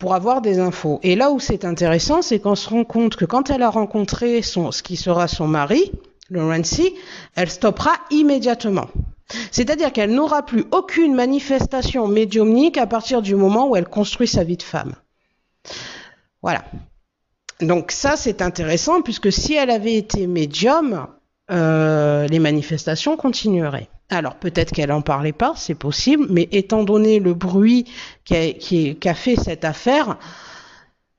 pour 0.00 0.14
avoir 0.14 0.40
des 0.40 0.58
infos. 0.58 0.98
Et 1.02 1.14
là 1.14 1.30
où 1.30 1.38
c'est 1.38 1.64
intéressant, 1.64 2.22
c'est 2.22 2.40
qu'on 2.40 2.56
se 2.56 2.68
rend 2.68 2.84
compte 2.84 3.16
que 3.16 3.26
quand 3.26 3.50
elle 3.50 3.62
a 3.62 3.70
rencontré 3.70 4.42
ce 4.42 4.82
qui 4.82 4.96
sera 4.96 5.28
son 5.28 5.46
mari, 5.46 5.92
Laurency, 6.30 6.94
elle 7.36 7.50
stoppera 7.50 7.92
immédiatement. 8.10 8.88
C'est-à-dire 9.52 9.92
qu'elle 9.92 10.12
n'aura 10.12 10.44
plus 10.44 10.64
aucune 10.72 11.14
manifestation 11.14 12.08
médiumnique 12.08 12.78
à 12.78 12.86
partir 12.86 13.20
du 13.20 13.34
moment 13.34 13.68
où 13.68 13.76
elle 13.76 13.88
construit 13.88 14.26
sa 14.26 14.42
vie 14.42 14.56
de 14.56 14.62
femme. 14.62 14.94
Voilà. 16.42 16.64
Donc 17.60 17.92
ça, 17.92 18.16
c'est 18.16 18.40
intéressant 18.40 19.02
puisque 19.02 19.30
si 19.30 19.54
elle 19.54 19.70
avait 19.70 19.96
été 19.96 20.26
médium, 20.26 21.08
euh, 21.50 22.26
les 22.26 22.38
manifestations 22.38 23.18
continueraient. 23.18 23.90
Alors 24.10 24.34
peut-être 24.34 24.72
qu'elle 24.72 24.92
en 24.92 25.02
parlait 25.02 25.32
pas, 25.32 25.54
c'est 25.56 25.74
possible, 25.74 26.26
mais 26.30 26.48
étant 26.50 26.82
donné 26.82 27.20
le 27.20 27.32
bruit 27.32 27.86
qu'a 28.24 29.14
fait 29.14 29.36
cette 29.36 29.64
affaire, 29.64 30.18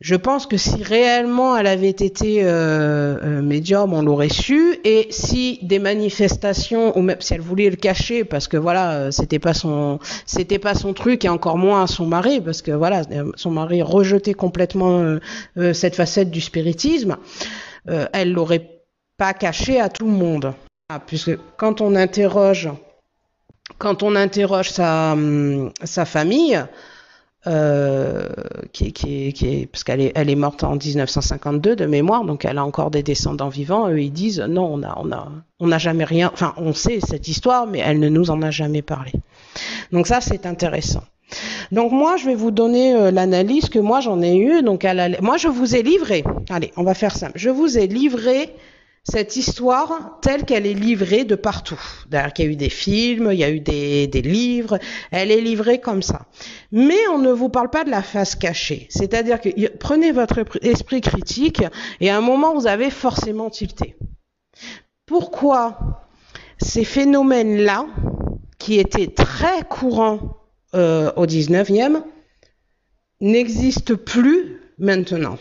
je 0.01 0.15
pense 0.15 0.47
que 0.47 0.57
si 0.57 0.83
réellement 0.83 1.55
elle 1.55 1.67
avait 1.67 1.87
été 1.87 2.43
euh, 2.43 3.17
euh, 3.23 3.41
médium, 3.41 3.93
on 3.93 4.01
l'aurait 4.01 4.29
su. 4.29 4.79
Et 4.83 5.07
si 5.11 5.59
des 5.61 5.77
manifestations, 5.77 6.97
ou 6.97 7.01
même 7.01 7.21
si 7.21 7.35
elle 7.35 7.41
voulait 7.41 7.69
le 7.69 7.75
cacher, 7.75 8.25
parce 8.25 8.47
que 8.47 8.57
voilà, 8.57 8.93
euh, 8.93 9.11
c'était 9.11 9.39
pas 9.39 9.53
son, 9.53 9.99
c'était 10.25 10.59
pas 10.59 10.73
son 10.73 10.93
truc, 10.93 11.23
et 11.23 11.29
encore 11.29 11.57
moins 11.57 11.85
son 11.85 12.07
mari, 12.07 12.41
parce 12.41 12.63
que 12.63 12.71
voilà, 12.71 13.03
son 13.35 13.51
mari 13.51 13.83
rejetait 13.83 14.33
complètement 14.33 15.17
cette 15.73 15.95
facette 15.95 16.31
du 16.31 16.41
spiritisme, 16.41 17.17
elle 17.85 18.33
l'aurait 18.33 18.81
pas 19.17 19.33
caché 19.33 19.79
à 19.79 19.89
tout 19.89 20.05
le 20.05 20.11
monde. 20.11 20.53
Ah, 20.93 20.99
puisque 20.99 21.31
quand 21.55 21.79
on 21.79 21.95
interroge, 21.95 22.69
quand 23.77 24.03
on 24.03 24.13
interroge 24.13 24.71
sa, 24.71 25.13
hum, 25.13 25.71
sa 25.85 26.03
famille, 26.03 26.61
euh, 27.47 28.27
qui, 28.73 28.91
qui, 28.91 29.31
qui, 29.31 29.67
parce 29.67 29.85
qu'elle 29.85 30.01
est, 30.01 30.11
elle 30.15 30.29
est 30.29 30.35
morte 30.35 30.65
en 30.65 30.75
1952 30.75 31.77
de 31.77 31.85
mémoire, 31.85 32.25
donc 32.25 32.43
elle 32.43 32.57
a 32.57 32.65
encore 32.65 32.91
des 32.91 33.03
descendants 33.03 33.47
vivants. 33.47 33.89
Eux, 33.89 34.01
ils 34.01 34.11
disent 34.11 34.41
non, 34.41 34.65
on 34.65 34.83
a, 34.83 34.93
on 34.97 35.13
a, 35.13 35.31
on 35.61 35.67
n'a 35.67 35.77
jamais 35.77 36.03
rien. 36.03 36.29
Enfin, 36.33 36.53
on 36.57 36.73
sait 36.73 36.99
cette 36.99 37.29
histoire, 37.29 37.67
mais 37.67 37.79
elle 37.79 37.99
ne 37.99 38.09
nous 38.09 38.29
en 38.29 38.41
a 38.41 38.51
jamais 38.51 38.81
parlé. 38.81 39.13
Donc 39.93 40.07
ça, 40.07 40.19
c'est 40.19 40.45
intéressant. 40.45 41.03
Donc 41.71 41.93
moi, 41.93 42.17
je 42.17 42.25
vais 42.25 42.35
vous 42.35 42.51
donner 42.51 42.93
euh, 42.95 43.11
l'analyse 43.11 43.69
que 43.69 43.79
moi 43.79 44.01
j'en 44.01 44.21
ai 44.21 44.35
eue. 44.35 44.61
Donc 44.61 44.85
moi, 45.21 45.37
je 45.37 45.47
vous 45.47 45.73
ai 45.73 45.83
livré. 45.83 46.25
Allez, 46.49 46.73
on 46.75 46.83
va 46.83 46.95
faire 46.95 47.15
simple. 47.15 47.39
Je 47.39 47.49
vous 47.49 47.77
ai 47.77 47.87
livré 47.87 48.53
cette 49.03 49.35
histoire 49.35 50.19
telle 50.21 50.45
qu'elle 50.45 50.67
est 50.67 50.75
livrée 50.75 51.23
de 51.23 51.35
partout. 51.35 51.79
D'ailleurs, 52.09 52.31
il 52.37 52.45
y 52.45 52.47
a 52.47 52.51
eu 52.51 52.55
des 52.55 52.69
films, 52.69 53.29
il 53.31 53.39
y 53.39 53.43
a 53.43 53.49
eu 53.49 53.59
des, 53.59 54.07
des, 54.07 54.21
livres, 54.21 54.77
elle 55.09 55.31
est 55.31 55.41
livrée 55.41 55.79
comme 55.79 56.03
ça. 56.03 56.27
Mais 56.71 57.07
on 57.11 57.17
ne 57.17 57.31
vous 57.31 57.49
parle 57.49 57.69
pas 57.69 57.83
de 57.83 57.89
la 57.89 58.03
face 58.03 58.35
cachée. 58.35 58.87
C'est-à-dire 58.89 59.41
que 59.41 59.49
prenez 59.77 60.11
votre 60.11 60.45
esprit 60.61 61.01
critique 61.01 61.63
et 61.99 62.09
à 62.09 62.17
un 62.17 62.21
moment, 62.21 62.53
vous 62.53 62.67
avez 62.67 62.91
forcément 62.91 63.49
tilté. 63.49 63.95
Pourquoi 65.07 66.05
ces 66.59 66.83
phénomènes-là, 66.83 67.87
qui 68.59 68.79
étaient 68.79 69.07
très 69.07 69.63
courants 69.67 70.37
euh, 70.75 71.11
au 71.15 71.25
19e, 71.25 72.03
n'existent 73.19 73.95
plus 73.95 74.61
maintenant? 74.77 75.39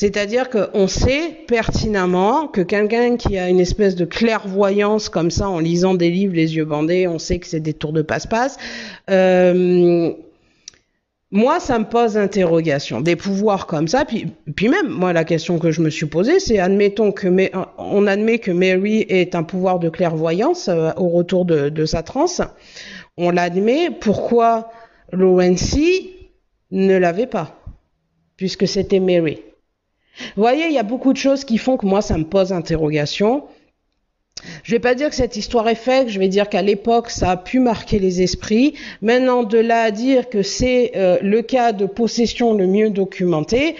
C'est-à-dire 0.00 0.48
qu'on 0.48 0.88
sait 0.88 1.44
pertinemment 1.46 2.48
que 2.48 2.62
quelqu'un 2.62 3.18
qui 3.18 3.36
a 3.36 3.50
une 3.50 3.60
espèce 3.60 3.96
de 3.96 4.06
clairvoyance 4.06 5.10
comme 5.10 5.30
ça 5.30 5.46
en 5.46 5.58
lisant 5.58 5.92
des 5.92 6.08
livres, 6.08 6.34
les 6.34 6.56
yeux 6.56 6.64
bandés, 6.64 7.06
on 7.06 7.18
sait 7.18 7.38
que 7.38 7.46
c'est 7.46 7.60
des 7.60 7.74
tours 7.74 7.92
de 7.92 8.00
passe-passe. 8.00 8.56
Euh, 9.10 10.10
moi, 11.30 11.60
ça 11.60 11.78
me 11.78 11.84
pose 11.84 12.16
interrogation. 12.16 13.02
Des 13.02 13.14
pouvoirs 13.14 13.66
comme 13.66 13.88
ça, 13.88 14.06
puis, 14.06 14.24
même, 14.70 14.88
moi, 14.88 15.12
la 15.12 15.24
question 15.24 15.58
que 15.58 15.70
je 15.70 15.82
me 15.82 15.90
suis 15.90 16.06
posée, 16.06 16.40
c'est 16.40 16.58
admettons 16.58 17.12
que, 17.12 17.28
on 17.76 18.06
admet 18.06 18.38
que 18.38 18.52
Mary 18.52 19.04
est 19.06 19.34
un 19.34 19.42
pouvoir 19.42 19.80
de 19.80 19.90
clairvoyance 19.90 20.68
euh, 20.68 20.92
au 20.96 21.10
retour 21.10 21.44
de, 21.44 21.68
de 21.68 21.84
sa 21.84 22.02
transe. 22.02 22.40
On 23.18 23.28
l'admet. 23.28 23.90
Pourquoi 23.90 24.70
l'ONC 25.12 25.76
ne 26.70 26.96
l'avait 26.96 27.26
pas, 27.26 27.62
puisque 28.38 28.66
c'était 28.66 28.98
Mary? 28.98 29.42
Vous 30.36 30.42
voyez, 30.42 30.66
il 30.66 30.72
y 30.72 30.78
a 30.78 30.82
beaucoup 30.82 31.12
de 31.12 31.18
choses 31.18 31.44
qui 31.44 31.58
font 31.58 31.76
que 31.76 31.86
moi, 31.86 32.02
ça 32.02 32.18
me 32.18 32.24
pose 32.24 32.52
interrogation. 32.52 33.44
Je 34.62 34.72
vais 34.72 34.78
pas 34.78 34.94
dire 34.94 35.10
que 35.10 35.14
cette 35.14 35.36
histoire 35.36 35.68
est 35.68 35.74
faite, 35.74 36.08
je 36.08 36.18
vais 36.18 36.28
dire 36.28 36.48
qu'à 36.48 36.62
l'époque, 36.62 37.10
ça 37.10 37.30
a 37.32 37.36
pu 37.36 37.58
marquer 37.60 37.98
les 37.98 38.22
esprits. 38.22 38.74
Maintenant, 39.02 39.42
de 39.42 39.58
là 39.58 39.82
à 39.82 39.90
dire 39.90 40.28
que 40.28 40.42
c'est 40.42 40.92
euh, 40.96 41.18
le 41.20 41.42
cas 41.42 41.72
de 41.72 41.86
possession 41.86 42.54
le 42.54 42.66
mieux 42.66 42.90
documenté, 42.90 43.76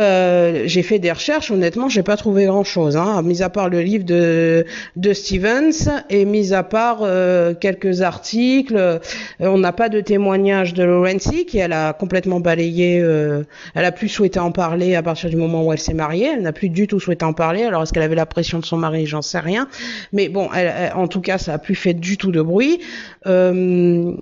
euh, 0.00 0.62
j'ai 0.66 0.82
fait 0.82 0.98
des 0.98 1.12
recherches, 1.12 1.50
honnêtement, 1.50 1.88
j'ai 1.88 2.02
pas 2.02 2.16
trouvé 2.16 2.46
grand-chose, 2.46 2.96
hein, 2.96 3.22
mis 3.22 3.42
à 3.42 3.50
part 3.50 3.68
le 3.68 3.80
livre 3.82 4.04
de, 4.04 4.64
de 4.96 5.12
Stevens 5.12 6.02
et 6.08 6.24
mis 6.24 6.54
à 6.54 6.62
part 6.62 7.00
euh, 7.02 7.54
quelques 7.54 8.00
articles. 8.00 8.76
Euh, 8.76 8.98
on 9.40 9.58
n'a 9.58 9.72
pas 9.72 9.88
de 9.88 10.00
témoignage 10.00 10.74
de 10.74 10.82
Lorenzi 10.82 11.44
qui 11.44 11.58
elle 11.58 11.72
a 11.72 11.92
complètement 11.92 12.40
balayé. 12.40 13.00
Euh, 13.00 13.44
elle 13.74 13.84
a 13.84 13.92
plus 13.92 14.08
souhaité 14.08 14.38
en 14.38 14.50
parler 14.50 14.94
à 14.94 15.02
partir 15.02 15.28
du 15.28 15.36
moment 15.36 15.64
où 15.66 15.72
elle 15.72 15.78
s'est 15.78 15.94
mariée. 15.94 16.30
Elle 16.34 16.42
n'a 16.42 16.52
plus 16.52 16.68
du 16.68 16.86
tout 16.86 17.00
souhaité 17.00 17.24
en 17.24 17.34
parler. 17.34 17.64
Alors 17.64 17.82
est-ce 17.82 17.92
qu'elle 17.92 18.02
avait 18.02 18.14
la 18.14 18.26
pression 18.26 18.58
de 18.58 18.64
son 18.64 18.78
mari? 18.78 19.06
J'en 19.06 19.22
sais 19.22 19.40
rien. 19.40 19.68
Mais 20.12 20.28
bon, 20.28 20.48
elle, 20.54 20.92
en 20.94 21.08
tout 21.08 21.20
cas, 21.20 21.38
ça 21.38 21.54
a 21.54 21.58
plus 21.58 21.74
fait 21.74 21.94
du 21.94 22.16
tout 22.16 22.32
de 22.32 22.40
bruit. 22.40 22.80
Euh, 23.26 24.14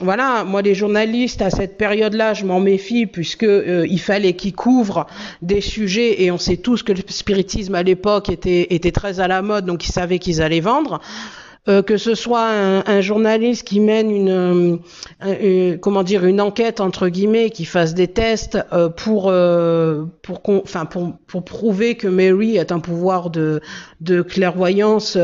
voilà, 0.00 0.44
moi 0.44 0.62
les 0.62 0.74
journalistes 0.74 1.42
à 1.42 1.50
cette 1.50 1.76
période-là, 1.76 2.34
je 2.34 2.46
m'en 2.46 2.58
méfie 2.58 3.06
puisque 3.06 3.44
euh, 3.44 3.86
il 3.88 4.00
fallait 4.00 4.32
qu'ils 4.32 4.54
couvrent 4.54 5.06
des 5.42 5.60
sujets 5.60 6.22
et 6.22 6.30
on 6.30 6.38
sait 6.38 6.56
tous 6.56 6.82
que 6.82 6.92
le 6.92 7.02
spiritisme 7.06 7.74
à 7.74 7.82
l'époque 7.82 8.30
était, 8.30 8.74
était 8.74 8.92
très 8.92 9.20
à 9.20 9.28
la 9.28 9.42
mode, 9.42 9.66
donc 9.66 9.86
ils 9.86 9.92
savaient 9.92 10.18
qu'ils 10.18 10.40
allaient 10.40 10.60
vendre. 10.60 11.00
Euh, 11.68 11.82
que 11.82 11.98
ce 11.98 12.14
soit 12.14 12.48
un, 12.48 13.00
journaliste 13.02 13.66
qui 13.66 13.80
mène 13.80 14.10
une, 14.10 14.80
euh, 15.22 15.76
comment 15.76 16.02
dire 16.02 16.24
une 16.24 16.40
enquête 16.40 16.80
entre 16.80 17.08
guillemets, 17.08 17.50
qui 17.50 17.66
fasse 17.66 17.92
des 17.92 18.08
tests 18.08 18.58
euh, 18.72 18.88
pour 18.88 19.30
pour, 20.22 20.40
enfin 20.46 20.86
pour 20.86 21.12
pour 21.26 21.44
prouver 21.44 21.96
que 21.96 22.08
Mary 22.08 22.56
est 22.56 22.72
un 22.72 22.80
pouvoir 22.80 23.28
de 23.28 23.60
de 24.00 24.22
clairvoyance, 24.22 25.18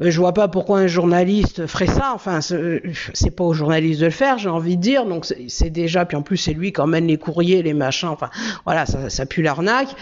je 0.00 0.18
vois 0.18 0.32
pas 0.32 0.48
pourquoi 0.48 0.78
un 0.78 0.86
journaliste 0.86 1.66
ferait 1.66 1.86
ça. 1.86 2.12
Enfin, 2.14 2.40
c'est 2.40 3.30
pas 3.36 3.44
au 3.44 3.52
journaliste 3.52 4.00
de 4.00 4.06
le 4.06 4.10
faire, 4.10 4.38
j'ai 4.38 4.48
envie 4.48 4.78
de 4.78 4.82
dire. 4.82 5.04
Donc 5.04 5.26
c'est 5.48 5.70
déjà, 5.70 6.06
puis 6.06 6.16
en 6.16 6.22
plus 6.22 6.38
c'est 6.38 6.54
lui 6.54 6.72
qui 6.72 6.80
emmène 6.80 7.06
les 7.06 7.18
courriers, 7.18 7.62
les 7.62 7.74
machins. 7.74 8.08
Enfin, 8.08 8.30
voilà, 8.64 8.86
ça, 8.86 9.26
pue 9.26 9.42
l'arnaque. 9.42 9.94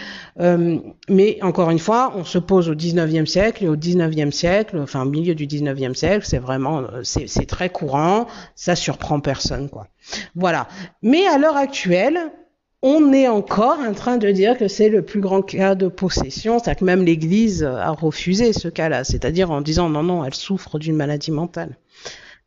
mais 1.09 1.39
encore 1.41 1.71
une 1.71 1.79
fois, 1.79 2.13
on 2.15 2.23
se 2.23 2.37
pose 2.37 2.69
au 2.69 2.75
19e 2.75 3.25
siècle 3.25 3.65
et 3.65 3.67
au 3.67 3.75
19e 3.75 4.31
siècle, 4.31 4.79
enfin 4.81 5.03
milieu 5.03 5.35
du 5.35 5.45
19e 5.57 5.93
siècle, 5.93 6.25
c'est 6.25 6.39
vraiment, 6.39 6.79
euh, 6.79 7.03
c'est 7.03 7.47
très 7.47 7.69
courant, 7.69 8.27
ça 8.55 8.75
surprend 8.75 9.19
personne, 9.19 9.69
quoi. 9.69 9.87
Voilà. 10.35 10.67
Mais 11.01 11.25
à 11.27 11.37
l'heure 11.37 11.57
actuelle, 11.57 12.31
on 12.81 13.11
est 13.11 13.27
encore 13.27 13.79
en 13.79 13.93
train 13.93 14.17
de 14.17 14.29
dire 14.31 14.57
que 14.57 14.67
c'est 14.67 14.89
le 14.89 15.01
plus 15.01 15.19
grand 15.19 15.41
cas 15.41 15.75
de 15.75 15.87
possession, 15.87 16.59
c'est-à-dire 16.59 16.79
que 16.79 16.85
même 16.85 17.03
l'Église 17.03 17.63
a 17.63 17.91
refusé 17.91 18.53
ce 18.53 18.67
cas-là, 18.67 19.03
c'est-à-dire 19.03 19.51
en 19.51 19.61
disant 19.61 19.89
non, 19.89 20.03
non, 20.03 20.23
elle 20.23 20.35
souffre 20.35 20.77
d'une 20.77 20.95
maladie 20.95 21.31
mentale. 21.31 21.77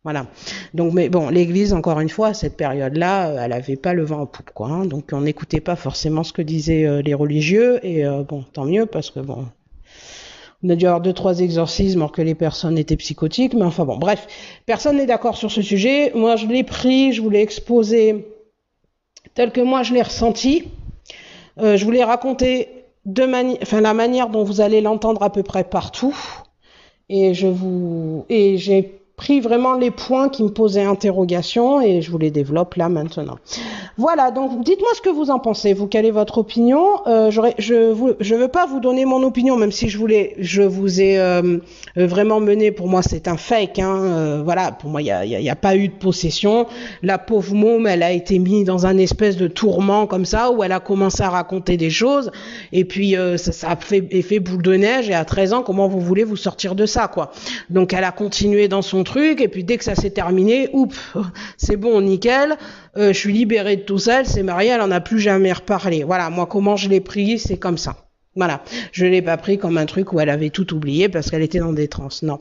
Voilà. 0.03 0.29
Donc, 0.73 0.95
mais 0.95 1.11
bon, 1.11 1.29
l'Église, 1.29 1.75
encore 1.75 2.01
une 2.01 2.09
fois, 2.09 2.29
à 2.29 2.35
cette 2.35 2.57
période-là, 2.57 3.29
euh, 3.29 3.39
elle 3.43 3.53
avait 3.53 3.77
pas 3.77 3.93
le 3.93 4.03
vent 4.03 4.21
en 4.21 4.27
poupe, 4.27 4.51
quoi. 4.55 4.69
Hein. 4.69 4.87
donc, 4.87 5.11
on 5.13 5.21
n'écoutait 5.21 5.61
pas 5.61 5.77
forcément 5.77 6.23
ce 6.23 6.33
que 6.33 6.41
disaient 6.41 6.87
euh, 6.87 7.03
les 7.03 7.13
religieux, 7.13 7.85
et 7.85 8.05
bon, 8.27 8.43
tant 8.51 8.65
mieux, 8.65 8.87
parce 8.87 9.11
que 9.11 9.21
bon, 9.21 9.47
on 10.63 10.69
a 10.69 10.77
dû 10.77 10.87
avoir 10.87 11.01
deux, 11.01 11.13
trois 11.13 11.41
exorcismes 11.41 12.01
alors 12.01 12.13
que 12.13 12.23
les 12.23 12.35
personnes 12.35 12.77
étaient 12.77 12.97
psychotiques, 12.97 13.55
mais 13.55 13.65
enfin 13.65 13.85
bon, 13.85 13.97
bref, 13.97 14.27
personne 14.67 14.97
n'est 14.99 15.07
d'accord 15.07 15.37
sur 15.37 15.51
ce 15.51 15.63
sujet. 15.63 16.13
Moi, 16.15 16.37
je 16.37 16.47
l'ai 16.47 16.65
pris, 16.65 17.13
je 17.13 17.23
voulais 17.23 17.41
exposer 17.41 18.27
tel 19.35 19.53
que 19.53 19.61
moi 19.61 19.83
je 19.83 19.95
l'ai 19.95 20.03
ressenti. 20.03 20.65
Euh, 21.59 21.77
je 21.77 21.85
voulais 21.85 22.05
raconter 22.05 22.69
de 23.07 23.23
enfin, 23.63 23.81
la 23.81 23.95
manière 23.95 24.29
dont 24.29 24.45
vous 24.45 24.61
allez 24.61 24.81
l'entendre 24.81 25.23
à 25.23 25.31
peu 25.31 25.43
près 25.43 25.65
partout. 25.65 26.17
Et 27.09 27.35
je 27.35 27.49
vous, 27.49 28.25
et 28.29 28.57
j'ai 28.57 29.00
pris 29.21 29.41
vraiment 29.41 29.75
les 29.75 29.91
points 29.91 30.31
qui 30.31 30.43
me 30.43 30.49
posaient 30.49 30.83
interrogation 30.83 31.83
et 31.83 32.01
je 32.01 32.11
vous 32.11 32.17
les 32.17 32.31
développe 32.31 32.77
là 32.77 32.89
maintenant. 32.89 33.37
Voilà, 33.99 34.31
donc 34.31 34.65
dites-moi 34.65 34.89
ce 34.95 35.03
que 35.03 35.11
vous 35.11 35.29
en 35.29 35.39
pensez. 35.39 35.75
Vous, 35.75 35.87
quelle 35.87 36.07
est 36.07 36.11
votre 36.11 36.39
opinion? 36.39 37.07
Euh, 37.07 37.31
Je 37.31 37.91
vous, 37.93 38.13
je 38.19 38.35
veux 38.35 38.49
pas 38.49 38.65
vous 38.65 38.81
donner 38.81 39.05
mon 39.05 39.23
opinion, 39.23 39.59
même 39.59 39.73
si 39.73 39.91
je 39.91 39.99
voulais, 39.99 40.35
je 40.39 40.63
vous 40.63 41.03
ai 41.03 41.19
euh, 41.19 41.59
vraiment 41.97 42.41
mené. 42.41 42.71
Pour 42.71 42.89
moi, 42.89 43.03
c'est 43.03 43.29
un 43.29 43.37
fake. 43.37 43.79
Hein, 43.79 43.95
euh, 44.01 44.43
voilà, 44.43 44.73
pour 44.73 44.89
moi, 44.89 45.03
il 45.03 45.09
y 45.09 45.11
a, 45.11 45.27
y 45.27 45.51
a, 45.51 45.57
pas 45.57 45.77
eu 45.77 45.89
de 45.89 45.93
possession. 45.93 46.67
La 47.03 47.19
pauvre 47.19 47.55
môme, 47.55 47.87
elle 47.87 48.03
a 48.03 48.13
été 48.13 48.39
mise 48.39 48.65
dans 48.65 48.87
un 48.87 48.97
espèce 48.97 49.37
de 49.37 49.49
tourment 49.49 50.07
comme 50.07 50.25
ça, 50.25 50.51
où 50.51 50.65
elle 50.65 50.73
a 50.73 50.81
commencé 50.81 51.23
à 51.23 51.29
raconter 51.29 51.77
des 51.77 51.91
choses, 51.91 52.31
et 52.73 52.87
puis 52.87 53.19
euh, 53.19 53.37
ça, 53.37 53.53
ça, 53.53 53.69
a 53.73 53.77
fait 53.77 54.03
effet 54.13 54.39
boule 54.39 54.63
de 54.63 54.77
neige. 54.77 55.11
Et 55.11 55.15
à 55.15 55.27
13 55.27 55.53
ans, 55.53 55.63
comment 55.63 55.89
vous 55.89 56.01
voulez 56.01 56.25
vous 56.25 56.37
sortir 56.37 56.75
de 56.75 56.87
ça, 56.87 57.07
quoi? 57.07 57.33
Donc, 57.69 57.93
elle 57.93 58.05
a 58.05 58.13
continué 58.13 58.67
dans 58.67 58.81
son 58.81 59.05
truc, 59.11 59.41
et 59.41 59.49
puis 59.49 59.65
dès 59.65 59.77
que 59.77 59.85
ça 59.85 59.95
s'est 59.95 60.11
terminé, 60.11 60.69
oups, 60.73 60.99
c'est 61.57 61.77
bon, 61.77 62.01
nickel. 62.01 62.57
je 62.97 63.13
suis 63.13 63.33
libérée 63.33 63.77
de 63.77 63.83
tout 63.83 63.99
ça, 63.99 64.21
elle 64.21 64.27
s'est 64.27 64.43
mariée, 64.43 64.71
elle 64.71 64.81
en 64.81 64.91
a 64.91 65.01
plus 65.01 65.21
jamais 65.21 65.53
reparlé. 65.53 66.05
Voilà, 66.05 66.31
moi 66.31 66.47
comment 66.47 66.77
je 66.77 66.89
l'ai 66.89 67.01
pris, 67.01 67.39
c'est 67.39 67.59
comme 67.59 67.79
ça. 67.79 67.97
Voilà, 68.37 68.63
je 68.93 69.07
l'ai 69.07 69.23
pas 69.23 69.37
pris 69.37 69.59
comme 69.59 69.77
un 69.77 69.87
truc 69.87 70.13
où 70.13 70.21
elle 70.21 70.31
avait 70.31 70.51
tout 70.51 70.73
oublié 70.73 71.09
parce 71.09 71.31
qu'elle 71.31 71.43
était 71.43 71.59
dans 71.59 71.73
des 71.73 71.89
trans. 71.89 72.09
Non. 72.23 72.41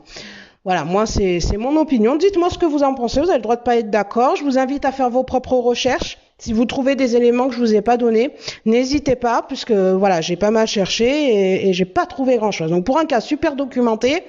Voilà, 0.64 0.84
moi 0.84 1.04
c'est 1.06 1.40
mon 1.56 1.76
opinion. 1.76 2.16
Dites-moi 2.16 2.48
ce 2.50 2.58
que 2.58 2.66
vous 2.66 2.82
en 2.82 2.94
pensez. 2.94 3.20
Vous 3.20 3.28
avez 3.28 3.38
le 3.38 3.42
droit 3.42 3.56
de 3.56 3.62
pas 3.62 3.76
être 3.76 3.90
d'accord. 3.90 4.36
Je 4.36 4.44
vous 4.44 4.58
invite 4.58 4.84
à 4.84 4.92
faire 4.92 5.10
vos 5.10 5.24
propres 5.24 5.54
recherches. 5.54 6.18
Si 6.38 6.52
vous 6.52 6.64
trouvez 6.64 6.94
des 6.94 7.16
éléments 7.16 7.48
que 7.48 7.54
je 7.54 7.60
vous 7.60 7.74
ai 7.74 7.82
pas 7.82 7.96
donnés, 7.96 8.30
n'hésitez 8.64 9.16
pas, 9.16 9.42
puisque 9.46 9.72
voilà, 9.72 10.20
j'ai 10.20 10.36
pas 10.36 10.50
mal 10.50 10.66
cherché 10.66 11.06
et, 11.06 11.68
et 11.68 11.72
j'ai 11.72 11.84
pas 11.84 12.06
trouvé 12.06 12.36
grand 12.36 12.50
chose. 12.50 12.70
Donc 12.70 12.84
pour 12.84 12.98
un 12.98 13.04
cas 13.04 13.20
super 13.20 13.56
documenté, 13.56 14.22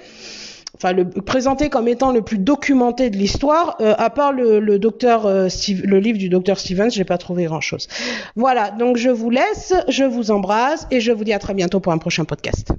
enfin 0.76 0.94
le 0.94 1.08
présenté 1.10 1.70
comme 1.70 1.88
étant 1.88 2.12
le 2.12 2.22
plus 2.22 2.38
documenté 2.38 3.10
de 3.10 3.18
l'histoire, 3.18 3.78
euh, 3.82 3.94
à 3.98 4.10
part 4.10 4.32
le, 4.32 4.60
le 4.60 4.80
docteur 4.80 5.26
euh, 5.26 5.48
le 5.84 6.00
livre 6.00 6.18
du 6.18 6.30
docteur 6.30 6.60
Stevens, 6.60 6.90
j'ai 6.90 7.04
pas 7.04 7.18
trouvé 7.18 7.46
grand 7.46 7.62
chose. 7.62 7.88
Voilà, 8.36 8.72
donc 8.72 8.98
je 8.98 9.10
vous 9.10 9.30
laisse, 9.30 9.74
je 9.88 10.04
vous 10.04 10.32
embrasse 10.32 10.88
et 10.92 11.00
je 11.00 11.12
vous 11.12 11.24
dis 11.24 11.34
à 11.34 11.40
très 11.40 11.54
bientôt 11.54 11.80
pour 11.80 11.92
un 11.94 11.98
prochain 11.98 12.26
podcast. 12.26 12.74